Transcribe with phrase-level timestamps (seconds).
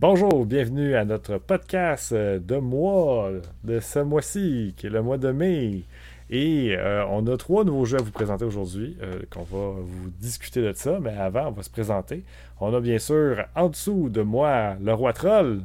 [0.00, 3.32] Bonjour, bienvenue à notre podcast de mois,
[3.64, 5.82] de ce mois-ci, qui est le mois de mai.
[6.30, 10.10] Et euh, on a trois nouveaux jeux à vous présenter aujourd'hui, euh, qu'on va vous
[10.20, 12.22] discuter de ça, mais avant, on va se présenter.
[12.60, 15.62] On a bien sûr en dessous de moi le roi troll.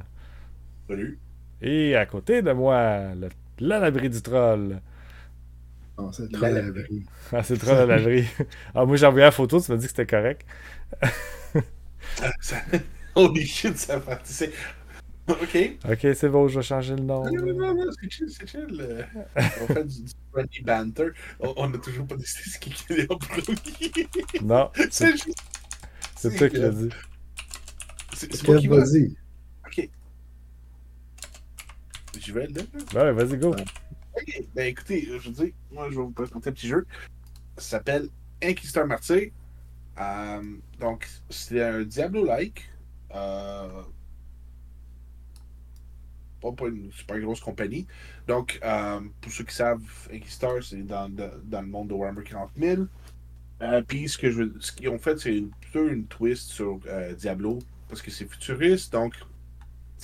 [0.88, 1.20] Salut.
[1.62, 3.30] Et à côté de moi, le,
[3.60, 4.80] l'abri du troll.
[5.98, 7.06] Oh, c'est le troll à l'abri.
[7.32, 8.26] Ah, c'est le troll à l'abri.
[8.74, 10.44] ah, moi j'ai envoyé la photo, tu m'as dit que c'était correct.
[13.16, 14.52] Holy shit, ça fait.
[15.28, 15.78] OK.
[15.90, 17.24] OK, c'est bon, je vais changer le nom.
[17.24, 19.08] Non, non, non, non c'est chill, c'est chill.
[19.36, 21.10] On fait du, du funny banter.
[21.40, 24.08] On, on a toujours pas décidé ce qui est en premier.
[24.42, 25.42] Non, c'est juste.
[26.18, 26.90] c'est toi qui l'as dit.
[28.14, 28.78] C'est moi qui va.
[28.80, 29.16] Vas-y.
[29.66, 29.90] OK.
[32.20, 32.62] J'y vais là.
[32.94, 33.56] Ouais, vas-y, go.
[34.16, 36.86] Ok, ben écoutez, je veux dire, moi je vais vous présenter un petit jeu.
[37.58, 38.10] Ça s'appelle
[38.44, 39.32] Inquisiteur Martyr.
[40.00, 40.42] Euh,
[40.80, 42.70] donc, c'est un Diablo-like.
[43.14, 43.84] Euh,
[46.42, 47.88] pas pour une super grosse compagnie.
[48.28, 52.52] Donc, euh, pour ceux qui savent, Inquisiteur, c'est dans, dans le monde de Warhammer 40
[52.58, 52.84] 000.
[53.62, 56.80] Euh, Puis, ce que je ce qu'ils ont fait, c'est plutôt une twist sur
[57.18, 58.92] Diablo, parce que c'est futuriste.
[58.92, 59.14] Donc,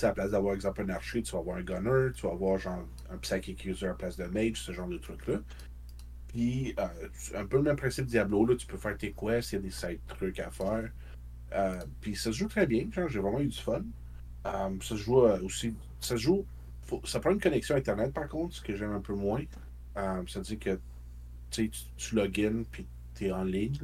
[0.02, 2.58] à la place d'avoir, exemple, un archer, tu vas avoir un gunner, tu vas avoir
[2.58, 5.40] genre un psychic user à la place de mage, ce genre de truc-là.
[6.28, 6.74] Puis,
[7.34, 9.62] un peu le même principe Diablo, là, tu peux faire tes quests, il y a
[9.62, 10.90] des side trucs à faire.
[11.52, 13.82] Euh, puis ça se joue très bien, j'ai vraiment eu du fun.
[14.46, 16.46] Euh, ça se joue euh, aussi, ça se joue,
[17.04, 19.42] ça prend une connexion Internet par contre, ce que j'aime un peu moins.
[19.96, 20.80] Euh, ça dire que
[21.50, 23.78] tu, tu, login puis tu es en ligne.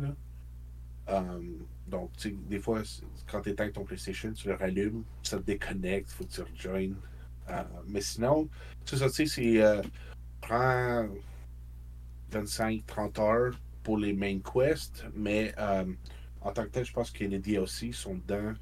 [1.87, 2.11] Donc,
[2.49, 2.83] des fois,
[3.31, 6.95] quand tu éteins ton PlayStation, tu le rallumes, ça te déconnecte, faut que tu rejoignes.
[7.87, 8.49] Mais sinon,
[8.85, 9.63] c'est ça, tu sais, c'est.
[9.63, 9.83] Euh,
[10.41, 11.09] prend
[12.33, 15.55] 25-30 heures pour les main quests, mais
[16.47, 18.55] en tant que tel, je pense que les DLC sont dedans.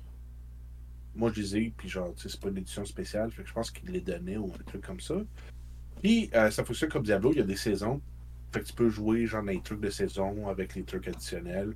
[1.15, 3.71] Moi, je les ai, puis genre, c'est pas une édition spéciale, fait que je pense
[3.71, 5.17] qu'ils les donnaient ou un truc comme ça.
[6.03, 8.01] Puis, euh, ça fonctionne comme Diablo, il y a des saisons.
[8.53, 11.75] Fait que tu peux jouer, genre, les trucs de saison avec les trucs additionnels.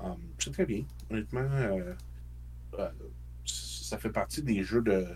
[0.00, 0.84] Um, c'est très bien.
[1.10, 1.94] Honnêtement, euh,
[2.78, 2.88] euh,
[3.44, 5.06] ça fait partie des jeux de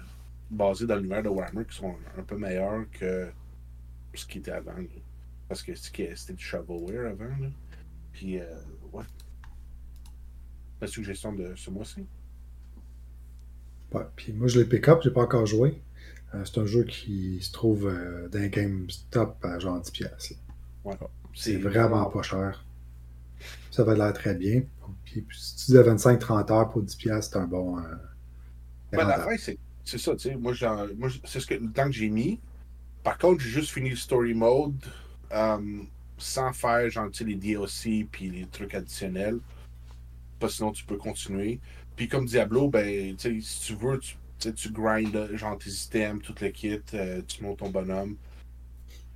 [0.51, 3.31] basés dans l'univers de Warhammer qui sont un peu meilleurs que
[4.15, 4.77] ce qui était avant.
[4.77, 4.87] là.
[5.49, 7.37] Parce que c'était c'était du shovelware avant.
[7.41, 7.49] Là.
[8.13, 8.45] Puis, euh,
[8.93, 9.05] ouais.
[10.81, 12.07] La suggestion de ce mois-ci.
[13.93, 15.81] Ouais, Puis moi, je l'ai pick-up, j'ai pas encore joué.
[16.35, 19.91] Euh, c'est un jeu qui se trouve euh, dans un GameStop à genre 10$.
[19.93, 20.35] piastres,
[20.85, 20.97] là.
[21.35, 22.65] C'est vraiment pas cher.
[23.71, 24.63] Ça va l'air très bien.
[25.05, 27.79] Puis, si tu dis à 25-30 heures pour 10$, piastres, c'est un bon.
[27.79, 27.83] euh,
[28.93, 30.37] Ben, c'est c'est ça, tu sais.
[30.37, 30.53] Moi,
[30.97, 32.39] moi, c'est ce que, le temps que j'ai mis.
[33.03, 34.75] Par contre, j'ai juste fini le story mode
[35.33, 35.83] euh,
[36.19, 39.39] sans faire, genre, les DLC puis les trucs additionnels.
[40.41, 41.61] Parce que sinon, tu peux continuer.
[41.97, 44.17] Puis comme Diablo, ben, si tu veux, tu,
[44.55, 48.17] tu grindes, genre, tes items, tout le kit, euh, tu montes ton bonhomme.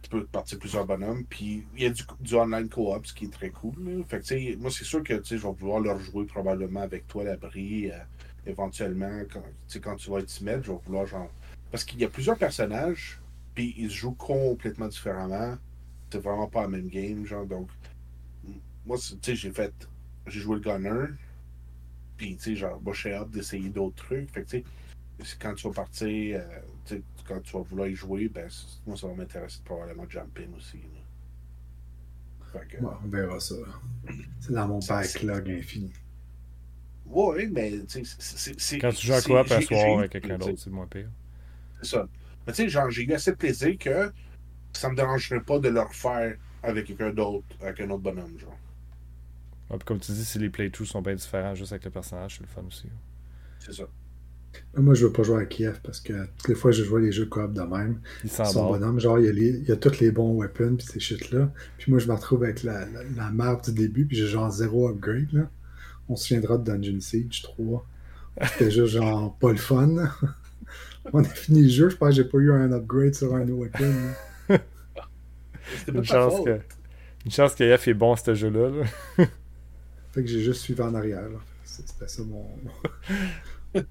[0.02, 1.24] Tu peux partir plusieurs bonhommes.
[1.24, 4.04] Puis il y a du, du online co-op, ce qui est très cool.
[4.06, 7.90] Fait que, moi, c'est sûr que, je vais vouloir le rejouer probablement avec toi, l'abri.
[7.90, 7.98] euh,
[8.46, 9.42] éventuellement, quand,
[9.80, 11.30] quand tu vas être timide, je vais vouloir genre.
[11.70, 13.20] Parce qu'il y a plusieurs personnages,
[13.54, 15.56] puis ils se jouent complètement différemment.
[16.10, 17.46] C'est vraiment pas la même game, genre.
[17.46, 17.68] Donc,
[18.86, 19.72] moi, tu sais, j'ai fait.
[20.26, 21.06] J'ai joué le gunner,
[22.16, 24.30] puis, tu sais, genre, moi, suis hâte d'essayer d'autres trucs.
[24.32, 24.64] Fait que, tu
[25.24, 28.48] sais, quand tu vas partir, euh, tu sais, quand tu vas vouloir y jouer, ben,
[28.86, 30.78] moi, ça va m'intéresser de probablement jump in aussi.
[30.78, 32.52] là.
[32.52, 32.82] Fait que.
[32.82, 33.54] Ouais, on verra ça.
[34.40, 35.92] C'est dans mon backlog infini.
[37.06, 40.10] Ouais, mais, tu sais, c'est- Quand tu joues à quoi à j'ai- soir j'ai- avec
[40.12, 41.10] quelqu'un d'autre, c'est moins pire.
[41.82, 42.08] C'est ça.
[42.46, 44.12] Mais tu sais, genre, j'ai eu assez de plaisir que
[44.72, 48.56] ça me dérangerait pas de le refaire avec quelqu'un d'autre, avec un autre bonhomme, genre.
[49.70, 52.36] Ouais, puis comme tu dis, si les playthroughs sont bien différents juste avec le personnage,
[52.36, 52.88] c'est le fun aussi.
[53.58, 53.84] C'est ça.
[54.76, 56.98] Moi, je veux pas jouer à Kiev parce que toutes les fois que je joue
[56.98, 58.78] les jeux coop de même, Il son s'en va.
[58.78, 61.00] bonhomme, genre, il y, a les- il y a tous les bons weapons puis ces
[61.00, 61.50] shit-là.
[61.78, 64.50] Puis moi, je me retrouve avec la, la, la map du début, puis j'ai genre
[64.50, 65.50] zéro upgrade, là.
[66.08, 67.84] On se souviendra de Dungeon Siege 3.
[68.52, 69.88] C'était juste genre pas le fun.
[69.88, 70.14] là.
[71.12, 73.44] On a fini le jeu, je pense que j'ai pas eu un upgrade sur un
[73.48, 73.92] weapon.
[75.78, 76.60] C'était Une chance que.
[77.24, 78.70] Une chance que est bon à ce jeu-là.
[79.18, 79.24] là.
[80.14, 81.28] Fait que j'ai juste suivi en arrière.
[81.64, 82.46] C'était ça mon.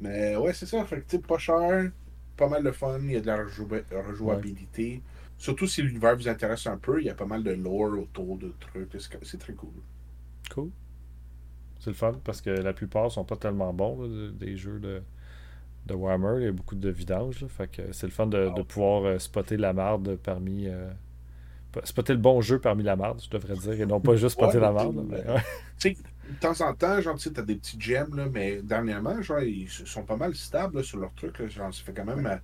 [0.00, 0.84] Mais ouais, c'est ça.
[0.84, 1.90] Fait que, tu sais, pas cher,
[2.36, 3.68] pas mal de fun, il y a de la rejou-
[4.08, 5.02] rejouabilité.
[5.38, 8.36] Surtout si l'univers vous intéresse un peu, il y a pas mal de lore autour
[8.38, 8.96] de trucs.
[9.22, 9.70] C'est- très cool.
[10.50, 10.70] Cool.
[11.78, 15.02] C'est le fun parce que la plupart sont pas tellement bons là, des jeux de,
[15.86, 16.40] de Warhammer.
[16.40, 17.40] Il y a beaucoup de vidange.
[17.42, 17.48] là.
[17.48, 20.68] Fait que c'est le fun de, de pouvoir euh, spotter la marde parmi.
[20.68, 20.90] euh,
[21.84, 24.58] spotter le bon jeu parmi la marde, je devrais dire, et non pas juste spotter
[24.58, 25.04] Ouais, la marde.
[25.08, 25.96] mais, ouais.
[26.30, 29.68] De temps en temps, genre, tu t'as des petits gems, là, mais dernièrement, genre, ils
[29.68, 31.38] sont pas mal stables sur leur truc.
[31.40, 32.24] Là, genre, ça fait quand même.
[32.24, 32.36] Euh,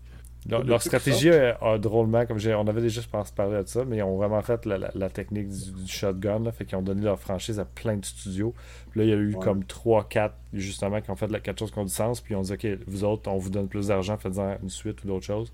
[0.48, 4.02] leur, stratégie a, drôlement, comme on avait déjà, je pense, parlé de ça, mais ils
[4.02, 7.64] ont vraiment fait la, technique du, shotgun, là, fait qu'ils ont donné leur franchise à
[7.64, 8.54] plein de studios.
[8.90, 11.78] Puis là, il y a eu comme 3-4 justement qui ont fait quelque chose qui
[11.78, 14.16] ont du sens, puis ils ont dit Ok, vous autres, on vous donne plus d'argent,
[14.16, 15.52] faites-en une suite ou d'autres choses.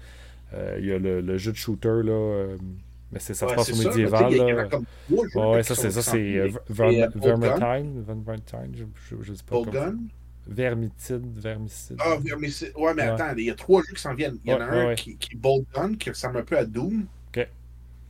[0.55, 2.13] Euh, il y a le, jeu de shooter, là.
[2.13, 2.57] Euh,
[3.13, 4.35] mais ça se passe au médiéval.
[4.35, 4.69] Là.
[5.51, 7.21] ouais, ça, c'est ça, c'est euh, Vermintide.
[8.07, 8.87] Vermintide,
[9.21, 9.63] je, sais pas.
[10.47, 11.97] Vermitide, Vermicide.
[12.01, 12.73] Ah, Vermicide.
[12.77, 14.39] Ouais, mais attends, il y a trois jeux qui s'en viennent.
[14.45, 16.65] Il y en a un qui, qui est Bolt Gun, qui ressemble un peu à
[16.65, 17.07] Doom.
[17.29, 17.47] Ok.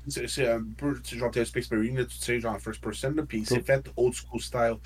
[0.08, 3.44] C'est un peu, genre, t'es Space Marine, là, tu sais, genre first person, là, puis
[3.44, 4.76] c'est fait old school style.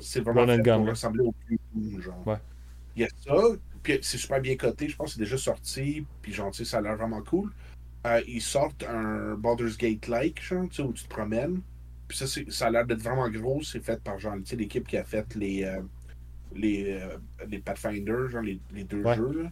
[0.00, 2.26] C'est vraiment fait pour ressembler au plus Doom, genre.
[2.26, 2.38] Ouais.
[2.94, 6.06] Il y a ça, puis c'est super bien coté, je pense que c'est déjà sorti,
[6.20, 7.50] puis genre, tu sais, ça a l'air vraiment cool.
[8.06, 11.60] Euh, ils sortent un Baldur's Gate-like, genre, tu sais, où tu te promènes.
[12.08, 14.86] Puis ça, ça a l'air d'être vraiment gros, c'est fait par, genre, tu sais, l'équipe
[14.86, 15.64] qui a fait les...
[15.64, 15.80] Euh,
[16.54, 17.16] les, euh,
[17.48, 19.42] les Pathfinder, genre les, les deux jeux.
[19.42, 19.50] Là.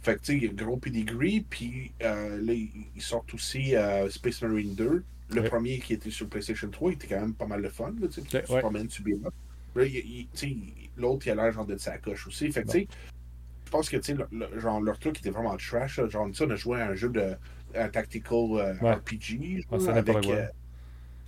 [0.00, 3.74] Fait que tu sais, il y a gros pedigree, puis euh, là, ils sortent aussi
[3.74, 5.04] euh, Space Marine 2.
[5.30, 7.92] Le premier qui était sur PlayStation 3, il était quand même pas mal de fun.
[8.00, 9.16] Là, tu sais, tu promènes, tu bien
[10.96, 12.50] L'autre, il a l'air genre de sa coche aussi.
[12.52, 12.88] Fait que tu sais,
[13.64, 16.00] je pense que tu sais, le, genre, leur truc était vraiment trash.
[16.08, 17.34] Genre, ça, on a joué à un jeu de
[17.78, 19.66] un tactical RPG.
[19.70, 20.26] Genre, ah, avec,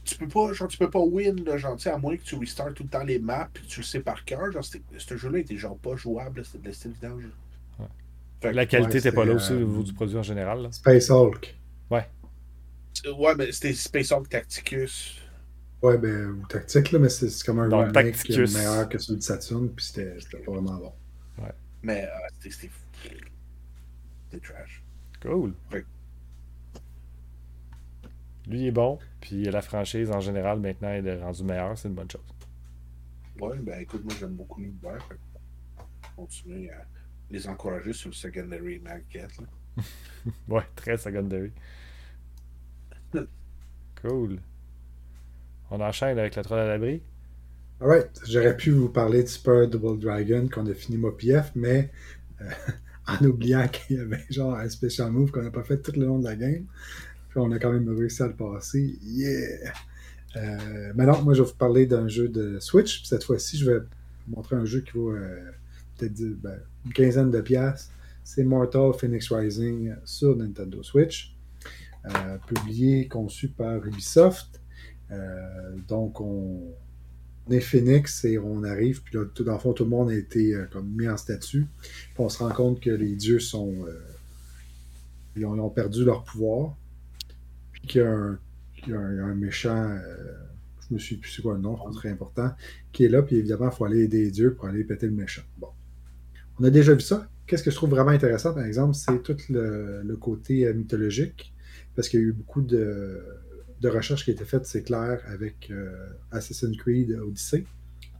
[0.08, 2.72] tu peux pas, genre, tu peux pas win, là, genre, à moins que tu restart
[2.72, 4.50] tout le temps les maps et que tu le sais par cœur.
[4.50, 7.24] Genre, ce jeu-là était genre pas jouable, c'était de la style vidange.
[7.78, 8.52] Ouais.
[8.52, 10.62] La qualité n'était pas là aussi au niveau du produit en général.
[10.62, 10.72] Là.
[10.72, 11.54] Space Hulk.
[11.90, 12.06] Ouais.
[13.18, 15.20] Ouais, mais c'était Space Hulk Tacticus.
[15.82, 18.98] Ouais, ben, ou Tactique, là, mais c'est comme un Donc, remake qui est meilleur que
[18.98, 20.92] celui de Saturn, puis c'était pas vraiment bon.
[21.38, 21.52] Ouais.
[21.82, 22.08] Mais euh,
[22.40, 22.70] c'était.
[24.30, 24.82] C'était trash.
[25.22, 25.52] Cool.
[28.48, 31.94] Lui est bon, puis la franchise en général maintenant elle est rendue meilleure, c'est une
[31.94, 32.22] bonne chose.
[33.40, 35.08] Ouais, ben écoute, moi j'aime beaucoup l'univers.
[36.16, 36.84] Continuer à
[37.30, 39.30] les encourager sur le secondary market.
[40.48, 41.52] ouais, très secondary.
[44.02, 44.40] cool.
[45.70, 47.02] On enchaîne avec la troll à l'abri.
[47.80, 51.92] Alright, j'aurais pu vous parler de Super Double Dragon qu'on a fini MOPF, mais
[52.40, 52.50] euh,
[53.06, 56.06] en oubliant qu'il y avait genre un special move qu'on n'a pas fait tout le
[56.06, 56.66] long de la game.
[57.40, 58.98] On a quand même réussi à le passer.
[59.02, 59.72] Yeah!
[60.36, 63.04] Euh, maintenant, moi, je vais vous parler d'un jeu de Switch.
[63.04, 65.38] Cette fois-ci, je vais vous montrer un jeu qui vaut euh,
[65.96, 67.92] peut-être ben, une quinzaine de piastres.
[68.24, 71.34] C'est Mortal Phoenix Rising sur Nintendo Switch.
[72.06, 74.60] Euh, publié, conçu par Ubisoft.
[75.88, 76.74] donc, on,
[77.50, 80.14] est Phoenix et on arrive, puis là, tout, dans le fond, tout le monde a
[80.14, 81.64] été mis en statut.
[82.18, 83.86] On se rend compte que les dieux ont
[85.70, 86.76] perdu leur pouvoir
[87.88, 88.02] qu'il
[88.86, 90.34] y a un, méchant, euh,
[90.88, 92.52] je me suis plus c'est quoi le nom, très important,
[92.92, 95.12] qui est là, puis évidemment, il faut aller aider les dieux pour aller péter le
[95.12, 95.42] méchant.
[95.56, 95.68] Bon.
[96.60, 97.28] On a déjà vu ça.
[97.46, 101.52] Qu'est-ce que je trouve vraiment intéressant, par exemple, c'est tout le, côté euh, mythologique,
[101.96, 103.20] parce qu'il y a eu beaucoup de,
[103.82, 107.64] recherches qui ont été faites, c'est clair, avec euh, Assassin's Creed Odyssey,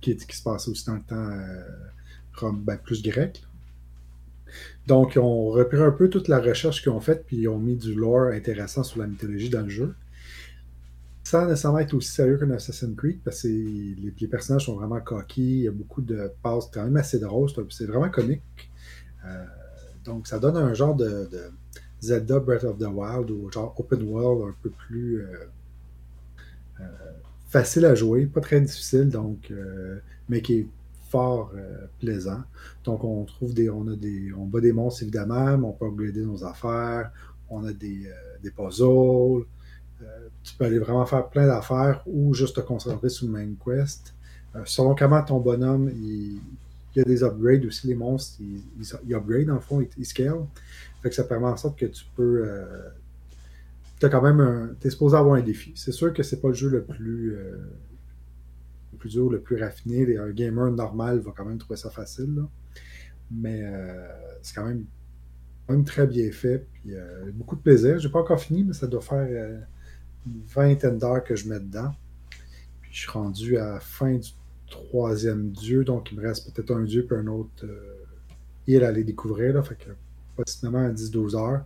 [0.00, 3.42] qui, qui, se passait aussi dans le temps ben, plus grec.
[4.88, 7.58] Donc, ils ont repris un peu toute la recherche qu'ils ont faite, puis ils ont
[7.58, 9.94] mis du lore intéressant sur la mythologie dans le jeu.
[11.24, 15.42] Sans nécessairement être aussi sérieux qu'un Assassin's Creed, parce que les, personnages sont vraiment coqués,
[15.42, 18.40] il y a beaucoup de passes quand même assez drôles, c'est vraiment comique.
[19.26, 19.44] Euh,
[20.06, 21.28] donc, ça donne un genre de,
[22.00, 25.26] Zelda Breath of the Wild, ou genre open world un peu plus euh,
[26.80, 26.84] euh,
[27.46, 29.52] facile à jouer, pas très difficile, donc,
[30.30, 30.66] mais qui est
[31.08, 32.42] fort euh, plaisant.
[32.84, 33.70] Donc, on trouve des.
[33.70, 34.32] On a des.
[34.36, 37.10] On bat des monstres évidemment, mais on peut upgrader nos affaires.
[37.50, 39.46] On a des, euh, des puzzles.
[40.02, 43.48] Euh, tu peux aller vraiment faire plein d'affaires ou juste te concentrer sur le main
[43.64, 44.14] quest.
[44.64, 46.40] selon comment ton bonhomme, il,
[46.94, 50.46] y a des upgrades aussi, les monstres, ils, upgrade le fond, ils, scale.
[51.02, 52.48] Fait que ça permet en sorte que tu peux.
[54.00, 54.70] tu quand même un.
[54.80, 55.72] Tu es supposé avoir un défi.
[55.74, 57.36] C'est sûr que c'est pas le jeu le plus
[58.98, 60.18] plus dur, le plus raffiné.
[60.18, 62.44] Un gamer normal va quand même trouver ça facile.
[63.30, 64.08] Mais euh,
[64.42, 66.66] c'est quand même, très bien fait.
[66.72, 67.98] Puis, euh, beaucoup de plaisir.
[67.98, 69.60] J'ai pas encore fini, mais ça doit faire euh,
[70.26, 71.92] une vingtaine d'heures que je mets dedans.
[72.80, 74.30] Puis je suis rendu à la fin du
[74.70, 77.66] troisième dieu, donc il me reste peut-être un dieu puis un autre
[78.66, 79.54] île à aller découvrir.
[79.54, 79.90] Là, fait que
[80.36, 81.64] possiblement à 10-12 heures.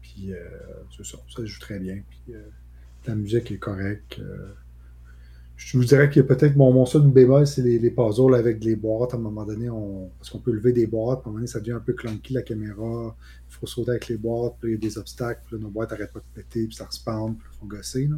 [0.00, 0.32] Puis
[0.96, 2.02] c'est ça, ça joue très bien.
[3.06, 4.20] La musique est correcte.
[5.58, 8.76] Je vous dirais que peut-être mon, mon seul bémol, c'est les, les, puzzles avec les
[8.76, 9.12] boîtes.
[9.12, 11.18] À un moment donné, on, parce qu'on peut lever des boîtes.
[11.18, 13.16] À un moment donné, ça devient un peu clunky la caméra.
[13.50, 15.42] Il faut sauter avec les boîtes, puis il y a des obstacles.
[15.46, 18.08] Puis nos boîtes n'arrêtent pas de péter, puis ça respawn, puis il faut gosser.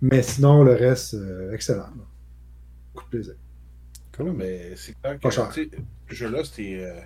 [0.00, 1.90] Mais sinon, le reste, euh, excellent.
[2.94, 3.34] Beaucoup de plaisir.
[4.16, 4.34] Cool.
[4.34, 6.78] Mais c'est clair que ce jeu-là, c'était.
[6.80, 7.00] Euh,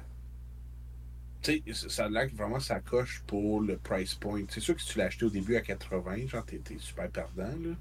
[1.40, 4.42] tu sais, ça a vraiment ça coche pour le price point.
[4.50, 7.44] C'est sûr que si tu l'as acheté au début à 80, genre, t'es super perdant,
[7.44, 7.74] là.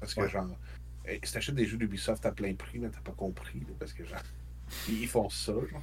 [0.00, 0.56] Parce que, genre,
[1.22, 4.22] si t'achètes des jeux d'Ubisoft à plein prix, mais t'as pas compris, parce que, genre,
[4.88, 5.82] ils font ça, genre.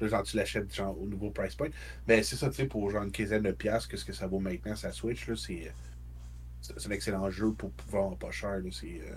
[0.00, 1.68] genre, tu l'achètes, genre, au nouveau price point.
[2.06, 4.40] Mais c'est ça, tu sais, pour, genre, une quinzaine de piastres, qu'est-ce que ça vaut
[4.40, 5.72] maintenant, sa Switch, là, c'est.
[6.60, 8.68] C'est un excellent jeu pour pouvoir pas cher, là.
[8.72, 9.00] C'est.
[9.00, 9.14] Euh,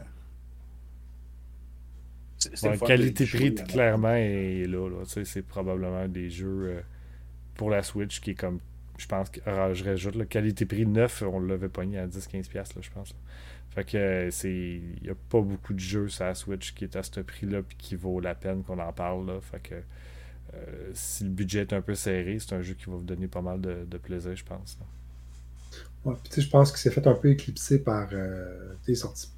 [2.78, 5.04] qualité-prix, clairement, est là.
[5.06, 6.82] C'est probablement des jeux euh,
[7.56, 8.60] pour la Switch qui est comme.
[9.02, 13.16] Je pense que je rajoute la qualité-prix neuf, on l'avait pogné à 10-15$, je pense.
[13.72, 14.52] Fait que euh, c'est.
[14.52, 17.60] Il n'y a pas beaucoup de jeux sur la Switch qui est à ce prix-là
[17.60, 19.26] et qui vaut la peine qu'on en parle.
[19.28, 19.40] Là.
[19.40, 19.76] Fait que
[20.54, 23.28] euh, si le budget est un peu serré, c'est un jeu qui va vous donner
[23.28, 24.78] pas mal de, plaisir, je pense.
[26.04, 28.10] Ouais, je pense que c'est fait un peu éclipsé par
[28.86, 29.32] des sorties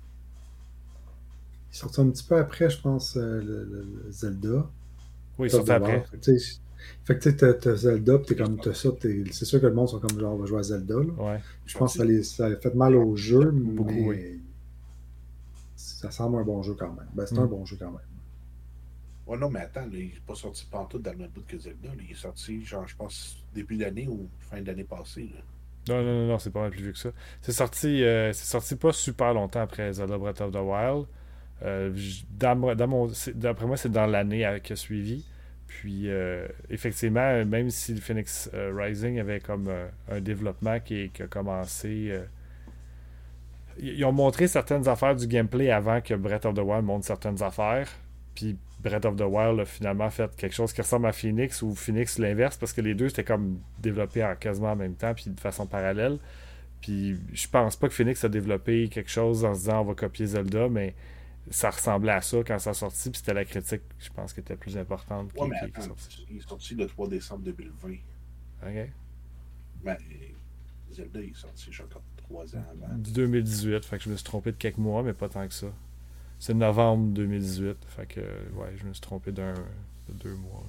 [1.73, 4.69] il sorti un petit peu après, je pense, euh, le, Zelda.
[5.39, 6.05] Oui, il sorti après.
[6.23, 6.37] Fait
[7.05, 9.99] que tu t'as Zelda, pis t'es comme, t'as ça, c'est sûr que le monde sont
[9.99, 10.95] comme genre, on va jouer à Zelda.
[10.95, 11.13] Là.
[11.17, 11.39] Ouais.
[11.65, 14.39] Je pense que ça, a fait mal au jeu, mais
[15.75, 17.07] ça semble un bon jeu quand même.
[17.13, 17.49] Ben, c'est un mm.
[17.49, 17.99] bon jeu quand même.
[19.25, 21.89] Ouais, non, mais attends, il n'est pas sorti pantoute dans le même bout que Zelda.
[22.03, 25.29] Il est sorti, genre, je pense, début d'année ou fin d'année passée.
[25.87, 27.11] Non, non, non, non c'est pas mal plus vieux que ça.
[27.41, 31.05] C'est sorti, euh, c'est sorti pas super longtemps après Zelda Breath of the Wild.
[31.61, 31.93] Euh,
[32.37, 35.25] d'après moi, c'est dans l'année qui a suivi.
[35.79, 39.69] Puis, euh, effectivement, même si Phoenix euh, Rising avait comme
[40.09, 42.13] un développement qui, a commencé.
[43.79, 47.41] ils ont montré certaines affaires du gameplay avant que Breath of the Wild montre certaines
[47.41, 47.89] affaires.
[48.35, 51.73] Puis Breath of the Wild a finalement fait quelque chose qui ressemble à Phoenix ou
[51.73, 55.29] Phoenix l'inverse parce que les deux c'était comme développés en, quasiment en même temps puis
[55.29, 56.17] de façon parallèle.
[56.81, 59.93] Puis je pense pas que Phoenix a développé quelque chose en se disant on va
[59.93, 60.93] copier Zelda, mais
[61.49, 64.39] ça ressemblait à ça quand ça a sorti, puis c'était la critique, je pense, qui
[64.39, 65.31] était plus importante.
[65.37, 65.95] Ouais, mais attends,
[66.29, 67.89] il est sorti le 3 décembre 2020.
[68.65, 68.89] OK.
[69.83, 69.97] Ben,
[70.91, 72.93] Zelda, il est sorti, je crois, 3 ans avant.
[72.95, 75.67] 2018, fait que je me suis trompé de quelques mois, mais pas tant que ça.
[76.39, 80.63] C'est novembre 2018, fait que, ouais, je me suis trompé d'un, de deux mois.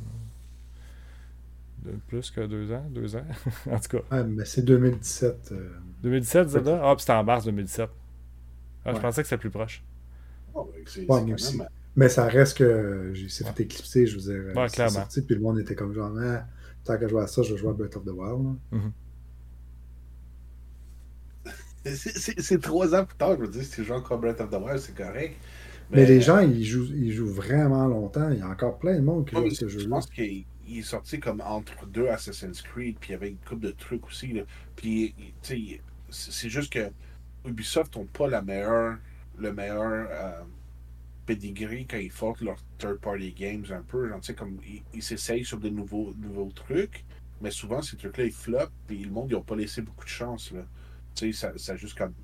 [1.85, 3.27] De plus que deux ans, deux ans,
[3.71, 4.17] en tout cas.
[4.17, 5.55] Ouais, mais c'est 2017.
[6.03, 6.81] 2017, Zelda?
[6.83, 7.91] Ah, puis c'était en mars 2017.
[8.87, 9.83] Ah, Je pensais que c'était plus proche.
[10.55, 10.71] Oh,
[11.97, 14.57] Mais ça reste que j'ai fait éclipser, je veux dire.
[14.57, 15.01] Ouais, clairement.
[15.01, 16.45] Sorti, puis le monde était comme genre, ah,
[16.85, 18.57] tant que je vois ça, je vais jouer à Breath of the Wild.
[18.73, 18.91] Mm-hmm.
[22.41, 24.55] C'est trois ans plus tard, je veux dire, si tu joues encore Breath of the
[24.55, 25.37] Wild, c'est correct.
[25.91, 26.07] Mais...
[26.07, 28.31] les gens, ils jouent, ils jouent vraiment longtemps.
[28.31, 29.85] Il y a encore plein de monde qui joue ce jeu-là.
[29.85, 33.37] Je pense qu'il est sorti comme entre deux Assassin's Creed, puis il y avait une
[33.37, 34.33] couple de trucs aussi.
[34.33, 34.43] Là.
[34.77, 36.91] Puis, tu sais, c'est juste que
[37.47, 38.97] Ubisoft n'ont pas la meilleure
[39.39, 40.43] le meilleur euh,
[41.27, 44.09] pedigree quand ils font leurs third-party games un peu.
[44.09, 44.59] Genre, comme
[44.93, 47.05] ils s'essayent sur de nouveaux, nouveaux trucs,
[47.41, 50.11] mais souvent ces trucs-là ils flopent, puis le monde ils n'ont pas laissé beaucoup de
[50.11, 50.53] chance.
[50.53, 50.63] Là.
[51.33, 52.15] Ça, ça juste comme.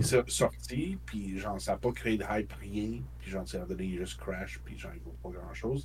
[0.00, 3.86] C'est sorti, puis genre, ça n'a pas créé de hype, rien, puis genre, à donné,
[3.86, 5.84] il juste crash, puis genre, il vaut pas grand-chose.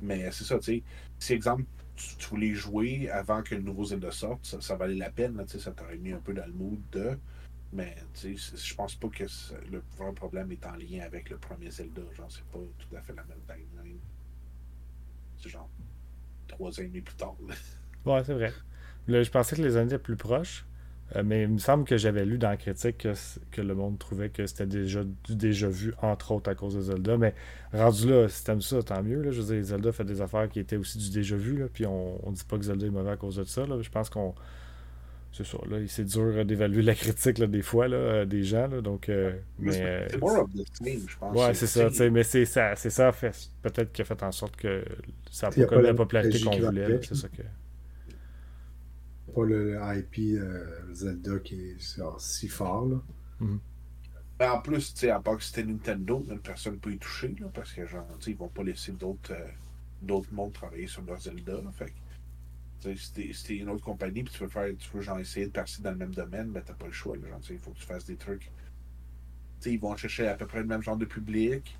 [0.00, 0.82] Mais c'est ça, tu sais.
[1.20, 1.62] Si, exemple,
[1.94, 5.44] tu, voulais jouer avant que le nouveau Zelda sorte, ça, ça valait la peine, là,
[5.46, 7.16] ça t'aurait mis un peu dans le mood de.
[7.74, 9.24] Mais je pense pas que
[9.70, 12.02] le vrai problème est en lien avec le premier Zelda.
[12.16, 13.98] Genre, c'est pas tout à fait la même timeline.
[15.36, 15.68] C'est genre
[16.46, 17.36] trois années plus tard.
[18.06, 18.52] Ouais, c'est vrai.
[19.08, 20.66] je pensais que les années étaient plus proches.
[21.16, 23.08] Euh, mais il me semble que j'avais lu dans la critique
[23.50, 27.16] que, le monde trouvait que c'était déjà, déjà vu, entre autres à cause de Zelda.
[27.16, 27.34] Mais
[27.72, 29.22] rendu là, si t'aimes ça, tant mieux.
[29.22, 29.30] Là.
[29.30, 31.56] Je veux dire, Zelda fait des affaires qui étaient aussi du déjà vu.
[31.56, 33.66] Là, puis on, on dit pas que Zelda est mauvais à cause de ça.
[33.66, 33.80] Là.
[33.80, 34.34] Je pense qu'on
[35.36, 38.68] c'est ça, là, c'est dur d'évaluer la critique là, des fois là, euh, des gens.
[38.68, 39.72] Là, donc, euh, mais,
[40.08, 41.36] c'est more of the je pense.
[41.36, 44.54] Ouais, c'est ça, mais c'est ça, c'est ça fait, peut-être qui a fait en sorte
[44.54, 44.84] que
[45.32, 47.00] ça n'a pas connu la popularité qu'on voulait.
[47.02, 47.42] C'est ça que.
[49.34, 52.86] Pas le IP euh, Zelda qui est si fort.
[52.86, 53.02] Là.
[53.40, 53.58] Mm-hmm.
[54.38, 57.72] ben, en plus, à part que c'était Nintendo, personne ne peut y toucher là, parce
[57.72, 59.34] que genre, ils vont pas laisser d'autres
[60.00, 61.60] d'autres mondes travailler sur leur Zelda.
[61.76, 61.92] fait
[62.96, 65.82] si t'es une autre compagnie puis tu veux faire, tu veux genre essayer de passer
[65.82, 67.16] dans le même domaine, ben t'as pas le choix.
[67.16, 68.50] genre, il faut que tu fasses des trucs.
[69.66, 71.78] ils vont chercher à peu près le même genre de public.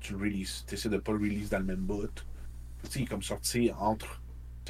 [0.00, 0.64] Tu le releases.
[0.66, 2.26] Tu essaies de pas le release dans le même bout.
[2.96, 4.20] il est comme sorti entre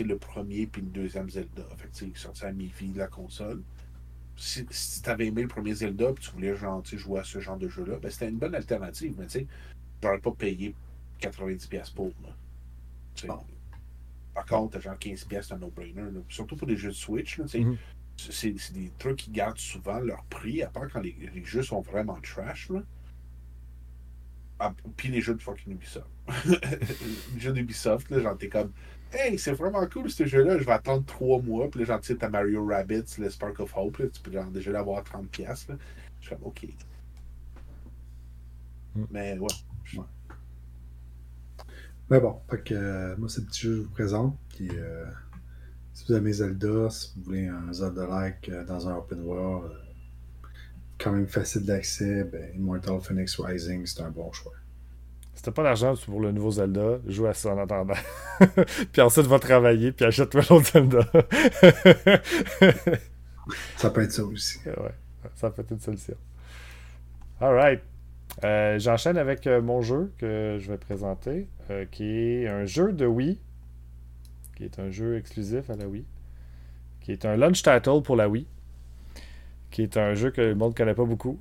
[0.05, 1.65] le premier puis le deuxième Zelda.
[1.77, 3.63] Fait il est sorti à mi-vie de la console.
[4.37, 7.41] Si, si tu avais aimé le premier Zelda puis tu voulais genre, jouer à ce
[7.41, 9.15] genre de jeu-là, ben, c'était une bonne alternative.
[9.19, 9.47] Mais tu sais,
[10.03, 10.75] j'aurais pas payé
[11.21, 12.13] 90$ pour.
[13.27, 13.39] Là.
[14.41, 16.03] Par contre, genre 15 pièces, c'est un no-brainer.
[16.31, 17.39] Surtout pour les jeux de Switch.
[17.39, 17.77] Mhm.
[18.17, 22.19] C'est des trucs qui gardent souvent leur prix, à part quand les, jeux sont vraiment
[22.23, 22.71] trash.
[22.71, 22.83] Là.
[24.59, 26.07] Ah, puis les jeux de fucking Ubisoft.
[27.35, 28.73] les jeux d'Ubisoft, là, genre, t'es comme,
[29.13, 32.17] hey, c'est vraiment cool ce jeu-là, je vais attendre trois mois, puis là, genre, tu
[32.17, 35.69] sais, Mario Rabbids, le Spark of Hope, là, tu peux genre, déjà l'avoir à 30$.
[35.69, 35.77] Là.
[36.21, 36.67] Je suis comme, ok.
[38.95, 39.05] Mm.
[39.11, 39.49] Mais ouais.
[39.97, 40.05] ouais.
[42.11, 44.37] Mais bon, fait que, euh, moi, c'est le petit jeu que je vous présente.
[44.49, 45.05] Puis, euh,
[45.95, 49.71] si vous aimez Zelda, si vous voulez un Zelda-like euh, dans un open world,
[50.99, 54.53] quand même facile d'accès, ben, Immortal Phoenix Rising, c'est un bon choix.
[55.35, 57.95] Si t'as pas d'argent pour le nouveau Zelda, joue à ça en attendant.
[58.93, 61.07] puis ensuite, va travailler, puis achète-toi l'autre Zelda.
[63.77, 64.59] ça peut être ça aussi.
[64.67, 64.95] Ouais,
[65.37, 66.17] ça peut être une solution.
[67.41, 67.81] Alright.
[68.45, 72.93] Euh, j'enchaîne avec euh, mon jeu que je vais présenter, euh, qui est un jeu
[72.93, 73.39] de Wii,
[74.57, 76.05] qui est un jeu exclusif à la Wii,
[77.01, 78.47] qui est un launch title pour la Wii,
[79.71, 81.39] qui est un jeu que le monde ne connaît pas beaucoup,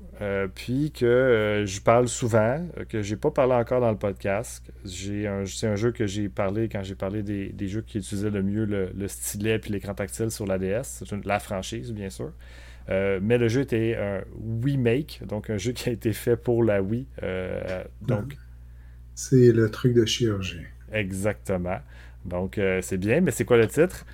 [0.54, 4.70] puis que je parle souvent, que j'ai pas parlé encore dans le podcast.
[4.84, 8.66] c'est un jeu que j'ai parlé quand j'ai parlé des, jeux qui utilisaient le mieux
[8.66, 11.02] le, stylet puis l'écran tactile sur la DS.
[11.24, 12.32] La franchise, bien sûr.
[12.90, 14.22] Euh, mais le jeu était un
[14.64, 17.06] Wii Make, donc un jeu qui a été fait pour la Wii.
[17.22, 18.36] Euh, donc,
[19.14, 20.64] c'est le truc de chirurgie.
[20.92, 21.78] Exactement.
[22.24, 24.04] Donc, euh, c'est bien, mais c'est quoi le titre?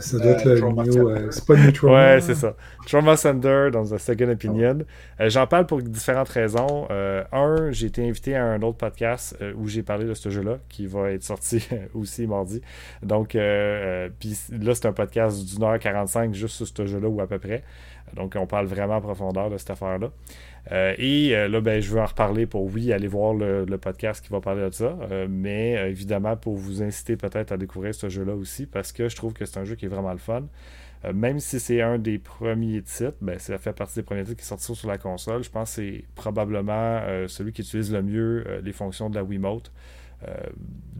[0.00, 2.54] Ça doit être le euh, c'est pas New Ouais, c'est ça.
[2.86, 4.78] Trauma Thunder dans un Second Opinion.
[5.20, 6.86] Euh, j'en parle pour différentes raisons.
[6.90, 10.58] Euh, un, j'ai été invité à un autre podcast où j'ai parlé de ce jeu-là,
[10.68, 12.60] qui va être sorti aussi mardi.
[13.02, 17.26] Donc, puis là, c'est un podcast d'une heure 45 juste sur ce jeu-là ou à
[17.26, 17.62] peu près.
[18.14, 20.10] Donc, on parle vraiment en profondeur de cette affaire-là.
[20.72, 24.24] Euh, et euh, là, ben, je veux en reparler pour, oui, aller voir le, podcast
[24.24, 28.08] qui va parler de ça, euh, mais évidemment pour vous inciter peut-être à découvrir ce
[28.08, 30.48] jeu-là aussi, parce que je trouve que c'est un jeu qui est vraiment le fun.
[31.14, 34.46] même si c'est un des premiers titres, ben, ça fait partie des premiers titres qui
[34.46, 38.60] sont sortis sur la console, je pense que c'est probablement celui qui utilise le mieux
[38.62, 39.70] les fonctions de la Wiimote.
[40.26, 40.34] Euh,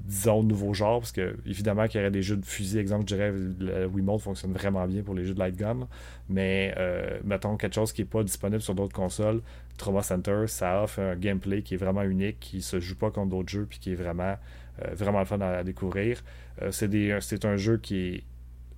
[0.04, 3.14] disons, nouveau genre, parce que évidemment qu'il y aurait des jeux de fusil, exemple, je
[3.14, 5.86] dirais, le Wiimote fonctionne vraiment bien pour les jeux de light gun,
[6.30, 9.42] mais euh, mettons quelque chose qui n'est pas disponible sur d'autres consoles,
[9.76, 13.28] Trauma Center, ça offre un gameplay qui est vraiment unique, qui se joue pas contre
[13.28, 14.36] d'autres jeux, puis qui est vraiment,
[14.82, 16.24] euh, vraiment le fun à, découvrir.
[16.70, 18.24] c'est un jeu qui est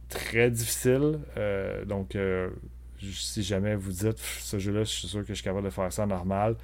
[0.08, 1.20] très difficile,
[1.86, 2.18] donc
[2.98, 5.92] si jamais vous dites ce jeu-là, je suis sûr que je suis capable de faire
[5.92, 6.56] ça normal,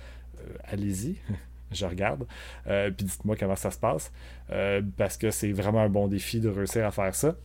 [0.65, 1.17] allez-y.
[1.73, 2.27] je regarde.
[2.67, 4.13] Euh, puis dites-moi comment ça se passe.
[4.51, 7.37] Euh, parce que c'est vraiment un bon défi de réussir à faire ça.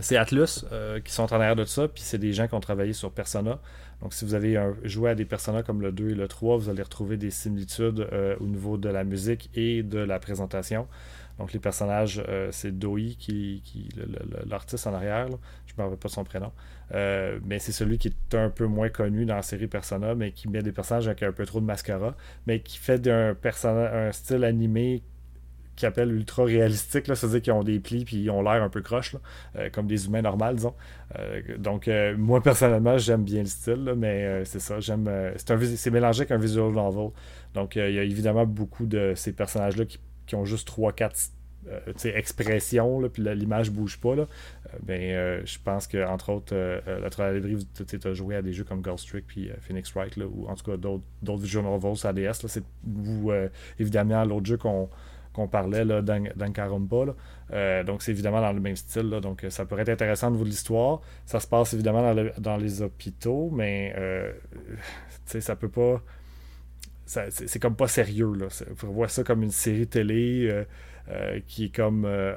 [0.00, 2.60] C'est Atlus euh, qui sont en arrière de ça, puis c'est des gens qui ont
[2.60, 3.60] travaillé sur Persona.
[4.00, 6.70] Donc, si vous avez joué à des Persona comme le 2 et le 3, vous
[6.70, 8.08] allez retrouver des similitudes
[8.40, 10.88] au niveau de la musique et de la présentation.
[11.38, 13.62] Donc, les personnages, c'est Doi, qui,
[14.46, 15.26] l'artiste en arrière.
[15.66, 16.52] Je ne me rappelle pas son prénom.
[16.94, 20.32] Euh, mais c'est celui qui est un peu moins connu dans la série Persona, mais
[20.32, 22.14] qui met des personnages avec un peu trop de mascara,
[22.46, 25.02] mais qui fait d'un un style animé
[25.74, 28.82] qui appelle ultra réalistique, c'est-à-dire qu'ils ont des plis puis ils ont l'air un peu
[28.82, 29.16] croche,
[29.56, 30.74] euh, comme des humains normaux, disons.
[31.18, 35.10] Euh, donc, moi personnellement, j'aime bien le style, mais c'est ça, j'aime.
[35.36, 37.10] c'est mélangé avec un visual novel.
[37.54, 41.30] Donc, il y a évidemment beaucoup de ces personnages-là qui, qui, ont juste 3-4
[41.68, 46.32] euh, expression, là, puis l'image bouge pas, là, euh, ben, euh, je pense que entre
[46.32, 47.40] autres, la Troll
[47.86, 50.54] tu as joué à des jeux comme Ghost Trick puis Phoenix Wright, là, ou en
[50.54, 52.46] tout cas d'autres visual novels ADS.
[52.46, 52.64] C'est
[53.78, 56.46] évidemment l'autre jeu qu'on parlait là, dans, dans
[57.84, 59.10] donc, c'est évidemment dans le même style.
[59.10, 61.00] Là, donc, ça pourrait être intéressant de vous l'histoire.
[61.26, 64.32] Ça se passe évidemment dans, dans les hôpitaux, mais euh,
[65.26, 66.02] ça peut pas.
[67.30, 68.34] C'est comme pas sérieux.
[68.34, 68.46] Là.
[68.76, 70.64] Faut voir ça comme une série télé.
[71.10, 72.04] Euh, qui est comme.
[72.04, 72.36] Euh,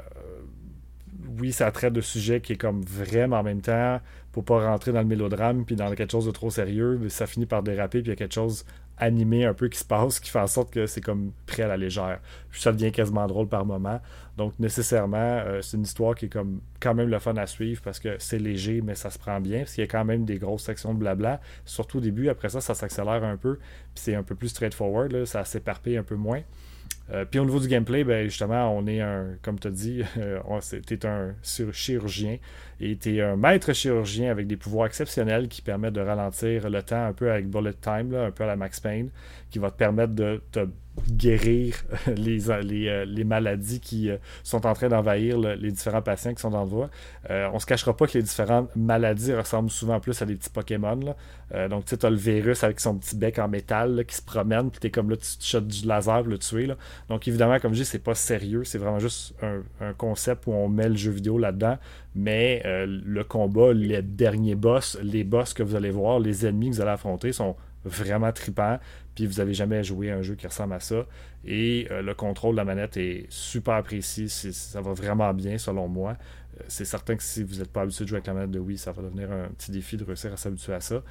[1.40, 4.92] oui, ça traite de sujets qui est comme vraiment en même temps, pour pas rentrer
[4.92, 8.02] dans le mélodrame, puis dans quelque chose de trop sérieux, mais ça finit par déraper,
[8.02, 8.66] puis il y a quelque chose
[8.98, 11.68] animé un peu qui se passe, qui fait en sorte que c'est comme prêt à
[11.68, 12.20] la légère.
[12.50, 14.02] Puis ça devient quasiment drôle par moment.
[14.38, 17.82] Donc nécessairement, euh, c'est une histoire qui est comme quand même le fun à suivre
[17.82, 20.26] parce que c'est léger, mais ça se prend bien, parce qu'il y a quand même
[20.26, 22.28] des grosses sections de blabla, surtout au début.
[22.28, 25.98] Après ça, ça s'accélère un peu, puis c'est un peu plus straightforward, là, ça s'éparpille
[25.98, 26.42] un peu moins.
[27.12, 30.02] Euh, puis au niveau du gameplay, ben, justement, on est un, comme tu as dit,
[30.18, 30.40] euh,
[30.86, 32.38] tu es un chirurgien
[32.80, 36.82] et tu es un maître chirurgien avec des pouvoirs exceptionnels qui permettent de ralentir le
[36.82, 39.12] temps un peu avec bullet time, un peu à la Max Payne,
[39.52, 40.68] qui va te permettre de te
[41.10, 41.76] guérir
[42.08, 46.42] les, les, euh, les, maladies qui euh, sont en train d'envahir les différents patients qui
[46.42, 46.90] sont dans le voie.
[47.30, 50.50] Euh, on se cachera pas que les différentes maladies ressemblent souvent plus à des petits
[50.50, 51.16] Pokémon.
[51.70, 54.72] donc, tu sais, as le virus avec son petit bec en métal qui se promène,
[54.72, 56.70] puis tu es comme là, tu te shots du laser pour le tuer.
[57.10, 60.68] Donc, évidemment, comme je dis, c'est pas sérieux, c'est vraiment juste un, concept où on
[60.68, 61.78] met le jeu vidéo là-dedans.
[62.16, 66.76] Mais le combat, les derniers boss, les boss que vous allez voir, les ennemis que
[66.76, 67.56] vous allez affronter sont
[67.86, 68.80] vraiment trippant,
[69.16, 71.06] puis vous n'avez jamais joué à un jeu qui ressemble à ça.
[71.46, 76.18] Et le contrôle de la manette est super précis, ça va vraiment bien selon moi.
[76.68, 78.78] c'est certain que si vous n'êtes pas habitué de jouer avec la manette de Wii,
[78.78, 81.02] ça va devenir un petit défi de réussir à s'habituer à ça.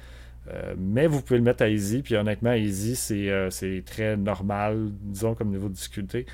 [0.77, 5.49] mais vous pouvez le mettre à easy, puis honnêtement, easy, c'est très normal, disons, comme
[5.49, 6.25] niveau de difficulté.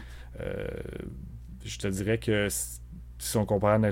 [1.64, 3.92] je te dirais que si on compare à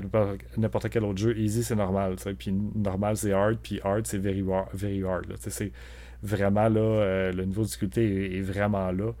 [0.56, 4.44] n'importe quel autre jeu, easy c'est normal, puis normal c'est hard, puis hard c'est very,
[4.74, 5.32] very hard.
[5.38, 5.72] C'est
[6.22, 9.12] vraiment là, euh, le niveau de difficulté est, vraiment là.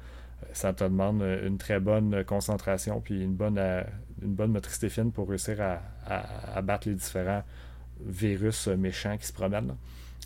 [0.52, 3.82] Ça te demande une très bonne concentration, puis une bonne, euh,
[4.22, 7.44] une bonne fine pour réussir à battre les différents
[8.04, 9.74] virus méchants qui se promènent.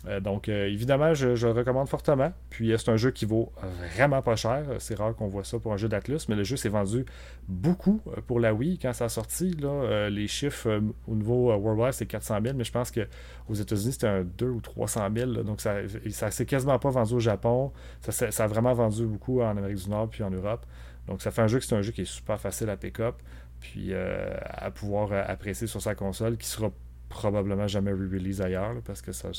[0.07, 2.31] Euh, donc, euh, évidemment, je, le recommande fortement.
[2.49, 3.51] Puis, euh, c'est un jeu qui vaut
[3.95, 4.65] vraiment pas cher.
[4.79, 7.05] C'est rare qu'on voit ça pour un jeu d'Atlus, mais le jeu s'est vendu
[7.47, 9.51] beaucoup pour la Wii quand ça a sorti.
[9.51, 14.07] Là, les chiffres au niveau worldwide, c'est 400 000, mais je pense qu'aux États-Unis, c'était
[14.07, 15.31] un 2 ou 300 000.
[15.43, 17.71] donc, ça ne s'est quasiment pas vendu au Japon.
[18.01, 20.65] Ça, ça, a vraiment vendu beaucoup en Amérique du Nord puis en Europe.
[21.07, 23.15] Donc, ça fait un jeu qui est un jeu qui est super facile à pick-up
[23.59, 26.71] puis à pouvoir apprécier sur sa console qui sera
[27.09, 29.29] probablement jamais re-release ailleurs parce que ça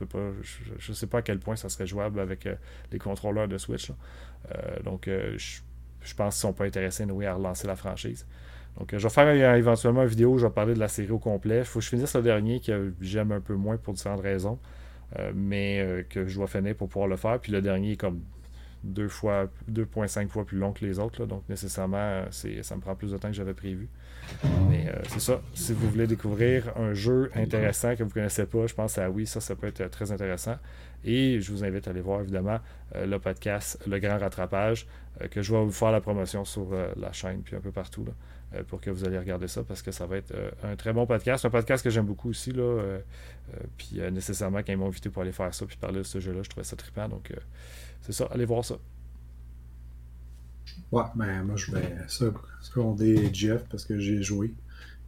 [0.00, 2.54] je ne sais pas à quel point ça serait jouable avec euh,
[2.92, 3.90] les contrôleurs de Switch.
[3.90, 8.26] Euh, donc, euh, je, pense qu'ils sont pas intéressés à relancer la franchise.
[8.78, 11.18] Donc, je vais faire éventuellement une vidéo où je vais parler de la série au
[11.18, 11.58] complet.
[11.58, 14.58] Il faut que je finisse le dernier que j'aime un peu moins pour différentes raisons,
[15.32, 17.38] mais que je dois finir pour pouvoir le faire.
[17.38, 18.20] Puis le dernier est comme
[18.82, 21.24] deux fois, 2,5 fois plus long que les autres.
[21.24, 23.88] donc, nécessairement, ça me prend plus de temps que j'avais prévu.
[24.68, 25.40] Mais euh, c'est ça.
[25.54, 29.10] Si vous voulez découvrir un jeu intéressant que vous ne connaissez pas, je pense à
[29.10, 30.56] oui, ça, ça peut être très intéressant.
[31.04, 32.58] Et je vous invite à aller voir évidemment
[32.94, 34.86] euh, le podcast Le Grand Rattrapage,
[35.20, 38.06] euh, que je vais vous faire la promotion sur la chaîne puis un peu partout
[38.68, 40.32] pour que vous allez regarder ça parce que ça va être
[40.62, 41.44] un très bon podcast.
[41.44, 42.52] Un podcast que j'aime beaucoup aussi.
[42.52, 42.98] Là,
[43.76, 46.42] puis nécessairement, quand ils m'ont invité pour aller faire ça puis parler de ce jeu-là,
[46.44, 47.08] je trouvais ça trippant.
[47.08, 47.32] Donc
[48.02, 48.76] c'est ça, allez voir ça.
[50.92, 54.54] Ouais, mais moi, je vais seconder Jeff parce que j'ai joué.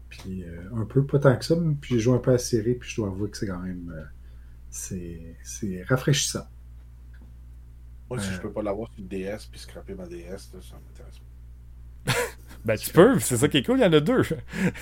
[0.09, 2.39] Puis euh, un peu, pas tant que ça, puis j'ai joué un peu à la
[2.39, 3.93] série, puis je dois avouer que c'est quand même.
[3.95, 4.05] Euh,
[4.71, 6.47] c'est rafraîchissant.
[8.09, 8.43] Moi, si je euh.
[8.43, 11.19] peux pas l'avoir sur DS puis scraper ma DS, ça m'intéresse
[12.05, 12.13] pas.
[12.65, 14.23] ben, tu peux, c'est ça qui est cool, il y en a deux.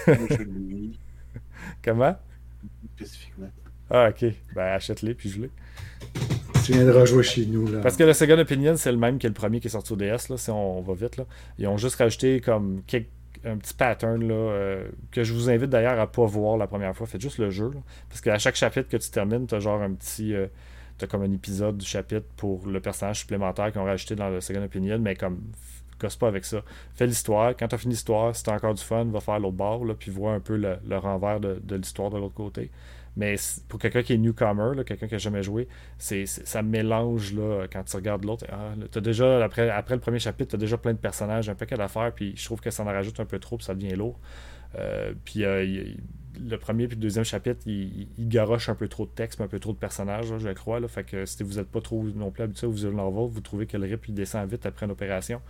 [1.82, 2.18] Comment?
[2.96, 3.50] Spécifiquement.
[3.88, 4.26] Ah, ok.
[4.54, 5.50] Ben, achète-les puis je les.
[6.64, 7.66] Tu viens de rejouer chez nous.
[7.70, 7.80] Là.
[7.80, 9.96] Parce que le Second Opinion, c'est le même que le premier qui est sorti au
[9.96, 10.30] DS.
[10.30, 11.18] Là, si on, va vite.
[11.18, 11.24] Là.
[11.58, 12.80] Ils ont juste rajouté comme
[13.44, 16.96] un petit pattern là, euh, que je vous invite d'ailleurs à pas voir la première
[16.96, 17.06] fois.
[17.06, 17.70] Faites juste le jeu.
[18.08, 20.34] Parce qu'à chaque chapitre que tu termines, tu as genre un petit.
[20.34, 20.46] Euh,
[20.98, 24.30] tu as comme un épisode du chapitre pour le personnage supplémentaire qu'ils ont rajouté dans
[24.30, 25.40] le Second Opinion, mais comme
[26.00, 26.62] gosse pas avec ça.
[26.94, 27.54] Fais l'histoire.
[27.58, 29.94] Quand tu as fini l'histoire, si tu encore du fun, va faire l'autre bord, là,
[29.94, 32.70] puis vois un peu le, renvers de l'histoire de l'autre côté.
[33.16, 33.36] Mais
[33.68, 37.84] pour quelqu'un qui est newcomer, quelqu'un qui n'a jamais joué, c'est, ça mélange là, quand
[37.84, 38.46] tu regardes l'autre.
[38.50, 42.12] Ah, déjà, après, le premier chapitre, tu as déjà plein de personnages, un paquet d'affaires,
[42.12, 44.18] puis je trouve que ça en rajoute un peu trop, puis ça devient lourd.
[44.76, 45.94] Euh, puis euh,
[46.40, 49.60] le premier puis le deuxième chapitre, il, garoche un peu trop de texte, un peu
[49.60, 50.86] trop de personnages, je crois.
[50.88, 53.76] Fait que si vous n'êtes pas trop non plus habitué visual novel, vous trouvez que
[53.76, 55.40] le rip il descend vite après une opération.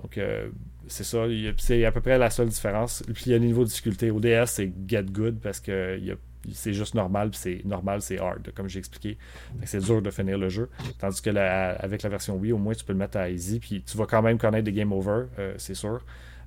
[0.00, 0.48] Donc, euh,
[0.86, 1.24] c'est ça.
[1.58, 3.02] C'est à peu près la seule différence.
[3.12, 4.10] Puis, il y a le niveau de difficulté.
[4.10, 6.16] Au DS, c'est Get Good parce que il y a
[6.52, 9.18] c'est juste normal, c'est normal, c'est hard, comme j'ai expliqué.
[9.64, 10.70] C'est dur de finir le jeu.
[10.98, 13.82] Tandis que avec la version Wii, au moins tu peux le mettre à easy, puis
[13.82, 16.04] tu vas quand même connaître des game over, euh, c'est sûr.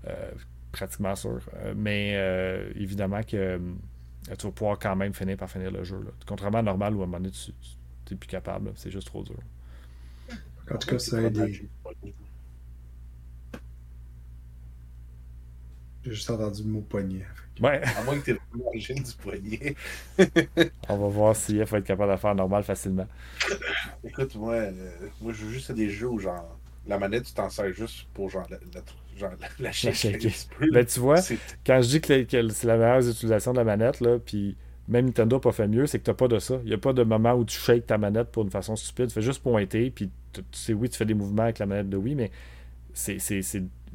[0.07, 0.31] Euh,
[0.71, 1.39] pratiquement sûr.
[1.57, 2.13] Euh, mais
[2.75, 3.59] évidemment que
[4.37, 5.99] tu vas pouvoir quand même finir par finir le jeu.
[6.25, 7.51] Contrairement à normal où à un moment donné tu
[8.11, 9.39] n'es plus capable, c'est juste trop dur.
[10.71, 11.69] En tout cas, ça a des.
[16.03, 17.25] J'ai juste entendu le mot poignet.
[17.61, 17.81] Ouais.
[17.83, 19.75] À moins que tu aies l'origine du poignet.
[20.89, 23.07] On va voir si il faut être capable de faire normal facilement.
[24.03, 24.71] Écoute, moi, euh,
[25.21, 28.07] moi je joue juste à des jeux où genre la manette, tu t'en sers juste
[28.13, 28.81] pour genre la, la,
[29.17, 29.71] genre, la,
[30.71, 31.21] ben, tu vois,
[31.65, 35.37] quand je dis que, c'est la meilleure utilisation de la manette, là, puis même Nintendo
[35.37, 36.59] n'a pas fait mieux, c'est que tu n'as pas de ça.
[36.63, 39.07] Il n'y a pas de moment où tu shakes ta manette pour une façon stupide.
[39.07, 41.89] Tu fais juste pointer, puis tu sais, oui, tu fais des mouvements avec la manette
[41.89, 42.31] de Wii, mais
[42.93, 43.17] c'est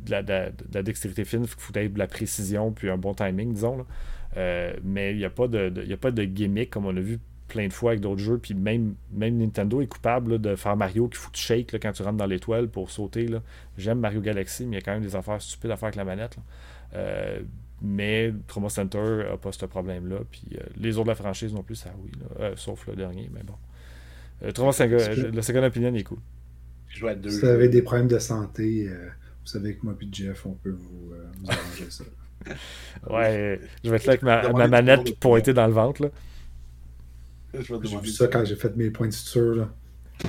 [0.05, 3.85] de la, dextérité fine, il faut être de la précision puis un bon timing, disons.
[4.37, 7.19] Euh, mais il n'y a, pas de, a pas de gimmick comme on a vu
[7.49, 8.39] plein de fois avec d'autres jeux.
[8.39, 11.93] Puis même, même Nintendo est coupable de faire Mario qu'il faut que tu shakes quand
[11.93, 13.27] tu rentres dans l'étoile pour sauter.
[13.77, 15.97] J'aime Mario Galaxy, mais il y a quand même des affaires stupides à faire avec
[15.97, 16.37] la manette.
[16.95, 17.41] Euh,
[17.81, 20.19] mais Trauma Center n'a pas ce problème-là.
[20.31, 22.11] Puis euh, les autres de la franchise non plus, ça oui.
[22.57, 23.55] sauf le dernier, mais bon.
[24.53, 24.99] Trauma Center,
[25.33, 26.19] le second opinion est cool.
[26.93, 28.89] Si vous avez des problèmes de santé,
[29.49, 32.05] vous savez que moi et Jeff, on peut vous, euh, arranger ça.
[33.09, 36.03] ouais, je vais être là avec ma, ma manette pointée dans le ventre.
[36.03, 36.11] Là.
[37.55, 39.57] J'ai vu ça quand j'ai fait mes points de suture.
[39.57, 39.69] Là.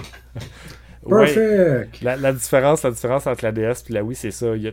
[1.08, 2.02] Perfect!
[2.02, 4.56] la, différence, la différence entre la DS et la Wii, c'est ça.
[4.56, 4.72] Il y, a,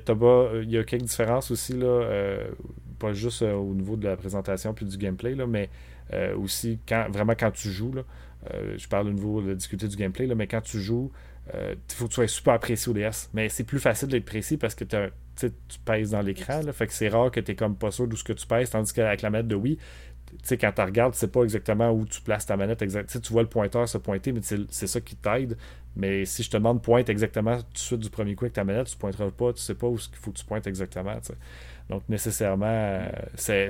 [0.62, 2.48] il y a quelques différences aussi, là, euh,
[2.98, 5.70] pas juste euh, au niveau de la présentation puis du gameplay, là, mais
[6.12, 7.92] euh, aussi quand, vraiment quand tu joues.
[7.92, 8.02] Là,
[8.76, 11.11] je parle au niveau de discuter du gameplay, là, mais quand tu joues,
[11.54, 13.30] il faut que tu sois super précis au DS.
[13.35, 15.50] Mais c'est plus facile d'être précis parce que tu
[15.85, 16.61] pèses dans l'écran.
[16.72, 18.92] Fait que c'est rare que tu comme pas sûr d'où ce que tu pèses, tandis
[18.92, 19.78] qu'avec la manette de Wii,
[20.42, 22.82] sais, quand tu regardes, tu sais pas exactement où tu places ta manette.
[22.82, 23.20] Exact.
[23.20, 25.56] Tu vois le pointeur se pointer, mais c'est ça qui t'aide.
[25.94, 28.64] Mais si je te demande pointe exactement tout de suite du premier coup avec ta
[28.64, 31.18] manette, tu pointeras pas, tu sais pas où il faut que tu pointes exactement.
[31.88, 33.68] Donc nécessairement, euh,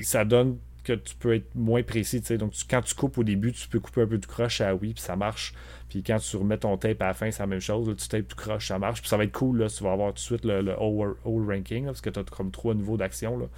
[0.00, 2.20] ça donne que tu peux être moins précis.
[2.38, 4.94] Donc quand tu coupes au début, tu peux couper un peu du croche à oui,
[4.94, 5.54] puis ça marche.
[5.88, 7.94] Puis quand tu remets ton tape à la fin, c'est la même chose.
[7.96, 9.00] tu tapes du croche, ça marche.
[9.00, 9.58] Puis ça va être cool.
[9.58, 12.50] Là, tu vas avoir tout de suite le, le ranking, parce que tu as comme
[12.50, 13.48] trois niveaux d'action.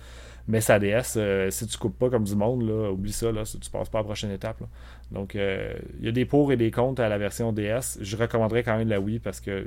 [0.48, 3.42] Mais sa DS, euh, si tu coupes pas comme du monde, là, oublie ça, là,
[3.44, 4.62] tu passes pas à la prochaine étape.
[5.10, 7.98] Donc, euh, il y a des pour et des contre à la version DS.
[8.00, 9.66] Je recommanderais quand même la Wii parce que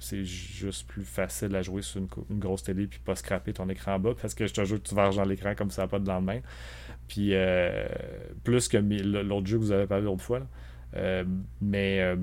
[0.00, 3.98] c'est juste plus facile à jouer sur une, grosse télé puis pas scraper ton écran
[3.98, 6.06] bas parce que je te jure que tu varges dans l'écran comme ça pas de
[6.06, 6.40] lendemain.
[7.08, 7.88] Puis, euh,
[8.44, 10.46] plus que l'autre jeu que vous avez parlé l'autre fois.
[11.60, 12.16] mais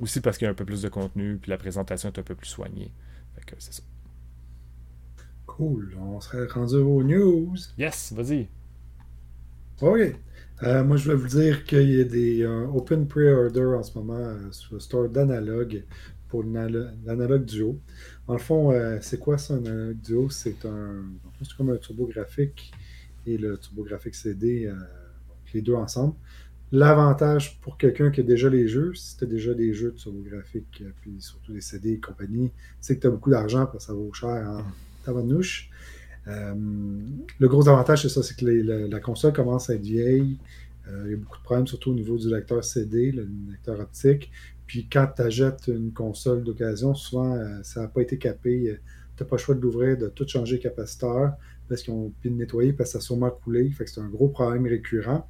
[0.00, 2.22] aussi parce qu'il y a un peu plus de contenu puis la présentation est un
[2.22, 2.92] peu plus soignée.
[3.34, 3.82] Fait que c'est ça.
[5.46, 5.96] Cool.
[5.98, 7.54] On serait rendu aux news.
[7.78, 8.48] Yes, vas-y.
[9.80, 10.00] OK.
[10.62, 13.98] Euh, moi, je vais vous dire qu'il y a des euh, open pre-order en ce
[13.98, 15.84] moment euh, sur le store d'analogue
[16.28, 17.78] pour l'analogue duo.
[18.26, 20.28] En le fond, c'est quoi ça, un analogue duo?
[20.28, 21.04] C'est un.
[21.40, 22.72] C'est comme un turbo graphique
[23.26, 24.72] et le turbo graphique CD,
[25.56, 26.14] les deux ensemble.
[26.72, 29.96] L'avantage pour quelqu'un qui a déjà les jeux, si tu as déjà des jeux de
[29.96, 33.78] turbo graphique, puis surtout des CD et compagnie, c'est que tu as beaucoup d'argent parce
[33.78, 34.62] que ça vaut cher en,
[35.04, 35.70] tabarnouche.
[36.26, 36.54] Euh,
[37.38, 40.38] le gros avantage, c'est ça, c'est que la, console commence à être vieille.
[40.88, 43.78] Euh, il y a beaucoup de problèmes, surtout au niveau du lecteur CD, le lecteur
[43.78, 44.32] optique.
[44.66, 48.76] Puis quand tu achètes une console d'occasion, souvent, euh, ça n'a pas été capé.
[49.16, 51.34] tu n'as pas le choix de l'ouvrir, de tout changer capaciteur,
[51.68, 53.70] parce qu'ils ont pu nettoyer, parce que ça a sûrement coulé.
[53.70, 55.28] Fait que c'est un gros problème récurrent.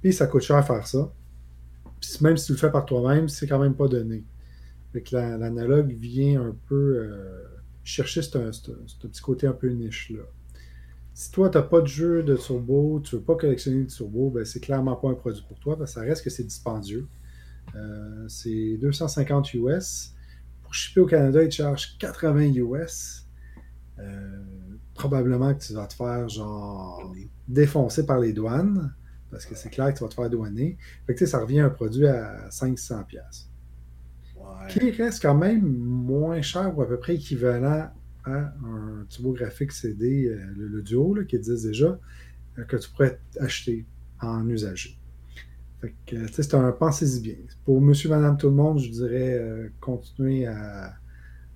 [0.00, 1.12] Puis ça coûte cher à faire ça.
[2.00, 4.24] Puis même si tu le fais par toi-même, c'est quand même pas donné.
[5.12, 7.08] L'analogue vient un peu
[7.84, 8.30] chercher ce,
[9.00, 10.22] petit côté un peu niche-là.
[11.14, 13.90] Si toi, tu n'as pas de jeu de turbo, tu ne veux pas collectionner de
[13.90, 16.44] turbo, ben, c'est clairement pas un produit pour toi, parce que ça reste que c'est
[16.44, 17.06] dispendieux.
[17.74, 20.14] Euh, c'est 250 US.
[20.62, 23.26] Pour shipper au Canada, ils te chargent 80 US.
[23.98, 24.42] Euh,
[24.94, 27.12] probablement que tu vas te faire genre
[27.48, 28.94] défoncer par les douanes,
[29.30, 30.76] parce que c'est clair que tu vas te faire douaner.
[31.06, 33.46] Fait que, ça revient à un produit à 500$.
[34.68, 37.90] Qui reste quand même moins cher ou à peu près équivalent
[38.24, 41.98] à un graphique CD, euh, le, Duo, qui existe déjà,
[42.58, 43.84] euh, que tu pourrais acheter
[44.20, 44.96] en usager.
[46.04, 47.36] c'est un pensez-y bien.
[47.64, 50.94] Pour monsieur, madame, tout le monde, je dirais euh, continuer à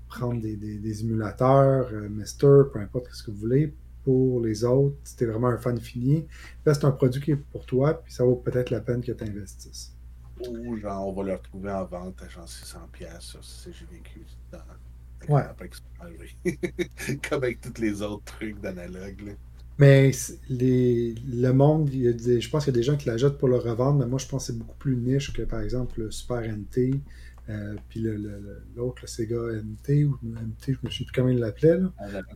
[0.08, 3.74] prendre des, émulateurs, Mister, peu importe ce que vous voulez.
[4.04, 6.26] Pour les autres, si tu es vraiment un fan fini,
[6.64, 9.24] c'est un produit qui est pour toi, puis ça vaut peut-être la peine que tu
[9.24, 9.92] investisses.
[10.48, 14.20] Ou genre, on va le retrouver en vente à genre 600 pièces j'ai vécu
[14.52, 14.60] dans
[15.28, 15.42] Ouais.
[17.28, 19.36] Comme avec tous les autres trucs d'analogue.
[19.78, 20.10] Mais
[20.48, 23.98] les, le monde, je pense qu'il y a des gens qui l'achètent pour le revendre,
[23.98, 27.00] mais moi je pense que c'est beaucoup plus niche que par exemple le Super NT,
[27.48, 28.00] euh, puis
[28.74, 31.78] l'autre, le, Sega NT, ou MT, je ne me souviens plus comment il l'appelait,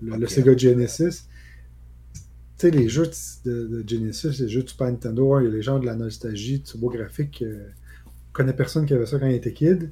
[0.02, 1.26] le, Sega Genesis.
[2.12, 2.20] Tu
[2.56, 3.10] sais, les jeux
[3.44, 6.62] de, Genesis, les jeux de Super Nintendo, il y a les gens de la nostalgie,
[6.62, 7.42] turbo graphique.
[7.42, 7.68] Euh,
[8.32, 9.90] connais personne qui avait ça quand il était kid.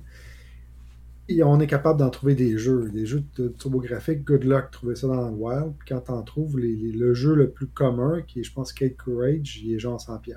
[1.30, 4.24] Et on est capable d'en trouver des jeux, des jeux de turbographique.
[4.24, 5.74] Good luck, trouver ça dans le wild.
[5.78, 9.60] Puis quand t'en trouves, le jeu le plus commun, qui est, je pense, Kate Courage,
[9.62, 10.34] il est genre 100$.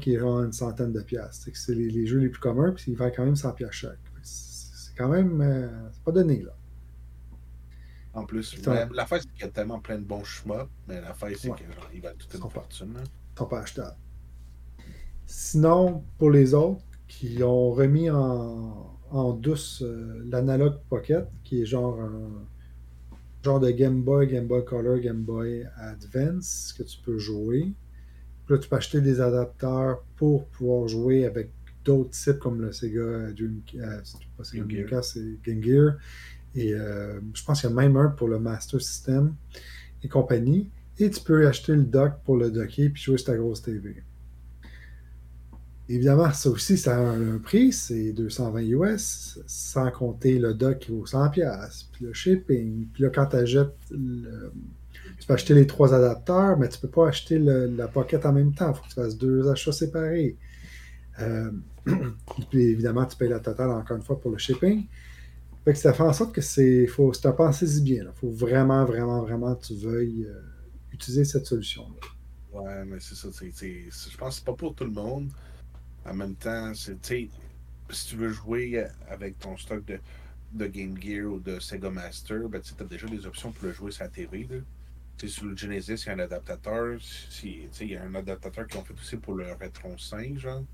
[0.00, 1.48] Qui est genre une centaine de piastres.
[1.54, 3.98] C'est les, jeux les plus communs, puis il va quand même 100$ chaque.
[4.22, 5.40] C'est quand même.
[5.40, 6.52] Euh, c'est pas donné, là.
[8.14, 11.14] En plus, la fin, c'est qu'il y a tellement plein de bons chemins, mais la
[11.14, 12.94] fin, c'est qu'il va toute une fortune.
[12.96, 13.96] Ils sont pas achetables.
[15.26, 22.00] Sinon, pour les autres, qui ont remis en, douce euh, l'analog Pocket, qui est genre
[22.00, 22.46] un
[23.42, 27.72] genre de Game Boy, Game Boy Color, Game Boy Advance que tu peux jouer.
[28.48, 31.50] Puis là, tu peux acheter des adapteurs pour pouvoir jouer avec
[31.84, 34.00] d'autres types comme le Sega Dream, euh,
[34.42, 35.96] c'est Game Gear.
[36.54, 39.34] Et euh, je pense qu'il y a même un pour le Master System
[40.02, 40.70] et compagnie.
[40.98, 44.02] Et tu peux acheter le dock pour le docker puis jouer sur ta grosse TV.
[45.90, 50.90] Évidemment, ça aussi, ça a un, prix, c'est 220 US, sans compter le dock qui
[50.90, 52.86] vaut 100$, puis le shipping.
[52.94, 53.76] Puis là, quand tu achètes,
[55.18, 58.32] tu peux acheter les trois adapteurs, mais tu ne peux pas acheter la pocket en
[58.32, 58.70] même temps.
[58.70, 60.36] Il faut que tu fasses deux achats séparés.
[61.20, 61.50] Euh,
[62.50, 64.86] puis évidemment, tu payes la totale encore une fois pour le shipping.
[65.64, 66.86] Fait que ça fait en sorte que c'est.
[66.86, 68.04] Faut, c'est pensez-y bien.
[68.04, 70.40] Il faut vraiment, vraiment, vraiment que tu veuilles euh,
[70.92, 72.60] utiliser cette solution-là.
[72.60, 73.28] Ouais, mais c'est ça.
[73.30, 75.30] je pense que c'est pas pour tout le monde.
[76.06, 76.96] En même temps, si
[78.06, 79.98] tu veux jouer avec ton stock de,
[80.52, 83.72] de Game Gear ou de Sega Master, ben, tu as déjà des options pour le
[83.72, 84.48] jouer sur la TV.
[85.26, 86.98] Sur le Genesis, il y a un adaptateur.
[87.00, 90.64] Si, il y a un adaptateur qu'ils ont fait aussi pour le Retron 5, genre.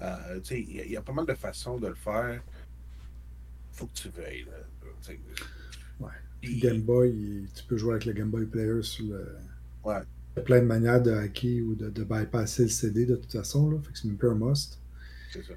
[0.00, 2.42] Euh, il y, a pas mal de façons de le faire.
[3.72, 4.44] Faut que tu veilles.
[4.44, 5.14] Là,
[6.00, 6.12] ouais.
[6.40, 9.36] Puis Game Boy, tu peux jouer avec le Game Boy Player sur le.
[9.84, 10.00] Ouais.
[10.36, 13.14] Il y a plein de manières de hacker ou de, de bypasser le CD de
[13.14, 13.70] toute façon.
[13.70, 13.78] Là.
[13.82, 14.80] Fait que c'est même peu un must.
[15.32, 15.54] C'est ça.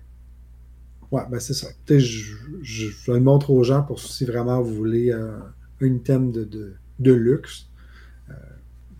[1.10, 1.67] Ouais, ben c'est ça.
[1.88, 6.32] Je, je, je, le montre aux gens pour si vraiment vous voulez un, un thème
[6.32, 7.67] de, de, de luxe.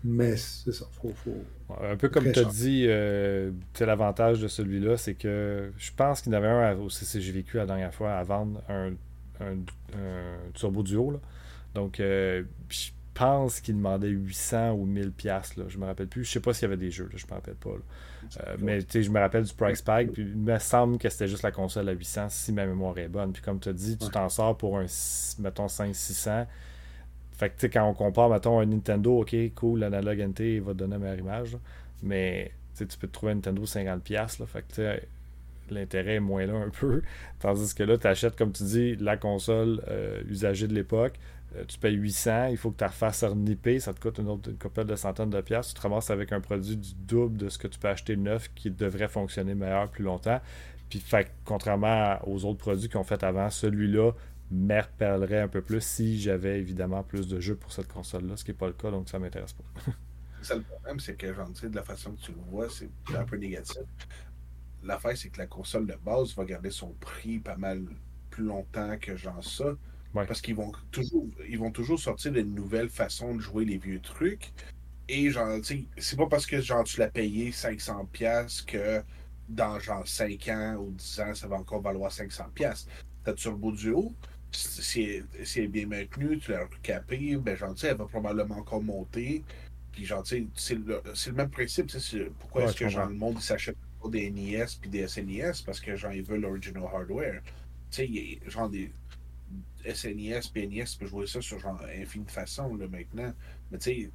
[0.04, 0.86] Mais c'est ça.
[0.92, 1.44] Faut, faut,
[1.82, 6.32] un peu comme tu as dit, euh, l'avantage de celui-là, c'est que je pense qu'il
[6.32, 8.92] y en avait un au CCGVQ la dernière fois à vendre un,
[9.40, 9.56] un,
[10.54, 11.10] Turbo Duo.
[11.10, 11.18] Là.
[11.74, 16.24] Donc, euh, je pense qu'il demandait 800 ou 1000 pièces je me rappelle plus.
[16.24, 17.70] Je sais pas s'il y avait des jeux, là, je me rappelle pas.
[17.70, 21.42] Euh, mais je me rappelle du price pack, puis il me semble que c'était juste
[21.42, 23.32] la console à 800 si ma mémoire est bonne.
[23.32, 24.86] Puis comme tu as dit, tu t'en sors pour un,
[25.40, 26.46] mettons, 500-600
[27.38, 30.72] fait que, tu sais, quand on compare, mettons, un Nintendo, ok, cool, l'analogue NT va
[30.72, 31.56] te donner la meilleure image.
[32.02, 34.40] Mais, tu peux te trouver un Nintendo 50$.
[34.40, 35.08] Là, fait que, tu sais,
[35.70, 37.00] l'intérêt est moins là un peu.
[37.38, 41.14] Tandis que là, tu achètes, comme tu dis, la console euh, usagée de l'époque.
[41.56, 44.50] Euh, tu payes 800, il faut que tu refasses nipper, ça te coûte une autre
[44.50, 45.68] une de centaines de pièces.
[45.68, 48.50] Tu te ramasses avec un produit du double de ce que tu peux acheter neuf
[48.56, 50.40] qui devrait fonctionner meilleur plus longtemps.
[50.90, 54.10] Puis, fait, contrairement aux autres produits qu'on fait avant, celui-là
[54.50, 58.50] m'appellerait un peu plus si j'avais évidemment plus de jeux pour cette console-là, ce qui
[58.50, 59.64] n'est pas le cas, donc ça m'intéresse pas.
[60.42, 63.24] ça, le problème, c'est que, genre, de la façon que tu le vois, c'est un
[63.24, 63.82] peu négatif.
[64.82, 67.84] L'affaire, c'est que la console de base va garder son prix pas mal
[68.30, 69.76] plus longtemps que genre ça.
[70.14, 74.00] Parce qu'ils vont toujours ils vont toujours sortir de nouvelles façons de jouer les vieux
[74.00, 74.52] trucs.
[75.08, 79.02] Et genre, tu sais, c'est pas parce que genre tu l'as payé 500$ que
[79.48, 82.86] dans genre 5 ans ou 10 ans, ça va encore valoir 500$.
[83.24, 84.14] Ta Turbo Duo,
[84.52, 89.44] si elle, est bien maintenue, tu l'as recapé, ben genre, elle va probablement encore monter.
[89.92, 91.90] Puis genre, c'est le, le, même principe.
[92.38, 95.64] Pourquoi est-ce que genre, le monde s'achète pas des NES puis des SNES?
[95.66, 97.40] Parce que genre, ils veulent l'original hardware.
[97.90, 98.90] Tu sais, genre des
[99.84, 103.32] SNES et NES, tu peux jouer ça sur genre infinie façon là, maintenant.
[103.70, 104.10] Mais tu sais,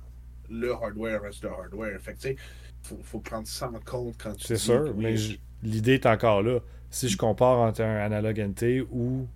[0.49, 1.99] le hardware reste le hardware.
[2.01, 2.35] Fait que tu sais,
[2.83, 5.15] faut, faut prendre ça en compte quand tu C'est sûr, mais
[5.61, 6.59] l'idée est encore là.
[6.89, 9.27] Si je compare entre un analogue NT ou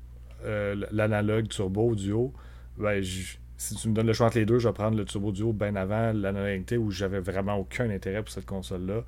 [0.45, 2.33] euh, l'analogue turbo duo,
[2.77, 5.31] ben, si tu me donnes le choix entre les deux, je vais prendre le turbo
[5.31, 9.03] duo bien avant l'analogue NT où j'avais vraiment aucun intérêt pour cette console-là.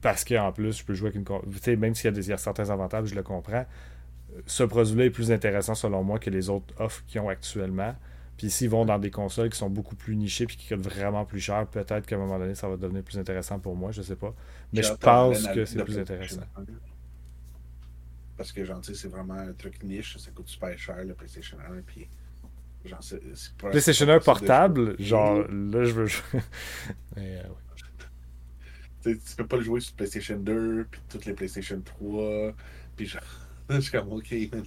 [0.00, 1.76] Parce qu'en plus, je peux jouer avec une console.
[1.76, 3.66] Même s'il y, a certains avantages, je le comprends.
[4.46, 7.94] Ce produit-là est plus intéressant selon moi que les autres offres qu'ils ont actuellement.
[8.36, 11.24] Puis s'ils vont dans des consoles qui sont beaucoup plus nichées puis qui coûtent vraiment
[11.24, 14.00] plus cher, peut-être qu'à un moment donné, ça va devenir plus intéressant pour moi, je
[14.00, 14.32] sais pas.
[14.72, 16.42] Mais je pense que c'est plus intéressant.
[18.38, 21.82] Parce que, genre, c'est vraiment un truc niche, ça coûte super cher, le PlayStation 1.
[21.82, 22.08] Puis,
[22.84, 23.20] genre, c'est,
[23.58, 26.22] PlayStation 1 portable, genre, là, je veux jouer.
[27.16, 27.42] Mais,
[29.04, 32.54] euh, tu peux pas le jouer sur PlayStation 2, puis toutes les PlayStation 3.
[32.96, 33.22] Puis, genre,
[33.70, 34.62] je suis comme, ok, man.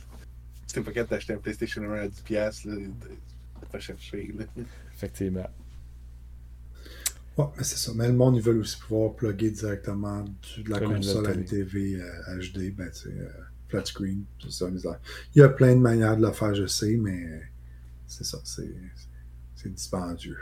[0.68, 2.88] Si pas capable d'acheter un PlayStation 1 à 10$, là,
[3.72, 4.44] pas chercher, là.
[4.94, 5.50] Effectivement.
[7.38, 7.94] Ouais, mais c'est ça.
[7.96, 10.26] Mais le monde, ils veulent aussi pouvoir plugger directement
[10.58, 11.96] de la console à une TV
[12.28, 12.76] HD.
[12.76, 13.10] Ben, tu sais.
[13.10, 13.30] Euh,
[13.72, 14.68] flat screen, c'est ça,
[15.34, 17.42] Il y a plein de manières de le faire, je sais, mais
[18.06, 20.38] c'est ça, c'est dispendieux.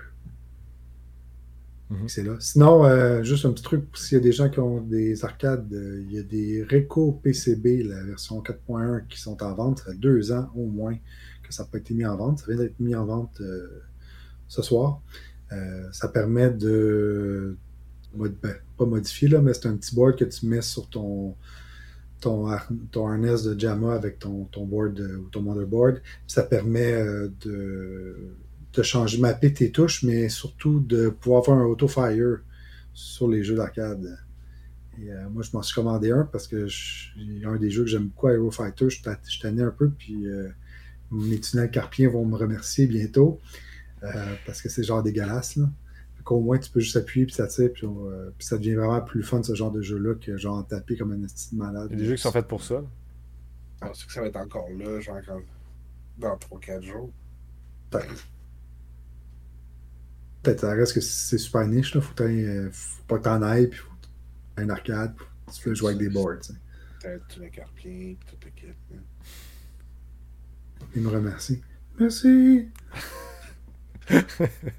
[1.89, 2.07] Mhm.
[2.07, 2.35] C'est là.
[2.39, 5.73] Sinon, euh, juste un petit truc, s'il y a des gens qui ont des arcades,
[5.73, 9.79] euh, il y a des Reco PCB, la version 4.1, qui sont en vente.
[9.79, 10.95] Ça fait deux ans au moins
[11.43, 12.39] que ça n'a pas été mis en vente.
[12.39, 13.81] Ça vient d'être mis en vente euh,
[14.47, 15.01] ce soir.
[15.91, 17.57] ça permet de,
[18.13, 21.35] ben, pas modifier, là, mais c'est un petit board que tu mets sur ton,
[22.19, 22.47] ton,
[22.91, 26.01] ton harness de JAMA avec ton, ton board euh, ou ton motherboard.
[26.27, 28.15] Ça permet euh, de,
[28.73, 32.39] de changer, mapper tes touches, mais surtout de pouvoir faire un auto-fire
[32.93, 34.17] sur les jeux d'arcade.
[35.01, 36.67] Et euh, moi, je m'en suis commandé un parce que
[37.45, 38.89] a un des jeux que j'aime beaucoup, Aero Fighter.
[38.89, 40.25] Je, je tenais un peu, puis
[41.11, 43.39] mes tunnels carpiens vont me remercier bientôt
[44.45, 45.55] parce que c'est genre dégueulasse.
[45.55, 45.69] Là
[46.35, 49.23] au moins tu peux juste appuyer puis ça tire, euh, puis, ça devient vraiment plus
[49.23, 51.87] fun ce genre de jeu-là que genre taper comme un estime malade.
[51.91, 52.83] Il y a des jeux qui sont faits pour ça.
[53.81, 55.17] Je pense que ça va être encore là, genre
[56.17, 57.11] dans 3-4 jours.
[57.89, 58.27] Peut-être.
[60.43, 62.01] Peut-être, ça reste que c'est super niche, là.
[62.01, 63.89] Faut, euh, faut pas que t'en ailles, puis faut
[64.57, 65.13] un arcade,
[65.53, 66.39] tu peux jouer avec des boards.
[66.99, 68.67] tête, tu carpien, tout le kit.
[68.93, 68.97] Hein.
[70.95, 71.61] Il me remercie.
[71.97, 72.69] Merci!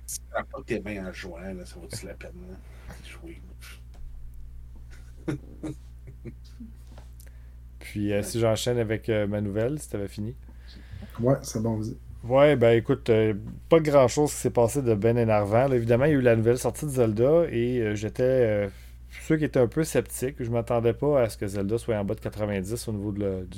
[0.07, 2.33] si tu pas tes mains en jouant, là, ça vaut-tu la peine?
[2.51, 2.57] Là?
[3.09, 3.41] Jouer?
[7.79, 10.35] Puis euh, si j'enchaîne avec euh, ma nouvelle, si t'avais fini.
[11.21, 11.97] Ouais, c'est bon, vas-y.
[12.25, 13.35] Ouais, ben écoute, euh,
[13.69, 15.73] pas grand chose qui s'est passé de ben énervant.
[15.73, 18.69] évidemment, il y a eu la nouvelle sortie de Zelda et j'étais
[19.27, 20.37] ceux qui étaient un peu sceptiques.
[20.39, 23.49] Je m'attendais pas à ce que Zelda soit en bas de 90 au niveau de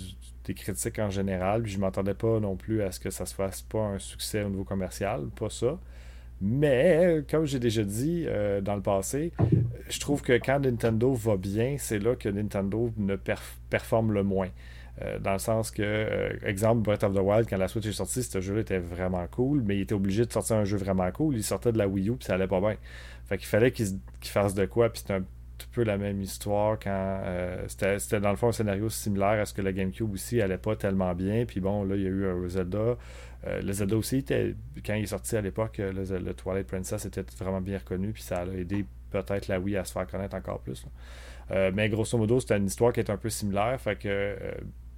[0.45, 1.63] des critiques en général.
[1.63, 4.43] Puis je m'attendais pas non plus à ce que ça se fasse pas un succès
[4.43, 5.79] au niveau commercial, pas ça.
[6.45, 9.33] Mais, comme j'ai déjà dit euh, dans le passé,
[9.89, 13.17] je trouve que quand Nintendo va bien, c'est là que Nintendo ne
[13.71, 14.49] performe le moins.
[15.01, 17.93] Euh, dans le sens que, euh, exemple, Breath of the Wild, quand la Switch est
[17.93, 21.11] sortie, ce jeu était vraiment cool, mais il était obligé de sortir un jeu vraiment
[21.13, 21.37] cool.
[21.37, 22.77] Il sortait de la Wii U, puis ça allait pas bien.
[23.27, 25.25] Fait qu'il fallait qu'il fasse de quoi, puis c'était un
[25.69, 26.91] peu la même histoire quand
[27.25, 30.59] euh, c'était dans le fond un scénario similaire à ce que la GameCube aussi allait
[30.59, 31.45] pas tellement bien.
[31.45, 32.97] Puis bon, là, il y a eu un Zelda.
[33.47, 34.55] Euh, le Zelda aussi, était,
[34.85, 38.13] quand il est sorti à l'époque, le, le, Twilight Princess était vraiment bien reconnu.
[38.13, 40.87] Puis ça a aidé peut-être la Wii à se faire connaître encore plus.
[41.51, 43.81] Euh, mais grosso modo, c'était une histoire qui est un peu similaire.
[43.81, 44.37] Fait que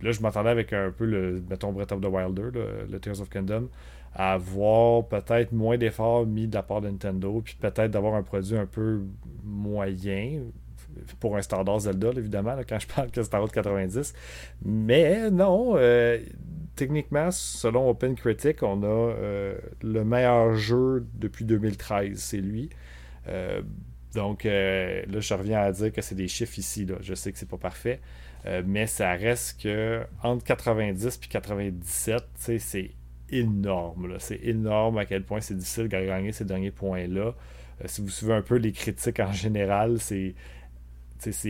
[0.03, 2.51] là, je m'attendais avec un peu le, mettons, Breath of the Wilder,
[2.89, 3.69] le Tears of Kingdom,
[4.15, 8.23] à avoir peut-être moins d'efforts mis de la part de Nintendo, puis peut-être d'avoir un
[8.23, 9.03] produit un peu
[9.43, 10.41] moyen,
[11.21, 14.15] pour un standard Zelda, évidemment, quand je parle que c'est en haut de 90.
[14.65, 16.19] Mais non, euh,
[16.77, 22.71] techniquement, selon Open Critic, on a euh, le meilleur jeu depuis 2013, c'est lui.
[23.29, 23.63] Euh,
[24.15, 26.87] donc là, je reviens à dire que c'est des chiffres ici.
[26.87, 26.97] Là.
[27.01, 28.01] Je sais que c'est pas parfait.
[28.65, 32.91] mais ça reste que entre 90 et 97, c'est
[33.35, 34.17] énorme.
[34.19, 37.35] C'est énorme à quel point c'est difficile de gagner ces derniers points-là.
[37.87, 40.35] si vous suivez un peu les critiques en général, c'est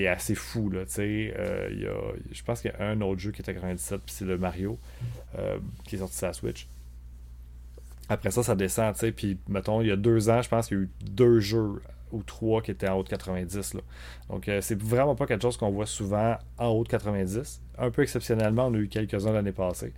[0.07, 0.71] assez fou.
[0.75, 4.39] Euh, je pense qu'il y a un autre jeu qui était 97, puis c'est le
[4.39, 4.79] Mario,
[5.39, 6.69] euh, qui est sorti sur la Switch.
[8.09, 8.95] Après ça, ça descend.
[9.17, 11.81] Puis, mettons, il y a deux ans, je pense qu'il y a eu deux jeux
[12.13, 13.75] ou trois qui étaient en haut de 90.
[13.75, 13.81] Là.
[14.29, 17.63] Donc, euh, c'est vraiment pas quelque chose qu'on voit souvent en haut de 90.
[17.79, 19.93] Un peu exceptionnellement, on a eu quelques-uns l'année passée.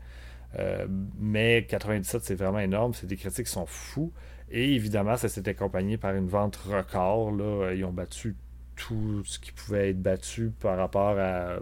[1.19, 2.95] Mais 97, c'est vraiment énorme.
[2.95, 4.13] C'est des critiques qui sont fous.
[4.51, 7.33] Et évidemment, ça s'est accompagné par une vente record.
[7.33, 7.73] Là.
[7.75, 8.37] Ils ont battu
[8.77, 11.61] tout ce qui pouvait être battu par rapport à euh,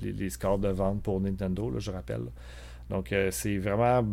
[0.00, 2.24] les, scores de vente pour Nintendo, là, je rappelle.
[2.90, 4.04] Donc, euh, c'est vraiment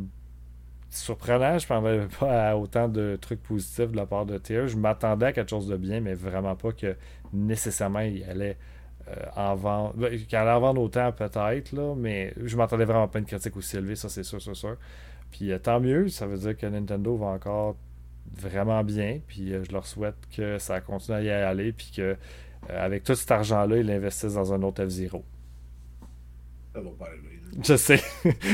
[0.89, 1.58] surprenant.
[1.58, 4.68] Je ne m'attendais pas à autant de trucs positifs de la part de Tears.
[4.68, 6.95] Je m'attendais à quelque chose de bien, mais vraiment pas que
[7.34, 8.81] nécessairement il allait euh,
[9.36, 9.93] en vendre.
[9.95, 13.95] Ben, allait en autant peut-être, là, mais je m'attendais vraiment pas une critique aussi élevée,
[13.95, 14.78] ça c'est sûr, c'est sûr.
[15.32, 17.76] Puis tant mieux, ça veut dire que Nintendo va encore
[18.32, 19.20] vraiment bien.
[19.28, 21.72] Puis euh, je leur souhaite que ça continue à y aller.
[21.72, 22.16] Puis que euh,
[22.70, 25.24] avec tout cet argent-là, ils investissent dans un autre F-Zero.
[26.74, 27.41] Ça va pas arriver.
[27.64, 28.02] Je sais.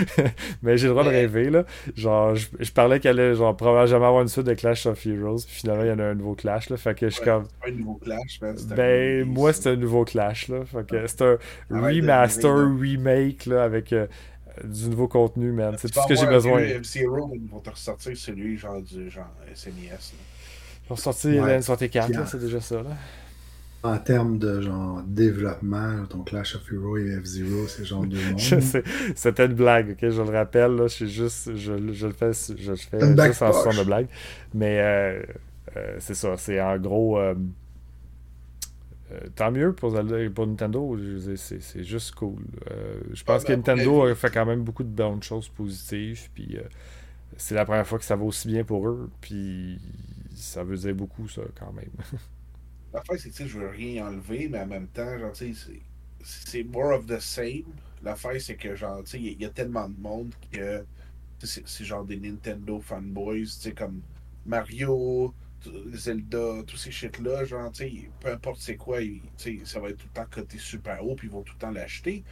[0.62, 1.66] mais j'ai le droit de rêver, là.
[1.96, 5.44] Genre, je, parlais qu'elle allait, genre, probablement jamais avoir une suite de Clash of Heroes.
[5.46, 6.78] Puis finalement, il y en a un nouveau Clash, là.
[6.78, 7.48] Fait que je suis comme.
[7.66, 9.26] un nouveau Clash, ben.
[9.26, 10.66] Moi, c'est un nouveau Clash, là.
[10.66, 11.38] Fait que c'est un
[11.70, 13.94] remaster, remake, là, avec.
[13.94, 14.08] Euh,
[14.64, 15.76] du nouveau contenu, man.
[15.78, 16.62] C'est tout ce que j'ai besoin.
[16.82, 19.72] F-Zero, ils vont te ressortir celui genre du genre SNES.
[19.72, 21.60] Ils vont ressortir ouais.
[21.60, 22.78] l'N64, c'est déjà ça.
[22.78, 22.90] Là.
[23.84, 28.40] En termes de genre développement, ton Clash of Heroes et F-Zero, c'est genre deux mondes.
[28.40, 28.84] je sais,
[29.16, 32.32] c'était une blague, ok, je le rappelle, là, je suis juste, je, je le fais,
[32.34, 34.08] je, je fais juste en son de blague.
[34.54, 35.22] Mais euh,
[35.78, 37.20] euh, c'est ça, c'est en gros.
[37.20, 37.36] Euh,
[39.12, 39.94] euh, tant mieux pour,
[40.36, 40.98] pour Nintendo,
[41.38, 42.42] c'est juste cool.
[42.72, 46.58] Euh, je pense que Nintendo a fait quand même beaucoup de bonnes choses positives, puis
[46.58, 46.64] euh,
[47.38, 49.80] c'est la première fois que ça va aussi bien pour eux, puis
[50.36, 51.92] ça veut dire beaucoup, ça, quand même.
[52.98, 55.36] L'affaire, c'est que je veux rien enlever, mais en même temps, genre,
[56.24, 57.66] c'est more of the same.
[58.04, 60.84] L'affaire, c'est que, genre, tu sais, il y, a tellement de monde que
[61.44, 64.02] c'est genre des Nintendo fanboys, tu sais, comme
[64.48, 65.32] Mario,
[65.94, 68.98] Zelda, tous ces shit-là, genre, tu sais, peu importe c'est quoi,
[69.64, 71.72] ça va être tout le temps coté super haut, puis ils vont tout le temps
[71.72, 72.24] l'acheter.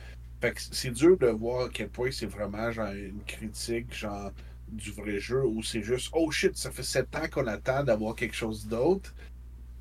[0.42, 4.32] Fait que c'est dur de voir à quel point c'est vraiment genre une critique, genre,
[4.68, 8.16] du vrai jeu, ou c'est juste, oh shit, ça fait 7 ans qu'on attend d'avoir
[8.16, 9.14] quelque chose d'autre.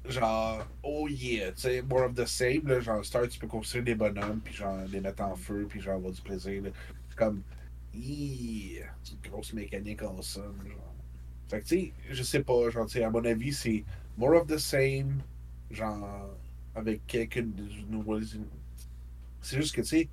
[0.06, 3.84] Genre, oh yeah, tu sais, more of the same, là, genre, Star, tu peux construire
[3.84, 6.62] des bonhommes, puis genre, les mettre en feu, puis genre, avoir du plaisir,
[7.08, 7.42] C'est comme,
[7.94, 10.94] yeah, une grosse mécanique en somme, genre.
[11.48, 13.84] Fait que, tu sais, je sais pas, genre, tu sais, à mon avis, c'est
[14.18, 15.22] more of the same,
[15.70, 16.30] genre,
[16.74, 17.44] avec quelques
[17.88, 18.26] nouvelles.
[19.40, 20.08] C'est juste que, tu sais,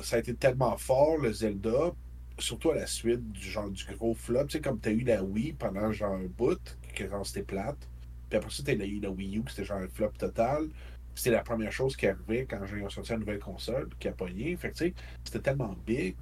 [0.00, 1.92] ça a été tellement fort, le Zelda,
[2.38, 4.46] surtout à la suite du genre du gros flop.
[4.46, 7.88] Tu sais, comme t'as eu la Wii pendant genre un bout, que genre c'était plate.
[8.32, 10.70] Puis après ça, t'as eu la Wii U, que c'était genre un flop total.
[11.14, 14.56] c'était la première chose qui arrivait quand j'ai sorti une nouvelle console, qui a pogné.
[14.56, 14.78] Fait que,
[15.22, 16.16] c'était tellement big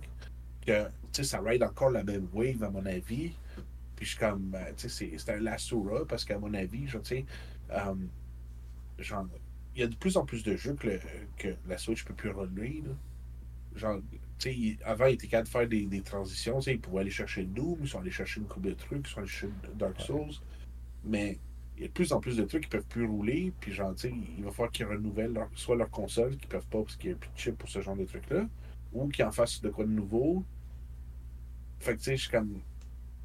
[0.66, 0.88] que,
[1.22, 3.30] ça ride encore la même wave, à mon avis.
[3.94, 7.00] Puis je suis comme, ben, tu sais, c'est un lasura parce qu'à mon avis, genre,
[7.02, 7.26] tu sais,
[7.70, 7.94] euh,
[8.98, 9.28] genre,
[9.76, 10.98] il y a de plus en plus de jeux que,
[11.36, 12.82] que la Switch peut plus runner.
[13.76, 14.00] Genre,
[14.40, 16.58] tu sais, avant, il était capable de faire des, des transitions.
[16.58, 19.06] Tu sais, ils pouvaient aller chercher Doom, ils sont allés chercher une coupe de trucs,
[19.06, 20.34] ils sont allés chercher Dark Souls.
[21.04, 21.38] Mais
[21.80, 23.54] il y a de plus en plus de trucs qui peuvent plus rouler.
[23.58, 27.08] Puis, genre, il va falloir qu'ils renouvellent soit leur console, qui peuvent pas parce qu'il
[27.08, 28.46] n'y a plus de chip pour ce genre de trucs-là,
[28.92, 30.44] ou qu'ils en fassent de quoi de nouveau.
[31.78, 32.60] Fait que, tu sais, je suis comme.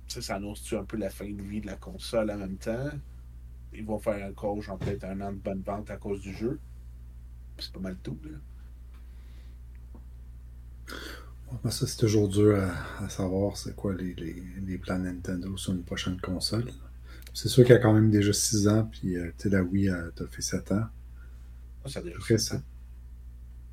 [0.08, 2.56] Tu sais, ça annonce-tu un peu la fin de vie de la console en même
[2.56, 2.92] temps?
[3.74, 6.58] ils vont faire encore, genre, peut-être un an de bonne vente à cause du jeu.
[7.60, 8.38] C'est pas mal tout, là.
[11.70, 12.58] Ça, c'est toujours dur
[13.00, 16.72] à, savoir c'est quoi les, les, plans Nintendo sur une prochaine console.
[17.36, 19.62] C'est sûr qu'il y a quand même déjà 6 ans, puis euh, tu sais, la
[19.62, 20.86] Wii a fait 7 ans.
[21.84, 22.62] Ah, ça a déjà fait ça.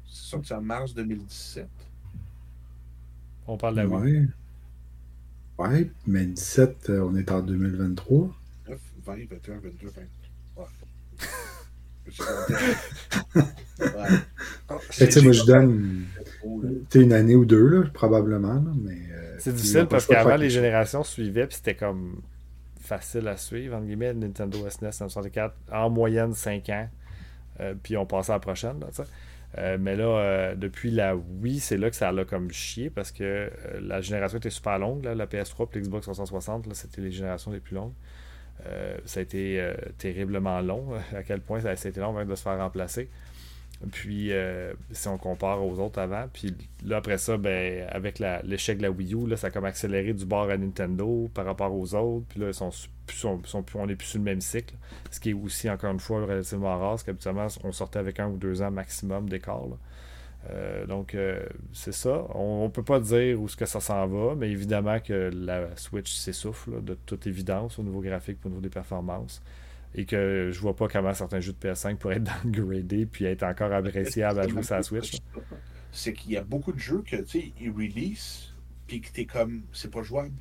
[0.04, 1.68] C'est sorti en mars 2017.
[3.46, 4.28] On parle de la Wii.
[5.58, 8.34] Ouais, mais 17, euh, on est en 2023.
[8.66, 10.02] 20, 21, 22, 20.
[10.56, 10.64] Ouais.
[13.78, 14.76] ouais.
[14.90, 16.04] tu sais, moi, je donne
[16.96, 18.60] une année ou deux, là, probablement.
[18.82, 22.22] mais, euh, c'est difficile parce qu'avant, les générations suivaient, puis c'était comme
[22.82, 26.88] facile à suivre, entre guillemets, Nintendo SNES 64, en moyenne 5 ans,
[27.60, 28.84] euh, puis on passait à la prochaine.
[29.58, 33.12] Euh, mais là, euh, depuis la Wii, c'est là que ça l'a comme chié parce
[33.12, 35.04] que la génération était super longue.
[35.04, 37.94] Là, la PS3 et l'Xbox 360, c'était les générations les plus longues.
[39.04, 42.58] Ça a été terriblement long, à quel point ça a été long de se faire
[42.58, 43.10] remplacer.
[43.90, 46.54] Puis, euh, si on compare aux autres avant, puis
[46.84, 50.12] là, après ça, ben, avec l'échec de la Wii U, là, ça a comme accéléré
[50.12, 52.26] du bord à Nintendo par rapport aux autres.
[52.28, 52.70] Puis là, ils sont,
[53.74, 54.74] on n'est plus sur le même cycle.
[55.10, 58.28] Ce qui est aussi, encore une fois, relativement rare, parce qu'habituellement, on sortait avec un
[58.28, 59.66] ou deux ans maximum d'écart.
[60.50, 62.26] Euh, donc, euh, c'est ça.
[62.34, 65.76] On ne peut pas dire où ce que ça s'en va, mais évidemment que la
[65.76, 69.42] Switch s'essouffle de toute évidence au niveau graphique, au niveau des performances.
[69.94, 73.42] Et que je vois pas comment certains jeux de PS5 pourraient être downgradés puis être
[73.42, 75.18] encore appréciables à jouer sur la Switch.
[75.90, 78.54] C'est qu'il y a beaucoup de jeux que, tu sais, ils release
[78.86, 80.34] puis que t'es comme, c'est pas jouable.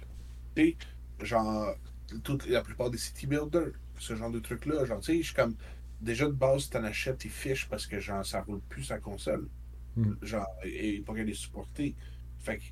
[0.55, 0.75] Tu
[1.21, 1.75] genre,
[2.23, 5.35] toute, la plupart des city builders, ce genre de trucs-là, genre, tu sais, je suis
[5.35, 5.55] comme,
[6.01, 9.47] déjà de base, t'en achètes tes fiches parce que, genre, ça roule plus sa console.
[9.95, 10.13] Hmm.
[10.21, 11.95] Genre, et pas qu'elle est supportée.
[12.39, 12.63] Fait que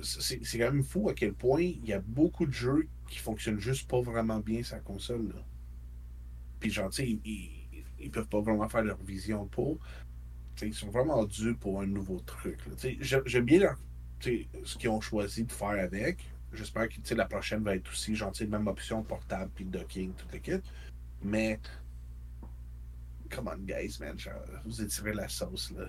[0.00, 3.58] c'est quand même fou à quel point il y a beaucoup de jeux qui fonctionnent
[3.58, 5.28] juste pas vraiment bien sa console.
[5.28, 5.44] Là.
[6.60, 7.50] Puis genre, sais, ils,
[8.00, 9.78] ils, peuvent pas vraiment faire leur vision pour.
[10.62, 12.58] ils sont vraiment dus pour un nouveau truc.
[13.00, 13.76] J'aime bien leur,
[14.20, 16.18] ce qu'ils ont choisi de faire avec.
[16.52, 20.38] J'espère que la prochaine va être aussi genre, même option portable puis docking, tout le
[20.38, 20.62] kit.
[21.22, 21.60] Mais
[23.30, 24.16] come on guys, man,
[24.64, 25.86] vous étirez la sauce là.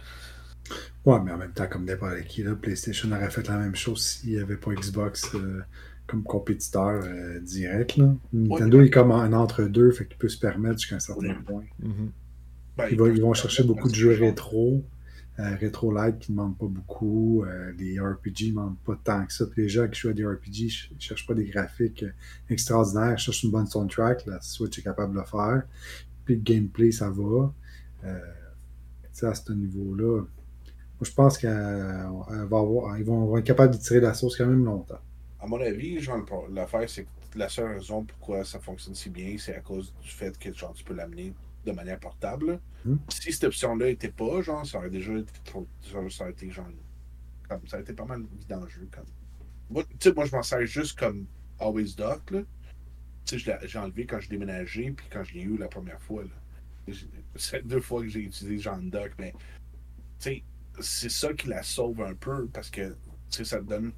[1.06, 4.06] Ouais, mais en même temps, comme n'importe qui, là, PlayStation aurait fait la même chose
[4.06, 5.64] s'il n'y avait pas Xbox euh,
[6.10, 7.98] comme compétiteur euh, direct.
[7.98, 8.16] Là.
[8.34, 11.64] Nintendo est comme un entre-deux, fait qu'il peut se permettre jusqu'à un certain point.
[11.82, 12.10] Mm-hmm.
[12.78, 14.84] Ben, ils, vont, chercher beaucoup de jeux rétro,
[15.38, 17.44] euh, rétro-like qui ne demandent pas beaucoup.
[17.78, 19.46] les RPG ne demandent pas tant que ça.
[19.46, 22.06] Puis les gens qui jouent à des RPG ne cherchent pas des graphiques
[22.50, 24.26] extraordinaires, ils cherchent une bonne soundtrack.
[24.26, 25.64] La Switch est capable de le faire.
[26.26, 27.54] Puis le gameplay, ça va.
[28.04, 30.24] à ce niveau-là,
[31.02, 35.00] je pense qu'ils vont être capables de tirer la sauce quand même longtemps.
[35.40, 36.06] À mon avis,
[36.52, 40.10] l'affaire, c'est que la seule raison pourquoi ça fonctionne si bien, c'est à cause du
[40.10, 41.34] fait que genre, tu peux l'amener
[41.66, 42.60] de manière portable.
[42.86, 42.98] Hmm.
[43.10, 45.68] Si cette option-là n'était pas, genre, ça aurait déjà été trop.
[45.82, 46.68] Ça aurait été genre.
[47.48, 48.26] Comme, ça aurait été pas mal
[48.68, 48.88] jeu.
[48.92, 49.06] Comme.
[49.70, 49.84] Moi,
[50.16, 51.26] moi je m'en sers juste comme
[51.60, 52.32] Always Dock.
[52.32, 52.42] Là.
[53.26, 56.24] J'ai enlevé quand je déménageais, puis quand je l'ai eu la première fois.
[57.36, 59.34] C'est deux fois que j'ai utilisé Jean Dock, mais
[60.18, 62.96] c'est ça qui la sauve un peu parce que
[63.30, 63.92] ça donne.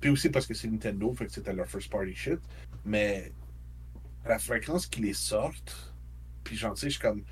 [0.00, 2.40] Puis aussi parce que c'est Nintendo, fait que c'était leur first party shit.
[2.84, 3.32] Mais
[4.26, 5.94] la fréquence qu'ils les sortent,
[6.44, 7.22] puis genre, tu sais, je suis comme.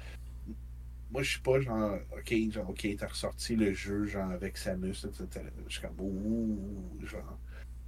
[1.11, 5.05] Moi, je suis pas genre, ok, genre, ok, t'as ressorti le jeu, genre, avec Samus,
[5.05, 5.45] etc.
[5.69, 7.39] Je suis comme, ouh, genre.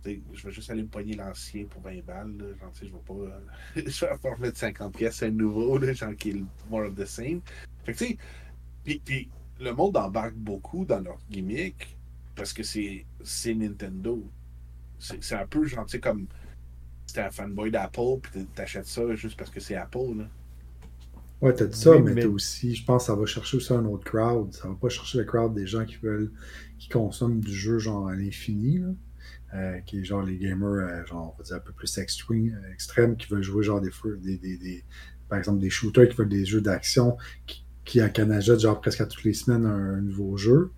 [0.04, 2.36] Je vais juste aller me pogner l'ancien pour 20 balles.
[2.36, 2.44] Là.
[2.60, 3.40] Genre, je vais pas.
[3.74, 7.04] je vais pas remettre 50 pièces à nouveau, là, genre qui est more of the
[7.04, 7.40] same.
[7.84, 8.18] Fait que tu sais.
[8.84, 11.96] Puis, puis le monde embarque beaucoup dans leur gimmick
[12.36, 14.22] parce que c'est Nintendo.
[14.98, 16.26] C'est un peu gentil comme
[17.06, 20.18] si t'es un fanboy d'Apple puis t'achètes ça juste parce que c'est Apple.
[20.18, 20.28] Là.
[21.42, 23.84] Ouais, t'as dit ça, mais, t'as aussi, je pense que ça va chercher aussi un
[23.84, 24.52] autre crowd.
[24.54, 26.32] Ça va pas chercher le crowd des gens qui veulent,
[26.78, 28.82] qui consomment du jeu genre à l'infini,
[29.54, 32.58] euh, qui est genre les gamers, euh, genre, on va dire un peu plus extreme,
[32.72, 33.90] extrêmes, qui veulent jouer genre des,
[34.22, 34.84] des, des, des,
[35.28, 39.00] par exemple des shooters qui veulent des jeux d'action, qui qui à Canada, genre presque
[39.00, 40.72] à toutes les semaines, un, nouveau jeu.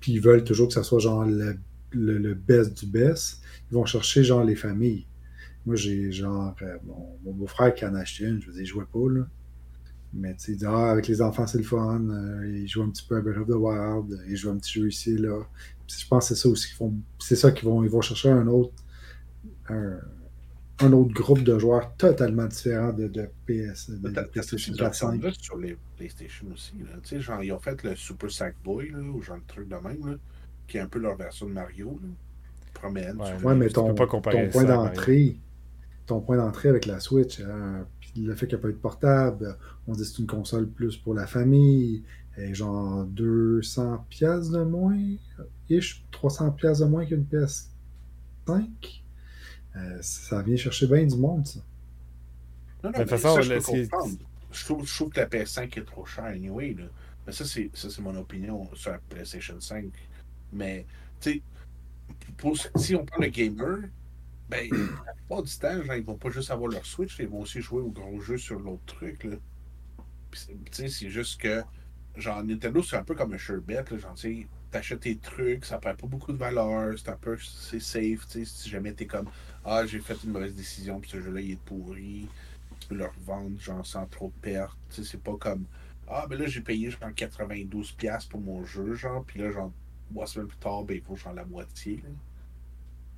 [0.00, 1.58] Puis ils veulent toujours que ça soit genre le,
[1.92, 3.40] le, best du best.
[3.74, 5.04] Ils vont chercher genre les familles.
[5.66, 8.66] Moi, j'ai genre euh, mon, beau-frère qui en a acheté une, je veux dire, il
[8.66, 9.26] jouait pas, là.
[10.12, 12.08] Mais tu sais, ah, avec les enfants, c'est le fun.
[12.08, 14.22] Euh, ils jouent un petit peu à Breath of the Wild.
[14.28, 15.42] Ils jouent un petit jeu ici, là.
[15.88, 16.94] je pense que c'est ça aussi qu'ils font.
[17.18, 18.72] C'est ça qu'ils vont, ils vont chercher un autre.
[19.68, 25.34] Un, autre groupe de joueurs totalement différent de, de PS, de, PlayStation 4 5.
[25.40, 26.74] sur les PlayStation aussi.
[26.78, 27.00] Là.
[27.02, 29.76] Tu sais, genre, ils ont fait le Super Sackboy, là, ou genre le truc de
[29.76, 30.16] même, là,
[30.68, 31.98] qui est un peu leur version de Mario.
[32.00, 32.08] Là.
[32.74, 33.20] Promène.
[33.42, 35.36] Ouais, mais ton, ton point d'entrée,
[36.06, 39.56] ton point d'entrée avec la Switch, hein, le fait qu'elle peut être portable,
[39.86, 42.02] on dit que c'est une console plus pour la famille,
[42.36, 44.98] et genre 200 pièces de moins,
[45.68, 48.66] ish, 300 pièces de moins qu'une PS5.
[49.76, 51.60] Euh, ça vient chercher bien du monde, ça.
[52.82, 56.24] Non, non, de façon, je, je, trouve, je, trouve, que la PS5 est trop chère,
[56.24, 56.74] anyway.
[56.78, 56.84] Là.
[57.26, 59.86] Mais ça, c'est mon opinion sur la PlayStation 5.
[60.52, 60.86] Mais,
[61.20, 61.42] tu sais,
[62.76, 63.78] si on parle de gamer,
[64.48, 64.68] ben,
[65.06, 67.80] la plupart du temps, ils vont pas juste avoir leur Switch, ils vont aussi jouer
[67.80, 69.24] au gros jeu sur l'autre truc.
[69.24, 69.36] Là.
[70.32, 71.62] c'est juste que,
[72.16, 74.16] genre, Nintendo, c'est un peu comme un Sherbet, là, genre,
[74.70, 78.68] t'achètes tes trucs, ça perd pas beaucoup de valeur, c'est un peu, c'est safe, si
[78.68, 79.30] jamais t'es comme,
[79.64, 82.28] ah, j'ai fait une mauvaise décision, puis ce jeu-là, il est pourri,
[82.80, 85.64] tu peux le revendre, genre, sans trop de pertes, c'est pas comme,
[86.08, 89.72] ah, ben là, j'ai payé, genre, 92$ pour mon jeu, genre, puis là, genre,
[90.14, 92.10] trois semaines plus tard, ben, il faut, genre, la moitié, là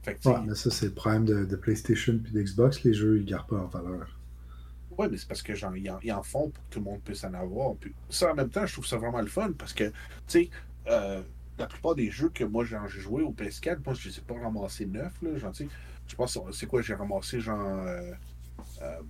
[0.06, 2.84] ouais, mais ça, c'est le problème de, PlayStation puis d'Xbox.
[2.84, 4.18] Les jeux, ils ne gardent pas en valeur.
[4.98, 7.24] Oui, mais c'est parce que genre, ils, en, font pour que tout le monde puisse
[7.24, 7.74] en avoir.
[7.76, 9.92] Puis, ça, en même temps, je trouve ça vraiment le fun parce que, tu
[10.26, 10.50] sais,
[10.88, 11.22] euh,
[11.58, 14.22] la plupart des jeux que moi j'ai joué au PS4, moi, je ne les ai
[14.22, 15.20] pas ramassés neufs.
[15.22, 15.52] Là, genre,
[16.06, 18.12] je pense, c'est quoi, j'ai ramassé genre euh,
[18.82, 19.00] euh,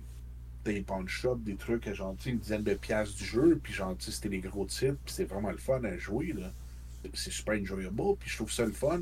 [0.65, 4.29] des pawn shop, des trucs, genre, une dizaine de pièces du jeu, puis genre, c'était
[4.29, 6.33] les gros titres, puis c'est vraiment le fun à jouer.
[6.33, 6.51] là.
[7.13, 9.01] C'est super enjoyable, puis je trouve ça le fun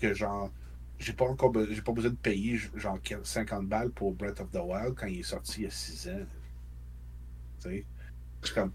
[0.00, 0.50] que genre
[0.98, 4.60] j'ai pas encore j'ai pas besoin de payer genre 50 balles pour Breath of the
[4.62, 6.26] Wild quand il est sorti il y a 6 ans.
[7.60, 7.84] Tu sais?
[8.42, 8.72] Je suis comme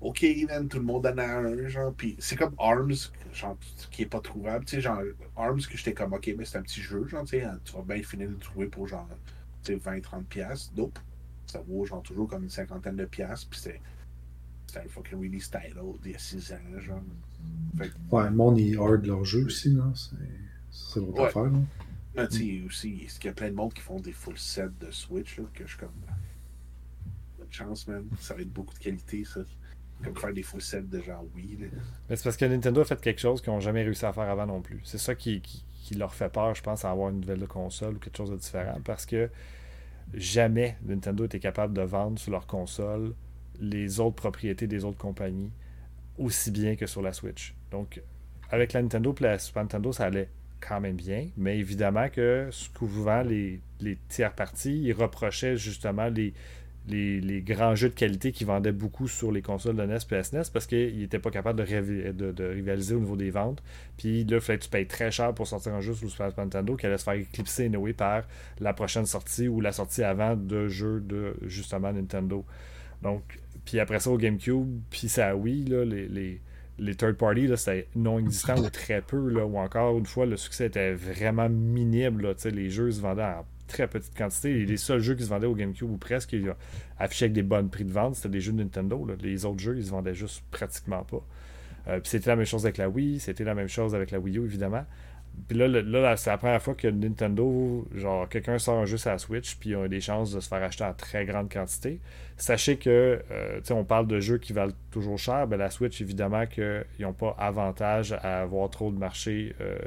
[0.00, 1.92] OK, man, tout le monde en a un, genre.
[1.94, 2.94] Puis c'est comme Arms,
[3.32, 3.56] genre,
[3.90, 4.64] qui est pas trouvable.
[4.66, 5.00] Tu sais, genre,
[5.36, 7.72] Arms, que j'étais comme OK, mais c'est un petit jeu, genre, tu sais, hein, tu
[7.72, 9.08] vas bien finir de le trouver pour genre,
[9.64, 10.72] tu sais, 20-30 piastres.
[10.76, 10.98] Nope.
[11.46, 13.48] Ça vaut genre toujours comme une cinquantaine de piastres.
[13.48, 13.80] Puis c'est
[14.76, 17.02] c'était un fucking release title d'il y a 6 ans, genre.
[18.10, 19.84] Ouais, le monde, ils hard leur jeu aussi, là.
[19.94, 20.16] C'est.
[20.70, 21.26] C'est l'autre ouais.
[21.26, 21.50] affaire.
[22.14, 24.68] Mais tu sais, aussi, il y a plein de monde qui font des full sets
[24.80, 25.90] de Switch, là, que je suis comme.
[27.38, 28.04] Bonne chance, man.
[28.20, 29.40] Ça va être beaucoup de qualité, ça.
[30.04, 31.58] Comme faire des full sets de genre oui.
[32.08, 34.28] Mais c'est parce que Nintendo a fait quelque chose qu'ils n'ont jamais réussi à faire
[34.28, 34.80] avant non plus.
[34.84, 37.98] C'est ça qui, qui, leur fait peur, je pense, à avoir une nouvelle console ou
[37.98, 38.78] quelque chose de différent.
[38.84, 39.30] Parce que
[40.12, 43.14] jamais Nintendo était capable de vendre sur leur console
[43.60, 45.50] les autres propriétés des autres compagnies
[46.18, 47.54] aussi bien que sur la Switch.
[47.70, 48.00] Donc,
[48.50, 50.28] avec la Nintendo et la Super Nintendo, ça allait
[50.60, 56.32] quand même bien, mais évidemment que souvent les, les tiers parties, ils reprochaient justement les,
[57.42, 60.66] grands jeux de qualité qui vendaient beaucoup sur les consoles de NES et SNES parce
[60.66, 63.62] qu'ils n'étaient pas capables de, rivaliser au niveau des ventes.
[63.96, 66.10] Puis là, il fallait que tu payes très cher pour sortir un jeu sur le
[66.10, 68.22] Super Nintendo qui allait se faire éclipser anyway, par
[68.60, 72.44] la prochaine sortie ou la sortie avant de jeux de justement Nintendo.
[73.02, 76.40] Donc, puis après ça au GameCube, puis ça oui, là, les
[76.78, 80.36] les third party, c'était non existant ou très peu, là, ou encore une fois, le
[80.36, 82.20] succès était vraiment minime.
[82.20, 84.64] Là, les jeux se vendaient en très petite quantité.
[84.64, 86.54] les seuls jeux qui se vendaient au GameCube ou presque, ils
[86.98, 89.06] affichaient avec des bonnes prix de vente, c'était des jeux de Nintendo.
[89.20, 91.24] Les autres jeux, ils se vendaient juste pratiquement pas.
[91.88, 94.38] Euh, c'était la même chose avec la Wii, c'était la même chose avec la Wii
[94.38, 94.84] U, évidemment.
[95.48, 99.10] Puis là, là, c'est la première fois que Nintendo, genre, quelqu'un sort un jeu sur
[99.10, 102.00] la Switch, puis ils ont des chances de se faire acheter en très grande quantité.
[102.36, 105.46] Sachez que, euh, tu sais, on parle de jeux qui valent toujours cher.
[105.46, 109.54] Ben, la Switch, évidemment, qu'ils n'ont pas avantage à avoir trop de marché.
[109.60, 109.78] Euh,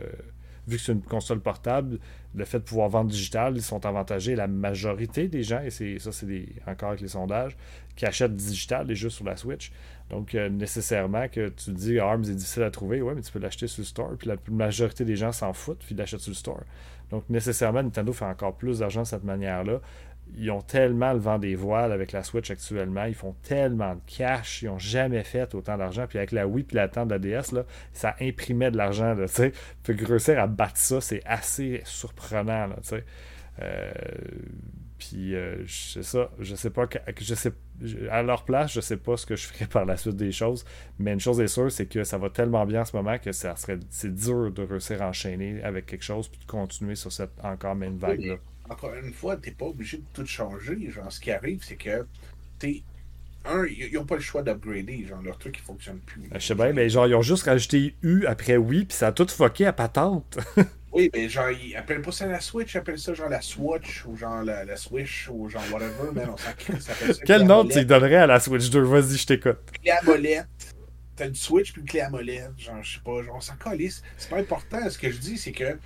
[0.68, 2.00] vu que c'est une console portable,
[2.36, 4.36] le fait de pouvoir vendre digital, ils sont avantagés.
[4.36, 7.58] La majorité des gens, et ça, c'est encore avec les sondages,
[7.96, 9.72] qui achètent digital les jeux sur la Switch.
[10.10, 13.40] Donc, euh, nécessairement, que tu dis Arms est difficile à trouver, ouais, mais tu peux
[13.40, 14.12] l'acheter sur le store.
[14.18, 16.64] Puis la majorité des gens s'en foutent, puis l'achètent sur le store.
[17.12, 19.80] Donc, nécessairement, Nintendo fait encore plus d'argent de cette manière-là.
[20.38, 23.06] Ils ont tellement le vent des voiles avec la Switch actuellement.
[23.06, 24.62] Ils font tellement de cash.
[24.62, 26.06] Ils n'ont jamais fait autant d'argent.
[26.08, 29.16] Puis avec la Wii et la de la DS, là, ça imprimait de l'argent.
[29.84, 32.68] Puis réussir à battre ça, c'est assez surprenant.
[32.68, 32.76] Là,
[33.62, 33.92] euh,
[35.00, 36.88] puis euh, c'est ça, je sais pas
[37.20, 37.54] je sais
[38.12, 40.66] à leur place, je sais pas ce que je ferai par la suite des choses,
[41.00, 43.32] mais une chose est sûre, c'est que ça va tellement bien en ce moment que
[43.32, 47.12] ça serait c'est dur de réussir à enchaîner avec quelque chose puis de continuer sur
[47.12, 48.36] cette encore même vague là.
[48.70, 50.92] encore une fois, t'es pas obligé de tout changer.
[50.92, 52.06] Genre, ce qui arrive, c'est que
[52.60, 52.84] t'es
[53.46, 55.06] un, ils n'ont pas le choix d'upgrader.
[55.08, 56.30] Genre, leur truc, il fonctionne plus.
[56.34, 59.12] Je sais bien, mais genre, ils ont juste rajouté U après oui, puis ça a
[59.14, 60.38] tout fucké à patente.
[60.92, 64.06] oui, mais genre, ils appellent pas ça la Switch, ils appellent ça genre la Swatch,
[64.06, 66.94] ou genre la, la Switch, ou genre whatever, mais on s'en ça
[67.26, 69.60] Quel nom tu donnerais à la Switch 2 Vas-y, je t'écoute.
[69.82, 70.48] Clé à molette.
[71.16, 72.58] T'as une Switch puis une clé à molette.
[72.58, 74.02] Genre, je sais pas, genre, on s'en calisse.
[74.18, 74.90] C'est pas important.
[74.90, 75.78] Ce que je dis, c'est que,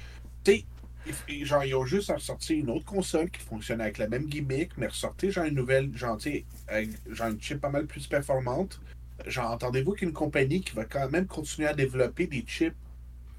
[0.44, 0.64] tu
[1.08, 4.72] sais, genre, ils ont juste sorti une autre console qui fonctionne avec la même gimmick,
[4.78, 8.80] mais ressortir genre une nouvelle, genre, tu sais, genre une chip pas mal plus performante.
[9.26, 12.76] Genre, entendez-vous qu'une compagnie qui va quand même continuer à développer des chips,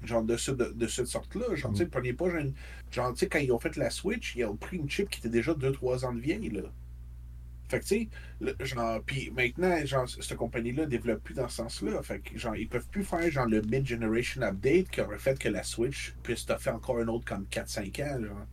[0.05, 1.89] genre, de, ce, de, cette sorte-là, genre, tu sais, mm.
[1.89, 2.43] prenez pas, genre,
[2.91, 5.19] genre tu sais, quand ils ont fait la Switch, ils ont pris une chip qui
[5.19, 6.61] était déjà 2-3 ans de vieille, là.
[7.67, 8.09] Fait que, tu
[8.41, 12.01] sais, genre, puis maintenant, genre, cette compagnie-là développe plus dans ce sens-là.
[12.03, 15.49] Fait que, genre, ils peuvent plus faire, genre, le mid-generation update qui aurait fait que
[15.49, 18.45] la Switch puisse te faire encore un autre comme 4-5 ans, genre.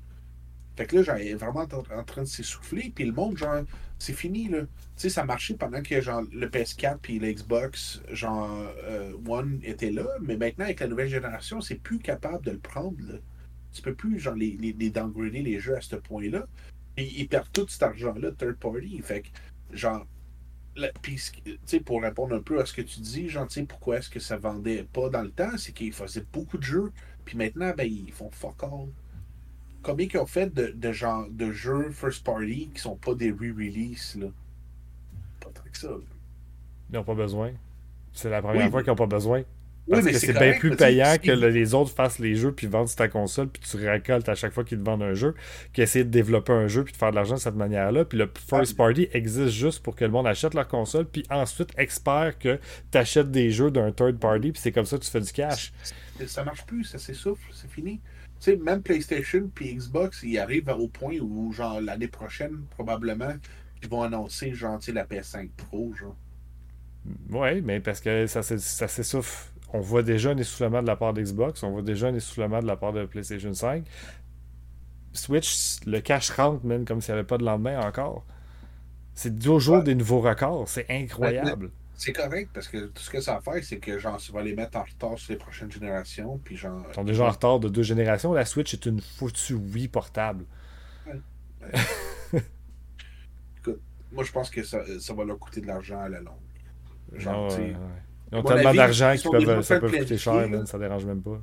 [0.76, 2.92] Fait que là, est vraiment en train de s'essouffler.
[2.94, 3.62] Puis le monde, genre,
[3.98, 4.60] c'est fini, là.
[4.62, 9.90] Tu sais, ça marchait pendant que, genre, le PS4 puis l'Xbox, genre, euh, One était
[9.90, 10.06] là.
[10.20, 13.18] Mais maintenant, avec la nouvelle génération, c'est plus capable de le prendre, là.
[13.72, 16.46] Tu peux plus, genre, les, les, les les jeux à ce point-là.
[16.96, 19.00] Ils, ils perdent tout cet argent-là third party.
[19.02, 19.28] Fait que,
[19.76, 20.06] genre,
[21.02, 21.20] puis,
[21.84, 24.84] pour répondre un peu à ce que tu dis, genre, pourquoi est-ce que ça vendait
[24.84, 26.92] pas dans le temps, c'est qu'ils faisaient beaucoup de jeux,
[27.24, 28.88] puis maintenant, ben, ils font fuck all.
[29.82, 33.30] Combien ils ont fait de, de, genre, de jeux first party qui sont pas des
[33.30, 34.28] re-releases, là?
[35.40, 35.90] Pas tant que ça,
[36.90, 37.52] Ils n'ont pas besoin.
[38.12, 39.42] C'est la première fois qu'ils n'ont pas besoin.
[39.90, 42.96] Parce que c'est bien plus payant que les autres fassent les jeux puis vendent sur
[42.96, 45.34] ta console puis tu récoltes à chaque fois qu'ils te vendent un jeu
[45.72, 48.04] qu'essayer de développer un jeu puis de faire de l'argent de cette manière-là.
[48.04, 51.70] Puis le first party existe juste pour que le monde achète leur console puis ensuite
[51.76, 52.60] espère que
[52.92, 55.32] tu achètes des jeux d'un third party puis c'est comme ça que tu fais du
[55.32, 55.72] cash.
[56.26, 58.00] Ça marche plus, ça s'essouffle, c'est fini.
[58.42, 63.34] Tu sais, même PlayStation puis Xbox, ils arrivent au point où, genre, l'année prochaine, probablement,
[63.82, 66.16] ils vont annoncer, genre, la PS5 Pro, genre.
[67.30, 71.14] Ouais, mais parce que ça, ça s'essouffle on voit déjà un essoufflement de la part
[71.14, 73.84] d'Xbox, on voit déjà un essoufflement de la part de PlayStation 5.
[75.14, 78.24] Switch, le cash rentre même comme s'il n'y avait pas de lendemain encore.
[79.14, 81.70] C'est toujours des nouveaux records, c'est incroyable.
[82.02, 84.56] C'est correct parce que tout ce que ça fait, c'est que genre, ça va les
[84.56, 86.40] mettre en retard sur les prochaines générations.
[86.42, 86.84] Puis genre.
[86.90, 88.32] Ils sont déjà en retard de deux générations.
[88.32, 90.44] La Switch est une foutue Wii portable.
[93.58, 93.80] Écoute,
[94.10, 96.34] moi je pense que ça, ça, va leur coûter de l'argent à la longue.
[97.12, 97.76] Genre, ouais,
[98.32, 101.40] ils ont tellement d'argent qu'ils peuvent, ça peut coûter cher, man, ça dérange même pas.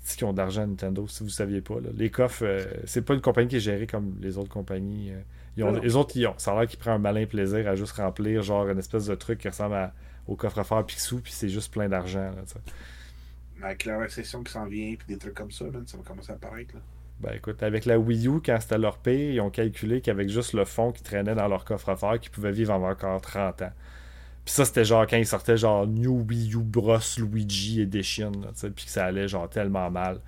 [0.00, 1.80] C'est qu'ils ont d'argent Nintendo, si vous ne saviez pas.
[1.80, 1.90] Là?
[1.92, 5.10] Les coffres, euh, c'est pas une compagnie qui est gérée comme les autres compagnies.
[5.10, 5.20] Euh.
[5.60, 6.34] Ont, les autres, ils ont.
[6.38, 9.14] Ça a l'air qu'ils prennent un malin plaisir à juste remplir genre une espèce de
[9.14, 9.92] truc qui ressemble
[10.26, 12.30] au coffre-fort Picsou, puis c'est juste plein d'argent.
[13.62, 16.34] Avec la récession qui s'en vient, puis des trucs comme ça, ça va commencer à
[16.34, 16.74] apparaître.
[16.74, 16.80] Là.
[17.20, 20.54] Ben écoute, avec la Wii U, quand c'était leur paye, ils ont calculé qu'avec juste
[20.54, 23.72] le fond qui traînait dans leur coffre-fort, qu'ils pouvaient vivre encore 30 ans.
[24.44, 28.32] Puis ça, c'était genre quand ils sortaient genre New Wii U Bros Luigi Edition,
[28.74, 30.18] puis que ça allait genre tellement mal.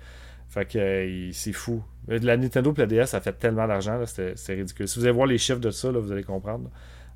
[0.55, 1.83] Fait que c'est fou.
[2.07, 4.87] La Nintendo et la DS, ça fait tellement d'argent, c'est ridicule.
[4.87, 6.69] Si vous allez voir les chiffres de ça, vous allez comprendre.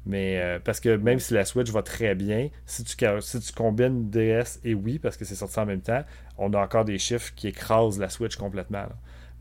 [0.06, 3.54] Mais euh, parce que même si la Switch va très bien, si tu, si tu
[3.54, 6.04] combines DS et Wii, parce que c'est sorti en même temps,
[6.38, 8.88] on a encore des chiffres qui écrasent la Switch complètement.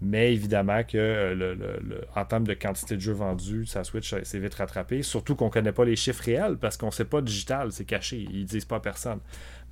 [0.00, 4.38] Mais évidemment que euh, le, en termes de quantité de jeux vendus, sa Switch s'est
[4.38, 5.02] vite rattrapé.
[5.02, 7.84] Surtout qu'on ne connaît pas les chiffres réels parce qu'on ne sait pas digital, c'est
[7.84, 8.26] caché.
[8.30, 9.18] Ils ne disent pas à personne.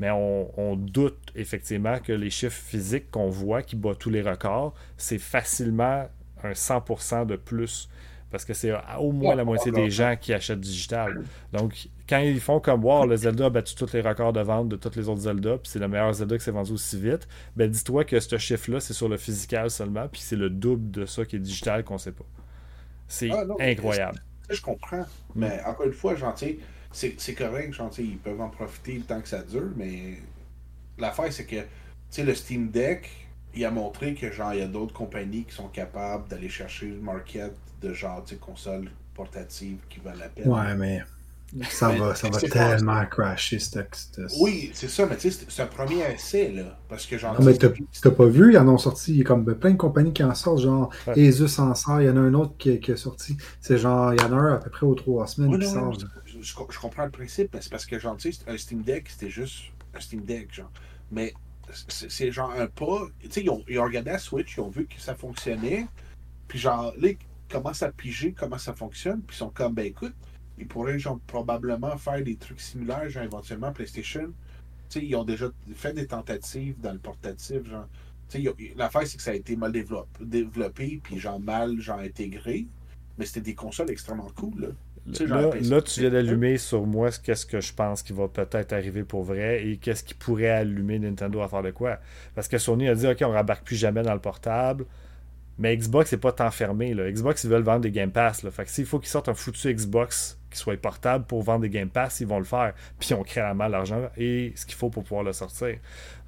[0.01, 4.75] Mais on, doute effectivement que les chiffres physiques qu'on voit qui battent tous les records,
[4.97, 6.07] c'est facilement
[6.43, 7.89] un 100% de plus
[8.31, 11.23] parce que c'est au moins la moitié des gens qui achètent digital.
[11.53, 14.69] Donc, quand ils font comme Wow, le Zelda a battu tous les records de vente
[14.69, 17.27] de tous les autres Zelda, puis c'est le meilleur Zelda qui s'est vendu aussi vite,
[17.57, 21.07] ben dis-toi que ce chiffre-là, c'est sur le physical seulement, puis c'est le double de
[21.07, 22.25] ça qui est digital qu'on sait pas.
[23.09, 24.23] C'est ah, incroyable.
[24.49, 25.05] Je comprends?
[25.35, 26.61] Mais encore une fois, gentil,
[26.93, 30.19] c'est correct, gentil, ils peuvent en profiter le temps que ça dure, mais
[30.99, 31.63] l'affaire, c'est que
[32.23, 33.11] le Steam Deck,
[33.55, 36.87] il a montré que genre il y a d'autres compagnies qui sont capables d'aller chercher
[36.87, 40.49] le market de genre console portative qui valent la peine.
[40.49, 41.03] Ouais, mais
[41.65, 43.59] ça va, ça va tellement crasher
[44.41, 46.79] Oui, c'est ça, mais tu sais, c'est un premier essai, là.
[46.89, 47.39] Parce que genre.
[47.39, 49.77] Non, mais t'as pas vu, ils en ont sorti, il y a comme plein de
[49.77, 51.29] compagnies qui en sortent, genre ouais.
[51.29, 53.37] Asus en sort, il y en a un autre qui, qui est sorti.
[53.61, 55.97] C'est genre, il y en a un à peu près aux trois semaines qui sort.
[56.25, 59.09] Je, je, comprends le principe, mais c'est parce que genre, tu sais, un Steam Deck,
[59.09, 60.71] c'était juste un Steam Deck, genre.
[61.11, 61.33] Mais
[61.89, 63.07] c'est genre un pas.
[63.21, 65.87] Tu sais, ils ont, ils ont regardé la Switch, ils ont vu que ça fonctionnait.
[66.49, 67.19] Puis genre, là, ils
[67.51, 69.21] commencent à piger comment ça fonctionne.
[69.23, 70.15] Puis ils sont comme, ben écoute,
[70.59, 74.33] ils pourraient genre, probablement faire des trucs similaires, genre éventuellement PlayStation.
[74.95, 77.89] Ils ont déjà fait des tentatives dans le portatif, genre.
[78.77, 82.67] L'affaire, c'est que ça a été mal développé, développé, puis genre mal genre intégré.
[83.19, 84.61] mais c'était des consoles extrêmement cool.
[84.61, 84.69] Là,
[85.61, 89.23] là, tu viens d'allumer sur moi qu'est-ce que je pense qui va peut-être arriver pour
[89.23, 91.99] vrai et qu'est-ce qui pourrait allumer Nintendo à faire de quoi.
[92.35, 94.85] Parce que Sony a dit Ok, on rembarque plus jamais dans le portable.
[95.59, 96.93] Mais Xbox n'est pas tant fermé.
[96.93, 97.11] Là.
[97.11, 98.43] Xbox, ils veulent vendre des Game Pass.
[98.43, 98.51] Là.
[98.51, 101.89] Fait que s'il faut qu'ils sortent un foutu Xbox soit portable pour vendre des Game
[101.89, 102.75] Pass, ils vont le faire.
[102.99, 105.77] Puis on crée la mal l'argent et ce qu'il faut pour pouvoir le sortir.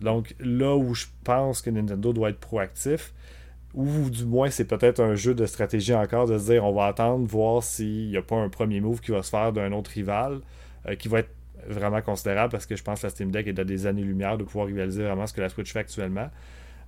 [0.01, 3.13] Donc là où je pense que Nintendo doit être proactif,
[3.75, 6.87] ou du moins c'est peut-être un jeu de stratégie encore de se dire on va
[6.87, 9.91] attendre, voir s'il n'y a pas un premier move qui va se faire d'un autre
[9.91, 10.41] rival
[10.87, 11.31] euh, qui va être
[11.67, 14.45] vraiment considérable parce que je pense que la Steam Deck est à des années-lumière de
[14.45, 16.31] pouvoir rivaliser vraiment ce que la Switch fait actuellement.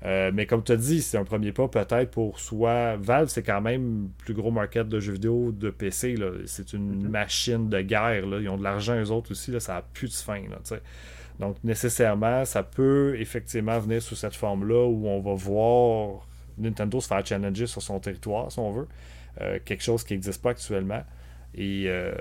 [0.04, 3.42] Euh, mais comme tu as dit, c'est un premier pas peut-être pour soit Valve, c'est
[3.42, 6.14] quand même le plus gros market de jeux vidéo de PC.
[6.46, 7.08] C'est une mm-hmm.
[7.08, 8.26] machine de guerre.
[8.26, 8.38] Là.
[8.40, 9.50] Ils ont de l'argent, eux autres aussi.
[9.50, 9.60] Là.
[9.60, 10.40] Ça n'a plus de fin.
[11.38, 16.26] Donc, nécessairement, ça peut effectivement venir sous cette forme-là où on va voir
[16.58, 18.88] Nintendo se faire challenger sur son territoire, si on veut.
[19.40, 21.02] Euh, quelque chose qui n'existe pas actuellement.
[21.54, 22.14] Et euh,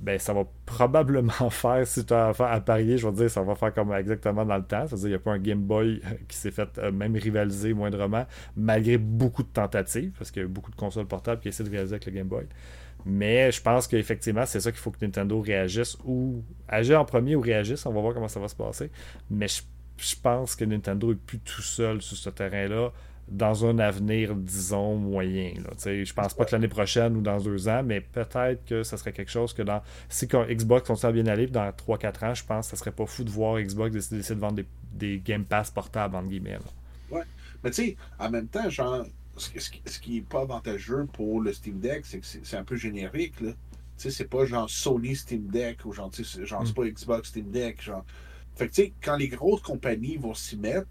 [0.00, 3.54] ben, ça va probablement faire, si tu as à parier, je vais dire, ça va
[3.54, 4.86] faire comme exactement dans le temps.
[4.86, 8.26] C'est-à-dire qu'il n'y a pas un Game Boy euh, qui s'est fait même rivaliser moindrement,
[8.56, 11.70] malgré beaucoup de tentatives, parce qu'il y a beaucoup de consoles portables qui essaient de
[11.70, 12.46] rivaliser avec le Game Boy.
[13.04, 17.36] Mais je pense qu'effectivement, c'est ça qu'il faut que Nintendo réagisse ou agisse en premier
[17.36, 17.86] ou réagisse.
[17.86, 18.90] On va voir comment ça va se passer.
[19.30, 19.62] Mais je,
[19.98, 22.92] je pense que Nintendo n'est plus tout seul sur ce terrain-là
[23.28, 25.54] dans un avenir, disons, moyen.
[25.56, 25.70] Là.
[25.84, 29.12] Je pense pas que l'année prochaine ou dans deux ans, mais peut-être que ça serait
[29.12, 29.82] quelque chose que dans.
[30.08, 33.06] Si Xbox continue à bien aller, dans 3-4 ans, je pense que ça serait pas
[33.06, 34.62] fou de voir Xbox décider de vendre
[34.92, 36.58] des, Game Pass portables, entre guillemets.
[37.10, 37.22] Ouais.
[37.64, 39.04] Mais tu sais, en même temps, genre,
[39.36, 39.50] ce,
[40.00, 43.40] qui n'est pas avantageux pour le Steam Deck, c'est que c'est un peu générique.
[43.40, 43.50] Là.
[43.50, 43.56] Tu
[43.96, 46.74] sais, c'est pas genre Sony Steam Deck ou genre, genre c'est mm.
[46.74, 47.82] pas Xbox Steam Deck.
[47.82, 48.04] Genre.
[48.54, 50.86] Fait que tu sais, quand les grosses compagnies vont s'y mettre,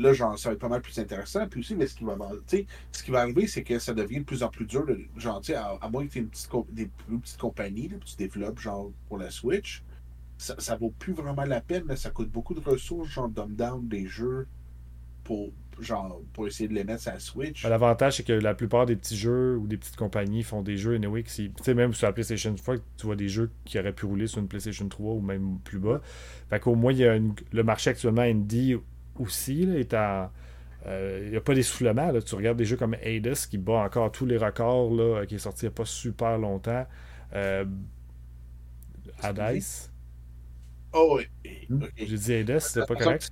[0.00, 1.46] là, genre, ça va être pas mal plus intéressant.
[1.48, 2.16] Puis aussi, mais ce qui va,
[2.92, 4.86] ce qui va arriver, c'est que ça devient de plus en plus dur.
[5.16, 8.58] Genre, à, à moins que tu aies une petite, des plus petites compagnies, tu développes,
[8.58, 9.82] genre, pour la Switch,
[10.38, 11.86] ça, ça vaut plus vraiment la peine.
[11.86, 14.46] Là, ça coûte beaucoup de ressources, genre, dumb down des jeux
[15.24, 17.62] pour, genre, pour essayer de les mettre sur la Switch.
[17.62, 20.78] Ben, l'avantage, c'est que la plupart des petits jeux ou des petites compagnies font des
[20.78, 23.92] jeux, anyway, tu sais, même sur la PlayStation 4, tu vois des jeux qui auraient
[23.92, 26.00] pu rouler sur une PlayStation 3 ou même plus bas.
[26.48, 28.76] Fait qu'au moins, il y a le marché actuellement indie
[29.20, 32.12] aussi là, est euh, Il n'y a pas d'essoufflement.
[32.20, 35.38] Tu regardes des jeux comme Hades qui bat encore tous les records, là, qui est
[35.38, 36.86] sorti il n'y a pas super longtemps.
[37.34, 37.64] Euh,
[39.22, 39.89] Hades.
[40.92, 41.28] Oh oui.
[41.68, 41.84] Hmm?
[41.96, 43.30] J'ai dit c'est pas correct.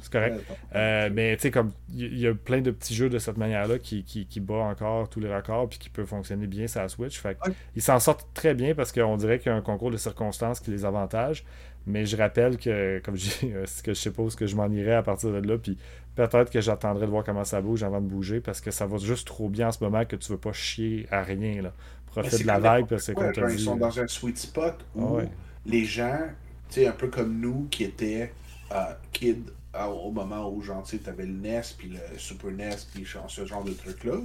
[0.00, 0.40] C'est correct.
[0.74, 3.78] Euh, mais tu sais, comme il y, a plein de petits jeux de cette manière-là
[3.78, 6.88] qui, qui, qui bat encore tous les records puis qui peuvent fonctionner bien sur la
[6.88, 7.20] Switch.
[7.20, 7.36] Fait
[7.76, 10.60] Ils s'en sortent très bien parce qu'on dirait qu'il y a un concours de circonstances
[10.60, 11.44] qui les avantage.
[11.86, 13.52] Mais je rappelle que, comme je dis,
[13.84, 15.78] que je suppose que je m'en irai à partir de là, puis
[16.14, 18.98] peut-être que j'attendrai de voir comment ça bouge avant de bouger, parce que ça va
[18.98, 21.62] juste trop bien en ce moment que tu veux pas chier à rien.
[21.62, 21.72] Là.
[22.06, 25.22] Profite de la vague, parce que comme Ils sont dans un sweet spot où ah
[25.66, 26.28] les gens,
[26.68, 28.32] tu sais, un peu comme nous qui étaient
[28.72, 29.44] euh, kids
[29.74, 33.46] euh, au moment où, genre, tu avais le NES, puis le Super NES, puis ce
[33.46, 34.18] genre de trucs-là.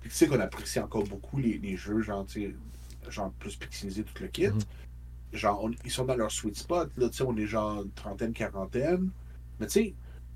[0.00, 2.26] Puis tu sais qu'on apprécie encore beaucoup les, les jeux, genre,
[3.08, 4.48] genre plus pixelisés, tout le kit.
[4.48, 4.60] Mm-hmm
[5.32, 6.90] genre, ils sont dans leur sweet spot.
[6.96, 9.10] Là, on est genre trentaine, quarantaine.
[9.58, 9.94] Mais tu sais,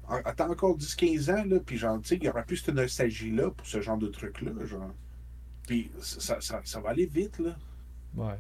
[0.09, 3.51] attends encore 10-15 ans, là, puis genre, tu sais, il y aura plus cette nostalgie-là
[3.51, 4.91] pour ce genre de truc-là, genre.
[5.67, 7.57] Puis ça, ça, ça, va aller vite, là.
[8.15, 8.39] Ouais.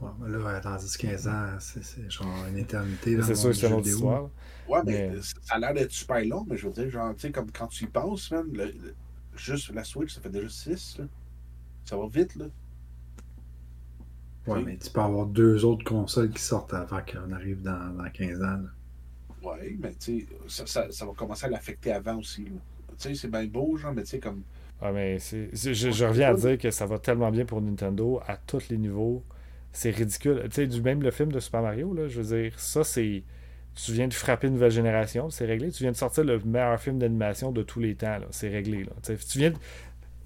[0.00, 3.20] Ouais, là, dans 10-15 ans, c'est genre une éternité.
[3.22, 4.30] C'est sûr que c'est une autre histoire.
[4.68, 7.30] Ouais, mais, ça a l'air d'être super long, mais je veux dire, genre, tu sais,
[7.30, 8.46] comme quand tu y penses, man,
[9.36, 11.04] juste la Switch, ça fait déjà 6, là.
[11.84, 12.46] Ça va vite, là.
[14.46, 18.08] Ouais, mais tu peux avoir deux autres consoles qui sortent avant qu'on arrive dans, dans
[18.10, 18.60] 15 ans.
[19.42, 22.44] Oui, mais tu sais, ça, ça, va commencer à l'affecter avant aussi.
[22.44, 22.52] Tu
[22.96, 24.42] sais, c'est bien beau, genre, mais tu sais, comme.
[24.80, 28.36] Ouais, mais c'est, je, reviens à dire que ça va tellement bien pour Nintendo à
[28.36, 29.22] tous les niveaux.
[29.72, 30.42] C'est ridicule.
[30.44, 33.22] Tu sais, du même le film de Super Mario, là, je veux dire, ça, c'est.
[33.74, 35.70] Tu viens de frapper une nouvelle génération, c'est réglé.
[35.70, 38.82] Tu viens de sortir le meilleur film d'animation de tous les temps, c'est réglé.
[38.84, 38.92] Là.
[39.04, 39.56] Tu viens de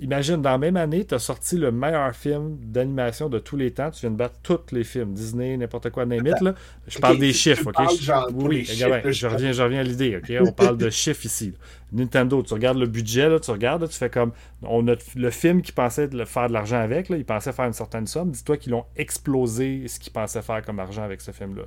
[0.01, 3.71] Imagine, dans la même année, tu as sorti le meilleur film d'animation de tous les
[3.71, 3.93] temps.
[3.93, 6.55] Tu viens de battre tous les films, Disney, n'importe quoi, Name là.
[6.89, 7.77] Je parle des chiffres, ok?
[8.35, 8.85] oui, je,
[9.27, 10.33] reviens, je reviens à l'idée, ok?
[10.41, 11.55] On parle de chiffres ici.
[11.95, 14.33] Nintendo, tu regardes le budget, là, tu regardes, tu fais comme.
[14.63, 17.73] On a le film qui pensait faire de l'argent avec, là, il pensait faire une
[17.73, 18.31] certaine somme.
[18.31, 21.63] Dis-toi qu'ils l'ont explosé ce qu'ils pensaient faire comme argent avec ce film-là.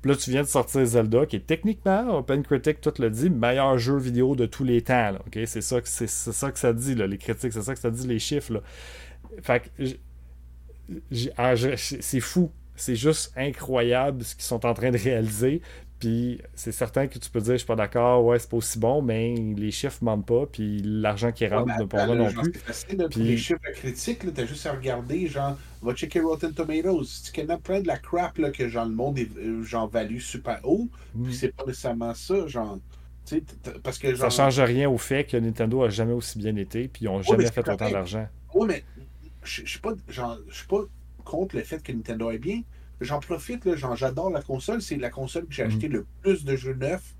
[0.00, 3.28] Puis là, tu viens de sortir Zelda, qui est techniquement, Open Critic, tout le dit,
[3.28, 5.18] meilleur jeu vidéo de tous les temps.
[5.46, 7.90] C'est ça, que, c'est, ça que ça dit, là, les critiques, c'est ça que ça
[7.90, 8.52] dit, les chiffres.
[8.54, 8.60] Là.
[9.42, 9.68] Fait que,
[11.36, 12.52] ah, c'est fou.
[12.76, 15.60] C'est juste incroyable ce qu'ils sont en train de réaliser.
[16.00, 18.78] Puis c'est certain que tu peux dire, je suis pas d'accord, ouais, c'est pas aussi
[18.78, 22.52] bon, mais les chiffres mentent pas, puis l'argent qui rentre ne pas là non plus.
[23.10, 23.22] Puis...
[23.22, 27.04] les chiffres critiques, t'as juste à regarder, genre, va checker Rotten Tomatoes.
[27.04, 29.90] Si tu connais plein de la crap là, que genre, le monde est, euh, genre,
[29.90, 31.24] value super haut, mm.
[31.24, 32.78] puis c'est pas nécessairement ça, genre.
[33.82, 34.32] Parce que, genre...
[34.32, 37.20] Ça change rien au fait que Nintendo a jamais aussi bien été, puis ils ont
[37.20, 38.26] jamais fait autant d'argent.
[38.54, 38.84] Oui, mais
[39.42, 40.84] je suis pas, pas
[41.24, 42.62] contre le fait que Nintendo est bien,
[43.00, 44.82] j'en profite, là, j'adore la console.
[44.82, 45.94] C'est la console que j'ai acheté mhm.
[45.94, 47.14] le plus de jeux neufs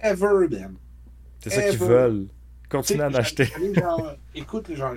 [0.00, 0.76] ever, man.
[1.40, 2.28] C'est ça qu'ils veulent.
[2.68, 3.48] Continuer à l'acheter.
[4.34, 4.94] écoute, genre,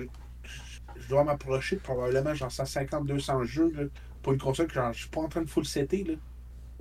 [0.96, 3.90] je dois m'approcher de probablement genre 150-200 jeux
[4.22, 6.04] pour une console que genre, je suis pas en train de full setter.
[6.04, 6.14] Là.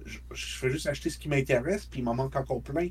[0.05, 2.89] Je, je fais juste acheter ce qui m'intéresse, puis il m'en manque encore plein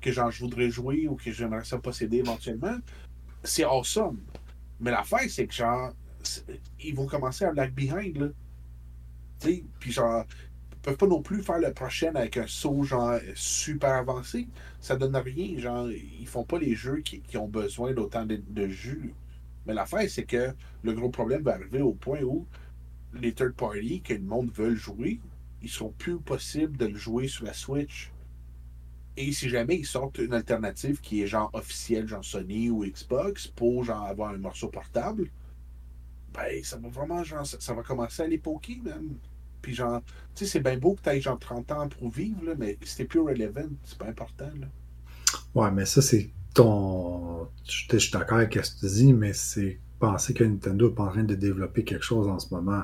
[0.00, 2.76] que genre, je voudrais jouer ou que j'aimerais ça posséder éventuellement.
[3.42, 4.20] C'est awesome.
[4.80, 5.92] Mais l'affaire, c'est que genre,
[6.80, 8.16] ils vont commencer à lag behind.
[8.18, 8.28] Là.
[9.78, 10.24] Puis genre,
[10.72, 14.48] ils peuvent pas non plus faire le prochain avec un saut genre super avancé.
[14.80, 15.58] Ça donne rien.
[15.58, 19.14] Genre, ils font pas les jeux qui, ont besoin d'autant de, jus.
[19.66, 22.46] Mais l'affaire, c'est que le gros problème va arriver au point où
[23.14, 25.20] les third parties que le monde veut jouer,
[25.62, 28.10] ils seront plus possibles de le jouer sur la Switch.
[29.16, 33.46] Et si jamais ils sortent une alternative qui est genre officielle, genre Sony ou Xbox,
[33.46, 35.30] pour genre avoir un morceau portable,
[36.32, 39.16] ben ça va vraiment genre ça, va commencer à aller poker, même.
[39.64, 40.02] Puis genre,
[40.34, 42.76] tu sais, c'est bien beau que tu aies genre 30 ans pour vivre, là, mais
[42.84, 44.50] c'était plus relevant, c'est pas important.
[44.60, 44.66] Là.
[45.54, 47.48] Ouais, mais ça, c'est ton.
[47.66, 51.04] Je suis d'accord avec ce que tu dis, mais c'est penser que Nintendo n'est pas
[51.04, 52.82] en train de développer quelque chose en ce moment.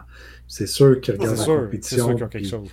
[0.49, 1.97] C'est sûr qu'ils regardent la compétition.
[1.97, 2.69] C'est sûr qu'ils ont quelque chose.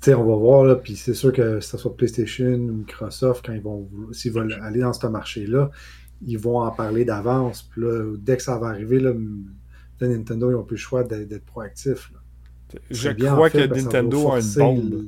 [0.00, 3.52] sais, on va voir, là, puis c'est sûr que ce soit PlayStation ou Microsoft, quand
[3.52, 5.72] ils vont, s'ils veulent aller dans ce marché-là,
[6.24, 7.62] ils vont en parler d'avance.
[7.62, 9.12] Puis là, dès que ça va arriver, là,
[10.00, 12.12] Nintendo, ils n'ont plus le choix d'être proactifs.
[12.90, 15.04] Je crois que Nintendo a une bombe.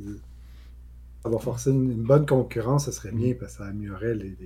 [1.22, 4.36] Ça va forcer une, bonne concurrence, ça serait bien parce que ça améliorerait les,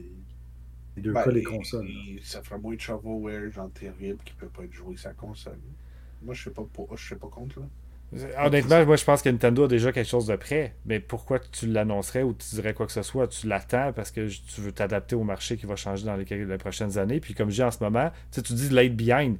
[0.98, 1.88] deux ben, cas, les consoles.
[2.22, 5.58] ça ferait moins de shovelware, genre terrible, qui ne peut pas être joué sa console.
[6.22, 7.60] Moi, je ne sais, pas je sais pas contre.
[7.60, 7.66] Là.
[8.38, 10.74] Honnêtement, moi je pense que Nintendo a déjà quelque chose de prêt.
[10.86, 13.26] Mais pourquoi tu l'annoncerais ou tu dirais quoi que ce soit?
[13.26, 16.58] Tu l'attends parce que tu veux t'adapter au marché qui va changer dans les, les
[16.58, 17.20] prochaines années.
[17.20, 19.38] Puis comme je dis en ce moment, tu dis late behind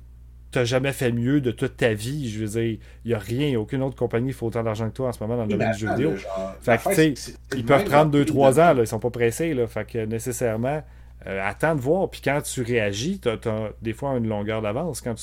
[0.51, 2.29] t'as jamais fait mieux de toute ta vie.
[2.31, 5.09] Je veux dire, il n'y a rien, aucune autre compagnie fait autant d'argent que toi
[5.09, 6.15] en ce moment dans le domaine du jeu vidéo.
[6.61, 9.55] fait que, tu sais, ils peuvent prendre 2-3 ans, là, ils sont pas pressés.
[9.55, 10.83] Là, fait que nécessairement,
[11.27, 12.11] euh, attends de voir.
[12.11, 13.39] Puis quand tu réagis, tu as,
[13.83, 15.01] des fois une longueur d'avance.
[15.01, 15.15] Quand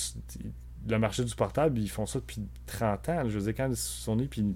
[0.87, 3.23] le marché du portable, ils font ça depuis 30 ans.
[3.27, 4.55] Je veux dire, quand Sony puis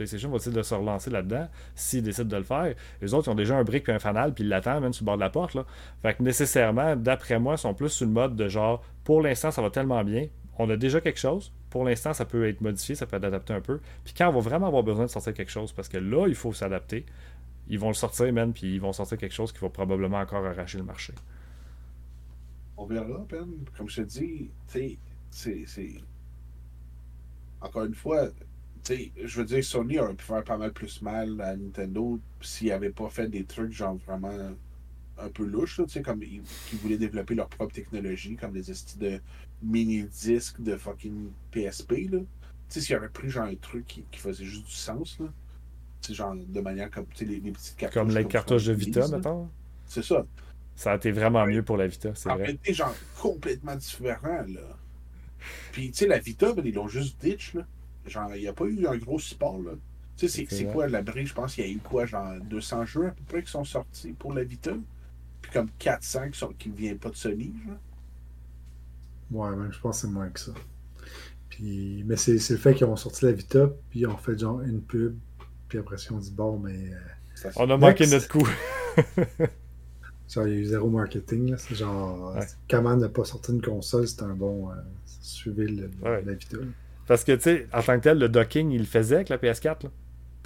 [0.00, 2.74] PlayStation va-t-il de se relancer là-dedans s'ils décident de le faire?
[3.02, 5.04] Les autres, ils ont déjà un brick et un fanal, puis ils l'attendent même sur
[5.04, 5.56] le bord de la porte.
[6.00, 9.50] Fait que nécessairement, d'après moi, ils sont plus sur le mode de genre, pour l'instant,
[9.50, 10.28] ça va tellement bien,
[10.58, 11.52] on a déjà quelque chose.
[11.68, 13.80] Pour l'instant, ça peut être modifié, ça peut être adapté un peu.
[14.04, 16.34] Puis quand on va vraiment avoir besoin de sortir quelque chose, parce que là, il
[16.34, 17.04] faut s'adapter,
[17.68, 20.44] ils vont le sortir, même, puis ils vont sortir quelque chose qui va probablement encore
[20.44, 21.12] arracher le marché.
[22.76, 23.46] On verra, Ben.
[23.76, 24.50] Comme je te dis,
[25.30, 26.02] c'est.
[27.60, 28.28] Encore une fois,
[28.88, 32.90] je veux dire, Sony aurait pu faire pas mal plus mal à Nintendo s'ils n'avaient
[32.90, 34.54] pas fait des trucs genre vraiment
[35.18, 36.42] un peu louches, comme ils,
[36.80, 39.20] voulaient développer leur propre technologie, comme des styles de
[39.62, 42.10] mini-disques de fucking PSP.
[42.10, 42.20] Là.
[42.68, 45.26] S'ils avaient pris genre un truc qui, faisait juste du sens, là.
[46.10, 47.94] genre de manière comme les, les petites cartouches.
[47.94, 49.50] Comme les cartouches de Vita, maintenant.
[49.86, 50.24] C'est ça.
[50.74, 52.58] Ça a été vraiment mieux pour la Vita, c'est vrai.
[52.64, 54.78] Ça genre complètement différent, là.
[55.72, 57.66] Puis, tu sais, la Vita, ben, ils l'ont juste ditch, là.
[58.06, 59.72] Genre, il n'y a pas eu un gros support, là.
[60.16, 61.28] Tu sais, c'est quoi la brique?
[61.28, 63.64] Je pense qu'il y a eu quoi, genre 200 jeux à peu près qui sont
[63.64, 64.72] sortis pour la Vita?
[65.40, 67.76] Puis comme 400 qui, sont, qui ne viennent pas de Sony, genre.
[69.30, 70.52] Ouais, même je pense que c'est moins que ça.
[71.48, 74.60] Puis, mais c'est le fait qu'ils ont sorti la Vita, puis ils ont fait genre
[74.60, 75.16] une pub,
[75.68, 76.92] puis après ils ont dit bon, mais.
[76.92, 78.46] Euh, on a manqué notre coup.
[80.28, 81.56] genre, il y a eu zéro marketing, là.
[81.56, 82.36] C'est genre,
[82.68, 84.70] comment ne pas sortir une console, c'est un bon.
[84.70, 84.74] Euh,
[85.06, 86.58] suivez la Vita.
[87.10, 89.36] Parce que, tu sais, en tant que tel, le docking, il le faisait avec la
[89.36, 89.90] PS4.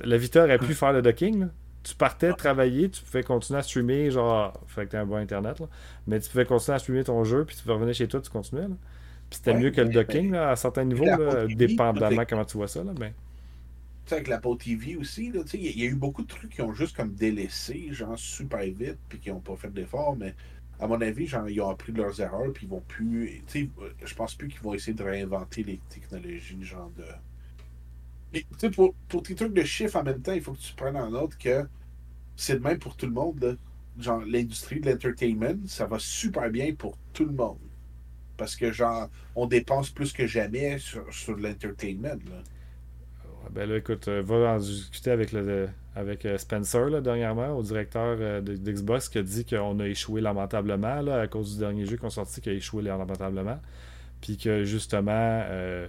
[0.03, 1.49] La Vita aurait pu faire le docking.
[1.83, 5.61] Tu partais travailler, tu pouvais continuer à streamer, genre, fait que t'as un bon internet,
[5.61, 5.67] là.
[6.07, 8.31] mais tu pouvais continuer à streamer ton jeu, puis tu pouvais revenir chez toi, tu
[8.31, 8.63] continuais.
[8.63, 8.77] Là.
[9.29, 12.69] Puis c'était mieux que le docking, là, à certains niveaux, là, dépendamment comment tu vois
[12.69, 12.83] ça.
[12.83, 13.11] Là, mais...
[13.11, 13.15] Tu
[14.07, 16.63] sais, avec la Pau TV aussi, il y, y, a eu beaucoup de trucs qui
[16.63, 20.35] ont juste comme délaissé, genre super vite, puis qui n'ont pas fait d'efforts, mais
[20.81, 23.43] à mon avis, genre, ils ont appris leurs erreurs, puis ils vont plus.
[23.47, 23.69] Sais,
[24.05, 28.41] je pense plus qu'ils vont essayer de réinventer les technologies, genre de.
[28.59, 30.97] Sais, pour, pour tes trucs de chiffres en même temps, il faut que tu prennes
[30.97, 31.65] en note que
[32.37, 33.59] c'est de même pour tout le monde.
[33.99, 37.59] Genre, l'industrie de l'entertainment, ça va super bien pour tout le monde.
[38.37, 42.19] Parce que, genre, on dépense plus que jamais sur, sur l'entertainment.
[43.51, 47.63] Ben là, écoute, euh, va en discuter avec le, avec euh, Spencer là, dernièrement, au
[47.63, 51.87] directeur euh, d'Xbox, qui a dit qu'on a échoué lamentablement là, à cause du dernier
[51.87, 53.61] jeu qu'on sorti, qui a échoué lamentablement.
[54.21, 55.87] Puis que justement, euh,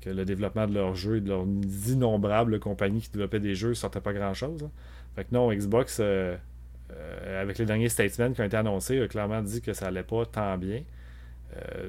[0.00, 1.46] que le développement de leurs jeux et de leurs
[1.88, 4.62] innombrables compagnies qui développaient des jeux ne sortait pas grand-chose.
[4.64, 4.70] Hein.
[5.14, 9.62] Fait que non, Xbox, avec les derniers statements qui ont été annoncés, a clairement dit
[9.62, 10.82] que ça allait pas tant bien.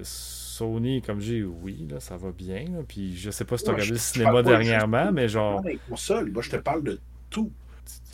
[0.02, 2.64] Sony, comme j'ai oui, là, ça va bien.
[2.88, 5.62] Puis je sais pas si tu as regardé le cinéma dernièrement, mais genre.
[5.62, 7.00] moi, je te parle de
[7.30, 7.52] tout.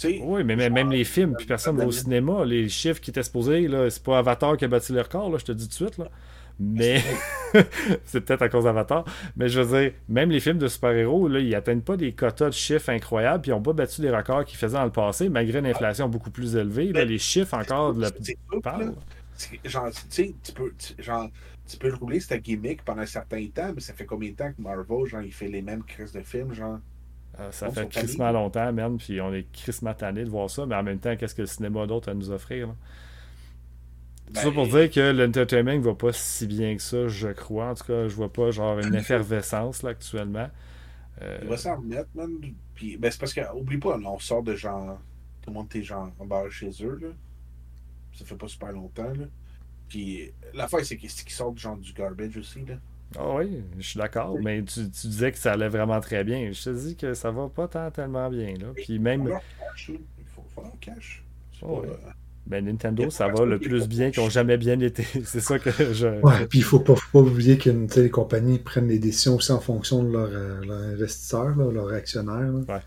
[0.04, 2.46] oui, mais même, les films, puis personne va au cinéma.
[2.46, 5.46] Les chiffres qui étaient supposés, c'est pas Avatar qui a battu le record, là, je
[5.46, 5.98] te dis tout de suite.
[5.98, 6.10] Là.
[6.60, 7.02] Mais
[8.06, 9.06] c'est peut-être à cause d'Avatar.
[9.36, 12.54] Mais je veux dire, même les films de super-héros, ils atteignent pas des quotas de
[12.54, 15.60] chiffres incroyables, puis ils n'ont pas battu les records qu'ils faisaient dans le passé, malgré
[15.60, 16.94] une inflation beaucoup plus élevée.
[16.94, 18.12] Là, les chiffres encore de la
[19.66, 21.28] Genre, tu sais, tu peux, genre,
[21.68, 24.54] tu peux rouler cette gimmick pendant un certain temps, mais ça fait combien de temps
[24.54, 26.80] que Marvel, genre, il fait les mêmes crises de films, genre?
[27.40, 30.76] Euh, ça fait crissement longtemps, même, puis on est crissement tanné de voir ça, mais
[30.76, 32.70] en même temps, qu'est-ce que le cinéma d'autre à nous offrir?
[34.28, 37.70] Tout ça pour ben, dire que l'entertainment va pas si bien que ça, je crois.
[37.70, 40.50] En tout cas, je vois pas genre une effervescence là, actuellement.
[41.22, 41.40] Euh...
[41.42, 42.32] Il va s'en remettre, man.
[42.76, 45.00] Puis, ben, c'est parce que, oublie pas, on sort de genre.
[45.42, 47.10] Tout le monde est genre en barre chez eux, là.
[48.14, 49.26] Ça fait pas super longtemps, là.
[49.90, 52.76] Puis, la fois, c'est qu'ils sortent genre du garbage aussi, là.
[53.18, 56.52] Ah oui, je suis d'accord, mais tu, tu, disais que ça allait vraiment très bien.
[56.52, 58.54] Je te dis que ça va pas tant tellement bien.
[58.54, 58.68] Là.
[58.76, 59.30] Puis même.
[59.88, 60.00] Il
[60.36, 61.24] faut, faut cash.
[61.62, 61.84] Oh,
[62.46, 65.06] Ben, Nintendo, ça va le plus bien qu'ils n'ont jamais bien été.
[65.26, 66.22] C'est ça que je.
[66.22, 69.52] Ouais, puis il faut pas, faut pas oublier que les compagnies prennent les décisions aussi
[69.52, 72.52] en fonction de leurs leur euh, investisseurs, leurs actionnaires.
[72.68, 72.82] Ouais.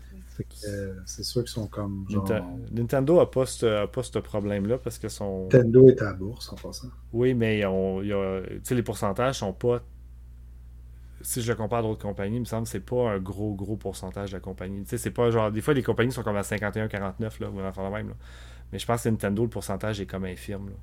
[0.67, 2.05] Euh, c'est sûr qu'ils sont comme.
[2.09, 2.29] Genre...
[2.71, 5.43] Nintendo n'a pas ce problème-là parce que son.
[5.45, 6.89] Nintendo est à la bourse en passant.
[7.13, 9.81] Oui, mais on, y a, les pourcentages sont pas
[11.27, 13.53] si je le compare à d'autres compagnies, il me semble que c'est pas un gros,
[13.53, 14.83] gros pourcentage de la compagnie.
[14.83, 15.51] Tu sais, c'est pas genre.
[15.51, 18.13] Des fois, les compagnies sont comme à 51-49, là, ou à même.
[18.71, 20.69] Mais je pense que Nintendo, le pourcentage est comme infirme.
[20.69, 20.75] Là.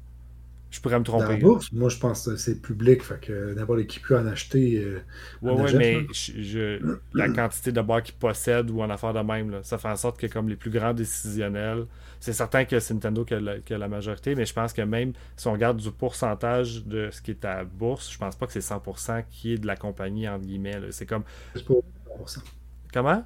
[0.75, 1.41] Je pourrais me tromper.
[1.73, 4.83] moi, je pense que c'est public, fait que n'importe qui peut en acheter.
[4.83, 4.99] Euh,
[5.41, 9.53] oui, ouais, mais je, la quantité de bars qu'ils possèdent ou en affaire de même,
[9.53, 11.87] là, ça fait en sorte que comme les plus grands décisionnels,
[12.19, 15.47] c'est certain que c'est Nintendo qui a, la, majorité, mais je pense que même si
[15.47, 18.59] on regarde du pourcentage de ce qui est à bourse, je pense pas que c'est
[18.59, 20.81] 100% qui est de la compagnie, entre guillemets.
[20.91, 21.23] C'est comme.
[22.93, 23.25] Comment?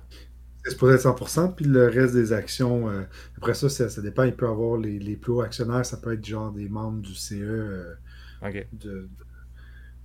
[0.69, 3.03] C'est supposé être 100%, puis le reste des actions, euh,
[3.37, 4.25] après ça, ça, dépend.
[4.25, 7.15] Il peut avoir les, les, plus hauts actionnaires, ça peut être genre des membres du
[7.15, 7.95] CE euh,
[8.73, 9.09] de,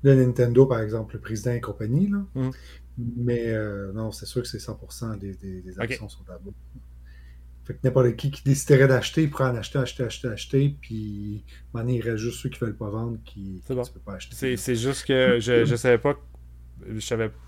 [0.03, 2.09] Nintendo, par exemple, le président et compagnie.
[2.09, 2.25] Là.
[2.35, 2.49] Mm.
[2.97, 6.53] Mais euh, non, c'est sûr que c'est 100% des, des, actions sont à bout.
[7.65, 11.45] Fait que n'importe qui qui déciderait d'acheter, il pourrait en acheter, acheter, acheter, acheter, puis
[11.73, 14.57] maintenant, il reste juste ceux qui ne veulent pas vendre qui ne peuvent pas acheter.
[14.57, 16.17] C'est juste que je ne savais pas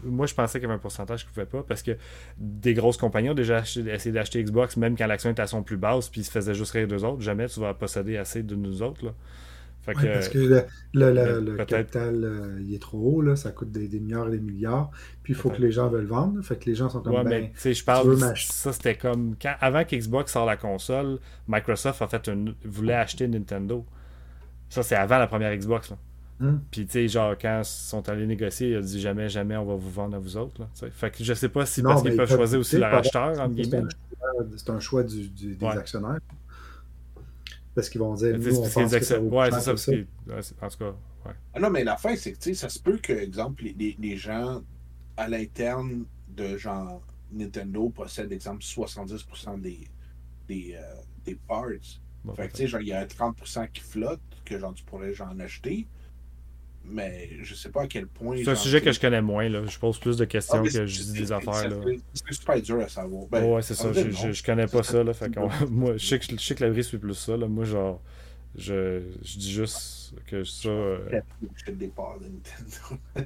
[0.03, 1.91] moi, je pensais qu'il y avait un pourcentage qui ne pouvait pas parce que
[2.37, 5.77] des grosses compagnies ont déjà essayé d'acheter Xbox, même quand l'action était à son plus
[5.77, 7.21] basse, puis ils se faisaient juste rire d'eux autres.
[7.21, 9.05] Jamais tu vas posséder assez de nous autres.
[9.05, 9.11] Là.
[9.85, 14.27] parce que le, le, capital euh, il est trop haut, là, ça coûte des, milliards
[14.27, 14.91] et des milliards,
[15.23, 16.41] puis il faut que les gens veulent vendre.
[16.41, 19.55] Fait que les gens sont comme ouais, ben, mais je parle ça c'était comme quand,
[19.59, 23.85] avant qu'Xbox sort la console, Microsoft a fait une, voulait acheter Nintendo.
[24.69, 25.91] Ça c'est avant la première Xbox.
[25.91, 25.97] Là.
[26.39, 26.57] Hmm.
[26.69, 29.65] Puis, tu sais, genre, quand ils sont allés négocier, il a dit jamais, jamais on
[29.65, 30.61] va vous vendre à vous autres.
[30.61, 33.55] Là, fait que je sais pas si parce qu'ils peuvent choisir aussi leur acheteur, entre
[33.55, 33.83] guillemets.
[34.57, 36.19] C'est un choix du, des actionnaires.
[37.73, 39.93] Parce qu'ils vont dire, nous, on pense que ça Ouais, c'est ça.
[40.27, 41.35] Parce en tout cas, ouais.
[41.53, 43.95] Ah non, mais la fin, c'est que, tu sais, ça se peut que, exemple, les,
[43.99, 44.61] les gens
[45.17, 47.01] à l'interne de genre
[47.31, 49.79] Nintendo possèdent, exemple, 70% des,
[50.47, 51.67] des, euh, des parts.
[52.35, 55.13] fait que, tu sais, genre, il y a 30% qui flotte, que genre, tu pourrais
[55.13, 55.85] genre en acheter
[56.89, 58.37] mais je sais pas à quel point.
[58.37, 59.47] C'est un sujet que je connais moins.
[59.49, 59.65] Là.
[59.65, 61.69] Je pose plus de questions ah, que je dis des affaires.
[62.13, 63.25] C'est super dur à savoir.
[63.27, 63.91] Ben, ouais, c'est ça.
[63.91, 65.03] Je, je, connais pas ça.
[65.03, 65.31] Là, fait
[65.69, 67.37] moi, je sais que, je sais que la brise fait plus ça.
[67.37, 67.47] Là.
[67.47, 68.01] Moi, genre,
[68.57, 70.69] je, je dis juste que ça.
[70.69, 71.21] Euh...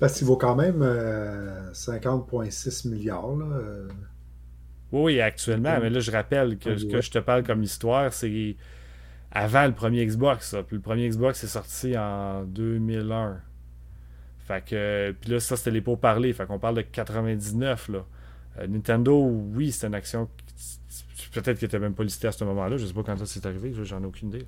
[0.00, 3.36] Parce qu'il vaut quand même euh, 50,6 milliards.
[3.36, 3.46] Là.
[3.46, 3.88] Euh.
[4.92, 5.78] Oui, actuellement.
[5.80, 8.56] Mais là, je rappelle que ce que je te parle comme histoire, c'est
[9.32, 10.56] avant le premier Xbox.
[10.66, 13.40] Puis le premier Xbox est sorti en 2001.
[14.46, 16.32] Fait que, puis là, ça, c'était les pots-parler.
[16.32, 17.88] Fait qu'on parle de 99.
[17.88, 18.06] Là.
[18.58, 19.22] Euh, Nintendo,
[19.54, 20.28] oui, c'était une action.
[21.32, 22.78] Peut-être n'était même pas listée à ce moment-là.
[22.78, 23.72] Je sais pas quand ça s'est arrivé.
[23.82, 24.46] J'en ai aucune idée.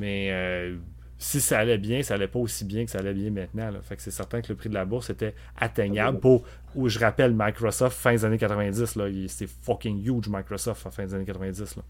[0.00, 0.76] Mais euh,
[1.18, 3.70] si ça allait bien, ça allait pas aussi bien que ça allait bien maintenant.
[3.82, 6.44] Fait c'est certain que le prix de la bourse était atteignable pour,
[6.74, 8.96] où je rappelle, Microsoft, fin des années 90.
[9.28, 11.76] C'était fucking huge, Microsoft, à fin des années 90.
[11.76, 11.82] Là.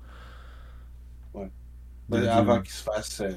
[2.10, 2.28] Ouais.
[2.28, 3.20] Avant qu'il se fasse.
[3.20, 3.32] Euh,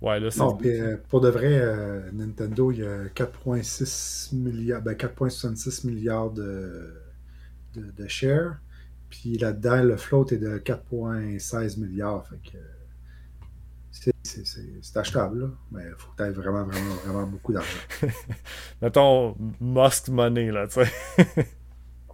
[0.00, 4.94] ouais, là, non, euh, pour de vrai, euh, Nintendo, il y a 4,6 milliards, ben
[4.94, 6.94] 4,66 milliards de,
[7.74, 8.58] de, share.
[9.08, 12.26] Puis là-dedans, le float est de 4,16 milliards.
[12.28, 12.58] Fait que
[14.22, 17.78] c'est achetable, là, mais il faut que tu aies vraiment, vraiment, vraiment beaucoup d'argent.
[18.82, 21.48] Mettons must money, là, tu sais.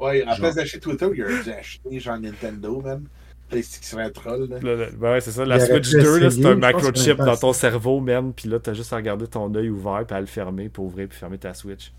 [0.00, 3.08] ouais, en place d'acheter Twitter, il a acheté genre Nintendo, même.
[3.48, 4.48] PlayStation un troll.
[4.48, 4.58] Là.
[4.60, 5.44] Le, ben ouais, c'est ça.
[5.44, 8.32] La Switch 2, c'est un microchip dans ton cerveau, même.
[8.32, 11.08] Puis là, t'as juste à regarder ton œil ouvert, puis à le fermer pour ouvrir,
[11.08, 11.92] puis fermer ta Switch.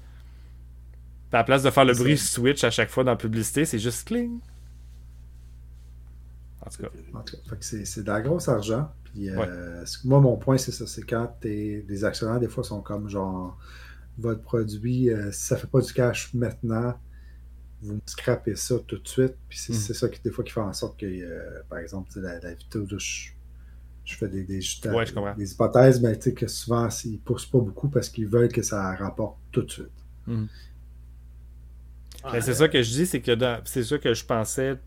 [1.29, 3.65] Puis à la place de faire le bruit Switch à chaque fois dans la publicité,
[3.65, 4.39] c'est juste cling.
[6.65, 6.89] En tout cas.
[7.13, 8.89] En tout cas c'est de la grosse argent.
[9.05, 10.85] Puis, euh, moi, mon point, c'est ça.
[10.85, 13.57] C'est quand des actionnaires, des fois, sont comme genre,
[14.17, 16.95] votre produit, euh, si ça fait pas du cash maintenant,
[17.81, 19.35] vous me scrapez ça tout de suite.
[19.49, 19.93] Puis c'est mm.
[19.93, 22.87] ça qui, des fois, qui fait en sorte que, euh, par exemple, la, la vidéo,
[22.97, 23.29] je,
[24.05, 27.59] je, fais des, des, des hypothèses, mais tu sais que souvent, ils ne poussent pas
[27.59, 29.87] beaucoup parce qu'ils veulent que ça rapporte tout de suite.
[30.25, 30.45] Mm.
[32.41, 33.31] c'est ça que je dis, c'est que
[33.65, 34.77] c'est ça que je pensais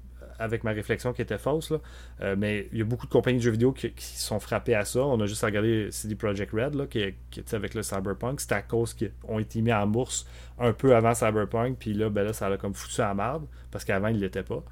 [0.40, 1.70] avec ma réflexion qui était fausse.
[1.70, 1.78] Là.
[2.22, 4.84] Euh, mais il y a beaucoup de compagnies de jeux vidéo qui, sont frappées à
[4.84, 5.00] ça.
[5.00, 8.40] On a juste regardé CD Projekt Red là, qui, était avec le Cyberpunk.
[8.40, 10.26] C'était à cause qu'ils ont été mis en bourse
[10.58, 11.76] un peu avant Cyberpunk.
[11.78, 14.20] Puis là, ben là ça a comme foutu à la merde parce qu'avant, ils ne
[14.20, 14.64] l'étaient pas.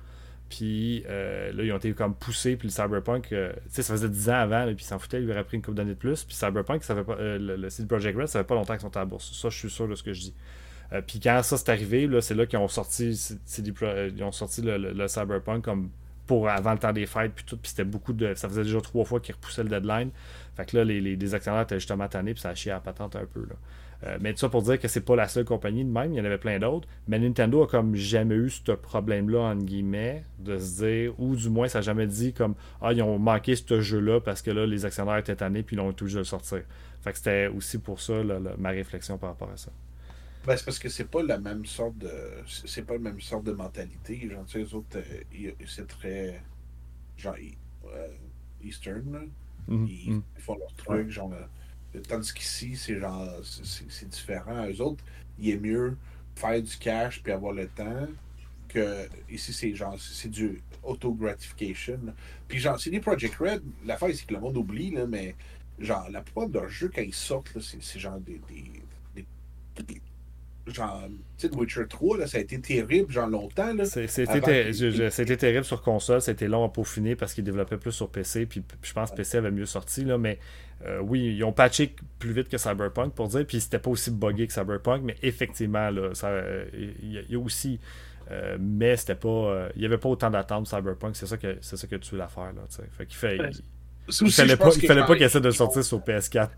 [0.49, 2.57] Puis euh, là, ils ont été comme poussés.
[2.57, 4.65] Puis le Cyberpunk, euh, tu sais, ça faisait 10 ans avant.
[4.67, 5.23] puis ils s'en foutaient.
[5.23, 6.25] Ils auraient pris une couple d'années de plus.
[6.25, 8.97] Puis Cyberpunk, ça fait pas, le, CD Projekt Red, ça fait pas longtemps qu'ils sont
[8.97, 9.33] à la bourse.
[9.39, 10.35] Ça, je suis sûr de ce que je dis.
[10.93, 13.19] Euh, puis quand ça s'est arrivé, c'est là qu'ils ont sorti,
[13.83, 15.91] euh, ils ont sorti le, Cyberpunk comme
[16.27, 18.83] pour avant le temps des fêtes puis tout puis c'était beaucoup de ça faisait déjà
[18.83, 20.11] trois fois qu'ils repoussaient le deadline
[20.57, 22.81] fait que là les, les, actionnaires étaient justement tannés puis ça a chié à la
[22.81, 23.55] patente un peu là.
[24.05, 26.19] Euh, mais tout ça pour dire que c'est pas la seule compagnie de même, il
[26.19, 26.87] y en avait plein d'autres.
[27.09, 31.49] Mais Nintendo a comme jamais eu ce problème-là, entre guillemets, de se dire, ou du
[31.49, 34.67] moins ça n'a jamais dit comme Ah, ils ont manqué ce jeu-là parce que là,
[34.67, 36.63] les actionnaires étaient tannés puis ils ont tout juste le sortir.
[37.01, 38.15] Fait que c'était aussi pour ça
[38.59, 39.71] ma réflexion par rapport à ça.
[40.47, 42.11] Ben, c'est parce que c'est pas la même sorte de.
[42.47, 44.29] C'est pas la même sorte de mentalité.
[44.31, 46.43] Genre, tu sais, les autres, euh, c'est très.
[47.17, 47.37] Genre,
[47.87, 48.09] euh,
[48.63, 49.29] Eastern,
[49.69, 50.23] ils, mhm.
[50.37, 51.33] ils, font leur truc, genre.
[51.33, 53.29] Euh, tandis qu'ici, c'est genre.
[53.43, 54.67] C'est différent.
[54.69, 55.05] Eux autres,
[55.39, 55.97] il est mieux
[56.35, 58.07] faire du cash puis avoir le temps
[58.69, 59.99] que ici, c'est genre.
[59.99, 62.01] C'est du auto-gratification.
[62.47, 63.63] Puis, genre, c'est des Project Red.
[63.85, 65.35] L'affaire, c'est que le monde oublie, là, mais
[65.79, 68.41] genre, la plupart de leurs jeux, quand ils sortent, c'est genre des
[70.73, 71.03] genre,
[71.39, 73.73] tu sais, Witcher 3, là, ça a été terrible, genre longtemps.
[73.85, 78.63] C'était terrible sur console, c'était long à peaufiner parce qu'ils développaient plus sur PC, puis
[78.83, 80.39] je pense que PC avait mieux sorti, là, mais
[80.87, 84.11] euh, oui, ils ont patché plus vite que Cyberpunk pour dire, puis c'était pas aussi
[84.11, 86.11] buggé que Cyberpunk, mais effectivement, là,
[86.73, 87.81] il y, a aussi.
[88.31, 89.69] Euh, mais c'était pas.
[89.75, 92.19] il n'y avait pas autant d'attente Cyberpunk, c'est ça que c'est ça que tu veux
[92.19, 92.53] la faire.
[92.53, 93.37] Là, fait qu'il fait,
[94.09, 96.49] il, fallait pas, il fallait pas qu'il essaie de sortir sur PS4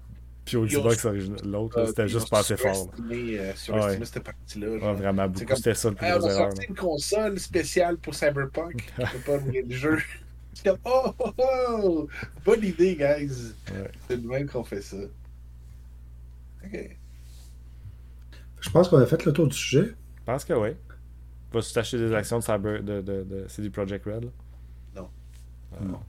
[0.51, 1.07] puis au Xbox
[1.45, 2.91] l'autre, c'était juste pas assez fort.
[3.11, 4.05] Euh, sur ouais.
[4.05, 4.95] cette partie-là.
[4.95, 5.55] vraiment, beaucoup.
[5.55, 8.93] C'était ça le plus On a sorti une console spéciale pour Cyberpunk.
[8.99, 9.99] Je peux pas oublier le jeu.
[10.53, 12.09] C'est comme, oh, oh, oh,
[12.45, 13.53] bonne idée, guys.
[14.09, 14.97] C'est le même qu'on fait ça.
[16.65, 16.97] OK.
[18.61, 19.95] Je pense qu'on a fait le tour du sujet.
[20.19, 20.71] Je pense que oui.
[21.53, 24.25] Vas-tu t'acheter des actions de, Cyber, de, de, de CD Projekt Red?
[24.25, 24.31] Là?
[24.97, 25.09] Non.
[25.75, 26.01] Euh, non.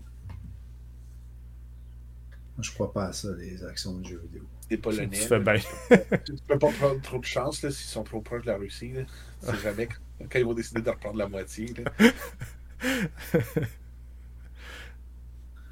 [2.60, 4.44] Je crois pas à ça, les actions de jeux vidéo.
[4.70, 5.10] T'es polonais.
[5.12, 5.56] Tu fais bien.
[5.56, 8.94] tu peux pas prendre trop de chance s'ils sont trop proches de la Russie.
[9.42, 9.88] C'est jamais
[10.20, 11.74] quand ils vont décider de reprendre la moitié.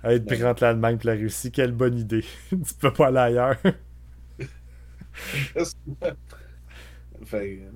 [0.04, 2.24] Être pris entre l'Allemagne et la Russie, quelle bonne idée.
[2.50, 3.58] tu peux pas aller ailleurs.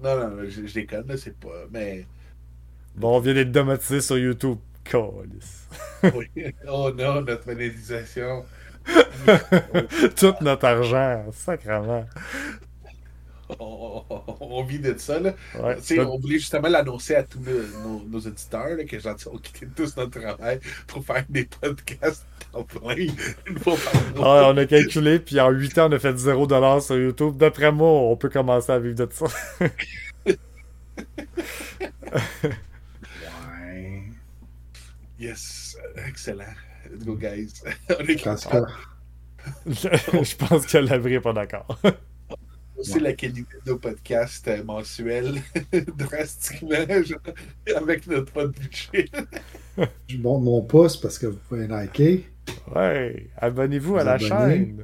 [0.02, 1.66] non, non, je, je déconne, c'est pas.
[1.72, 2.06] Mais.
[2.96, 4.58] Bon, on vient d'être domatisé sur YouTube.
[4.84, 5.68] Calice.
[6.16, 6.54] oui.
[6.68, 8.46] Oh non, notre monétisation.
[10.16, 12.06] Tout notre argent, sacrément.
[13.60, 15.20] On, vit de ça.
[15.20, 15.34] Là.
[15.56, 19.96] On voulait justement l'annoncer à tous nos, nos, auditeurs là, que gentil, on quittait tous
[19.98, 22.96] notre travail pour faire des podcasts en plein
[23.48, 24.50] une fois par mois.
[24.50, 27.38] on a calculé, puis en 8 ans, on a fait 0$ sur YouTube.
[27.38, 29.26] D'après moi, on peut commencer à vivre de ça.
[30.26, 30.38] ouais.
[35.20, 35.78] Yes,
[36.08, 36.46] excellent.
[36.94, 37.64] Let's go, guys.
[39.66, 41.80] je pense que l'abri n'est pas d'accord.
[42.84, 45.42] C'est la qualité de nos podcasts euh, mensuels
[45.98, 46.76] drastiquement
[47.76, 49.10] avec notre pas de budget.
[50.08, 52.28] je monte mon pouce parce que vous pouvez liker.
[52.76, 54.84] Ouais, abonnez-vous à la chaîne.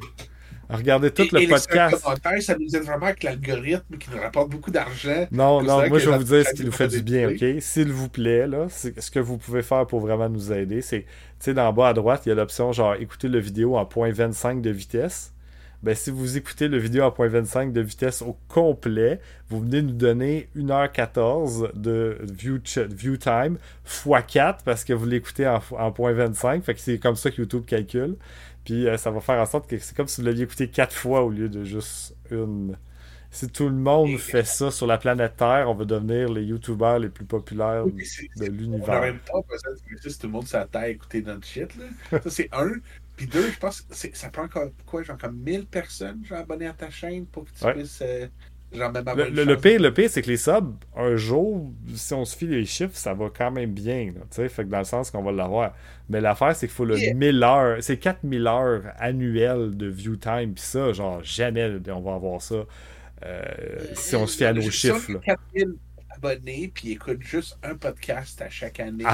[0.69, 1.97] Regardez tout le podcast.
[2.41, 5.27] ça nous aide vraiment avec l'algorithme qui nous rapporte beaucoup d'argent.
[5.31, 7.43] Non, non, moi je vais vous dire ce qui nous fait du bien, ok?
[7.59, 11.07] S'il vous plaît, là, ce que vous pouvez faire pour vraiment nous aider, c'est, tu
[11.39, 14.61] sais, dans bas à droite, il y a l'option genre écouter la vidéo en .25
[14.61, 15.33] de vitesse.
[15.81, 19.19] ben, si vous écoutez le vidéo à 0.25 de vitesse au complet,
[19.49, 22.59] vous venez nous donner 1h14 de view,
[22.89, 26.61] view time x 4 parce que vous l'écoutez en, en 0.25.
[26.61, 28.15] Fait que c'est comme ça que YouTube calcule.
[28.69, 30.93] Puis euh, ça va faire en sorte que c'est comme si vous l'aviez écouté 4
[30.93, 32.77] fois au lieu de juste une.
[33.31, 36.99] Si tout le monde fait ça sur la planète Terre, on va devenir les YouTubers
[36.99, 38.97] les plus populaires de l'univers.
[38.97, 39.43] En même temps,
[40.01, 41.85] si tout le monde s'attend à écouter notre shit, là.
[42.21, 42.73] ça c'est un.
[43.17, 46.67] Puis deux, je pense que ça prend encore quoi, genre comme 1000 personnes genre, abonnées
[46.67, 48.03] à ta chaîne pour que tu puisses.
[48.03, 48.27] Euh,
[48.71, 52.13] genre, même le, le, le, pire, le pire c'est que les subs, un jour, si
[52.13, 54.11] on se fie les chiffres, ça va quand même bien.
[54.29, 55.73] sais fait que dans le sens qu'on va l'avoir.
[56.09, 57.77] Mais l'affaire, c'est qu'il faut le 1000 heures.
[57.81, 60.53] C'est 4000 heures annuelles de view time.
[60.53, 62.65] Puis ça, genre, jamais on va avoir ça.
[63.25, 63.43] Euh,
[63.93, 65.13] si on se fie à nos chiffres.
[65.23, 65.75] 4000
[66.19, 69.05] abonnés, puis écoute juste un podcast à chaque année.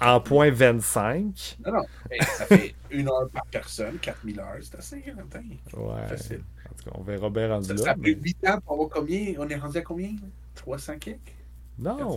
[0.00, 1.58] en point 25.
[1.64, 1.82] Non, non.
[2.22, 4.56] ça fait une heure par personne, 4000 heures.
[4.62, 6.06] C'est assez Ouais.
[6.08, 6.42] Facile.
[6.70, 7.82] En tout cas, on verra bien rendu ça, là.
[7.82, 9.34] Ça a pris 8 ans pour avoir combien?
[9.38, 10.10] On est rendu à combien
[10.54, 11.36] 300 kicks
[11.78, 12.16] Non.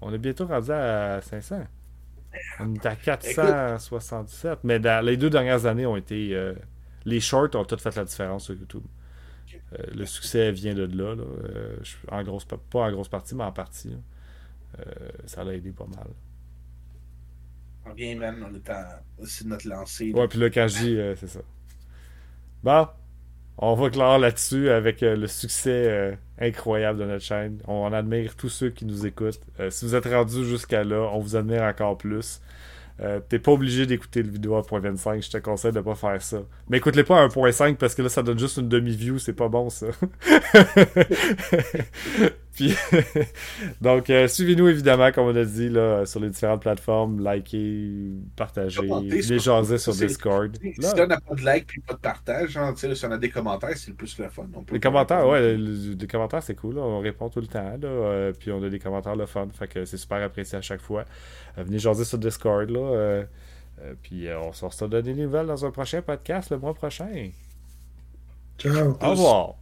[0.00, 1.64] On est bientôt rendu à 500.
[2.60, 4.60] On est à 467.
[4.64, 6.34] Mais dans, les deux dernières années ont été.
[6.34, 6.54] Euh,
[7.04, 8.82] les shorts ont toutes fait la différence sur YouTube.
[9.78, 11.14] Euh, le succès vient de là.
[11.14, 11.76] Euh,
[12.10, 13.96] en grosse, pas en grosse partie, mais en partie.
[15.26, 16.08] ça l'a aidé pas mal.
[17.86, 19.02] On vient même, on est à
[19.44, 20.12] notre lancée.
[20.12, 21.40] Ouais, puis là, quand je dis, c'est ça.
[22.62, 22.88] Bon,
[23.58, 27.60] on va clore là-dessus avec le succès incroyable de notre chaîne.
[27.68, 29.42] On, admire tous ceux qui nous écoutent.
[29.68, 32.40] si vous êtes rendus jusqu'à là, on vous admire encore plus.
[33.00, 36.22] Euh, t'es pas obligé d'écouter le vidéo à 1.25, je te conseille de pas faire
[36.22, 36.42] ça.
[36.68, 39.48] Mais écoute-les pas à 1.5 parce que là ça donne juste une demi-view, c'est pas
[39.48, 39.86] bon ça.
[42.54, 42.72] Puis,
[43.80, 47.24] donc, euh, suivez-nous évidemment, comme on a dit, là, sur les différentes plateformes.
[47.26, 50.56] Likez, partagez, les jaser sur Discord.
[50.62, 53.30] Si on n'a pas de like puis pas de partage, hein, si on a des
[53.30, 54.46] commentaires, c'est le plus le fun.
[54.70, 56.78] les commentaires, ouais, les, commentaires, c'est cool.
[56.78, 57.76] on répond tout le temps.
[57.80, 59.48] Là, euh, puis on a des commentaires le fun.
[59.52, 61.04] Fait que c'est super apprécié à chaque fois.
[61.56, 62.70] venez jaser sur Discord.
[62.70, 63.24] Là,
[64.02, 67.30] puis on se donner des nouvelles dans un prochain podcast le mois prochain.
[68.58, 68.96] Ciao.
[69.00, 69.54] Au revoir.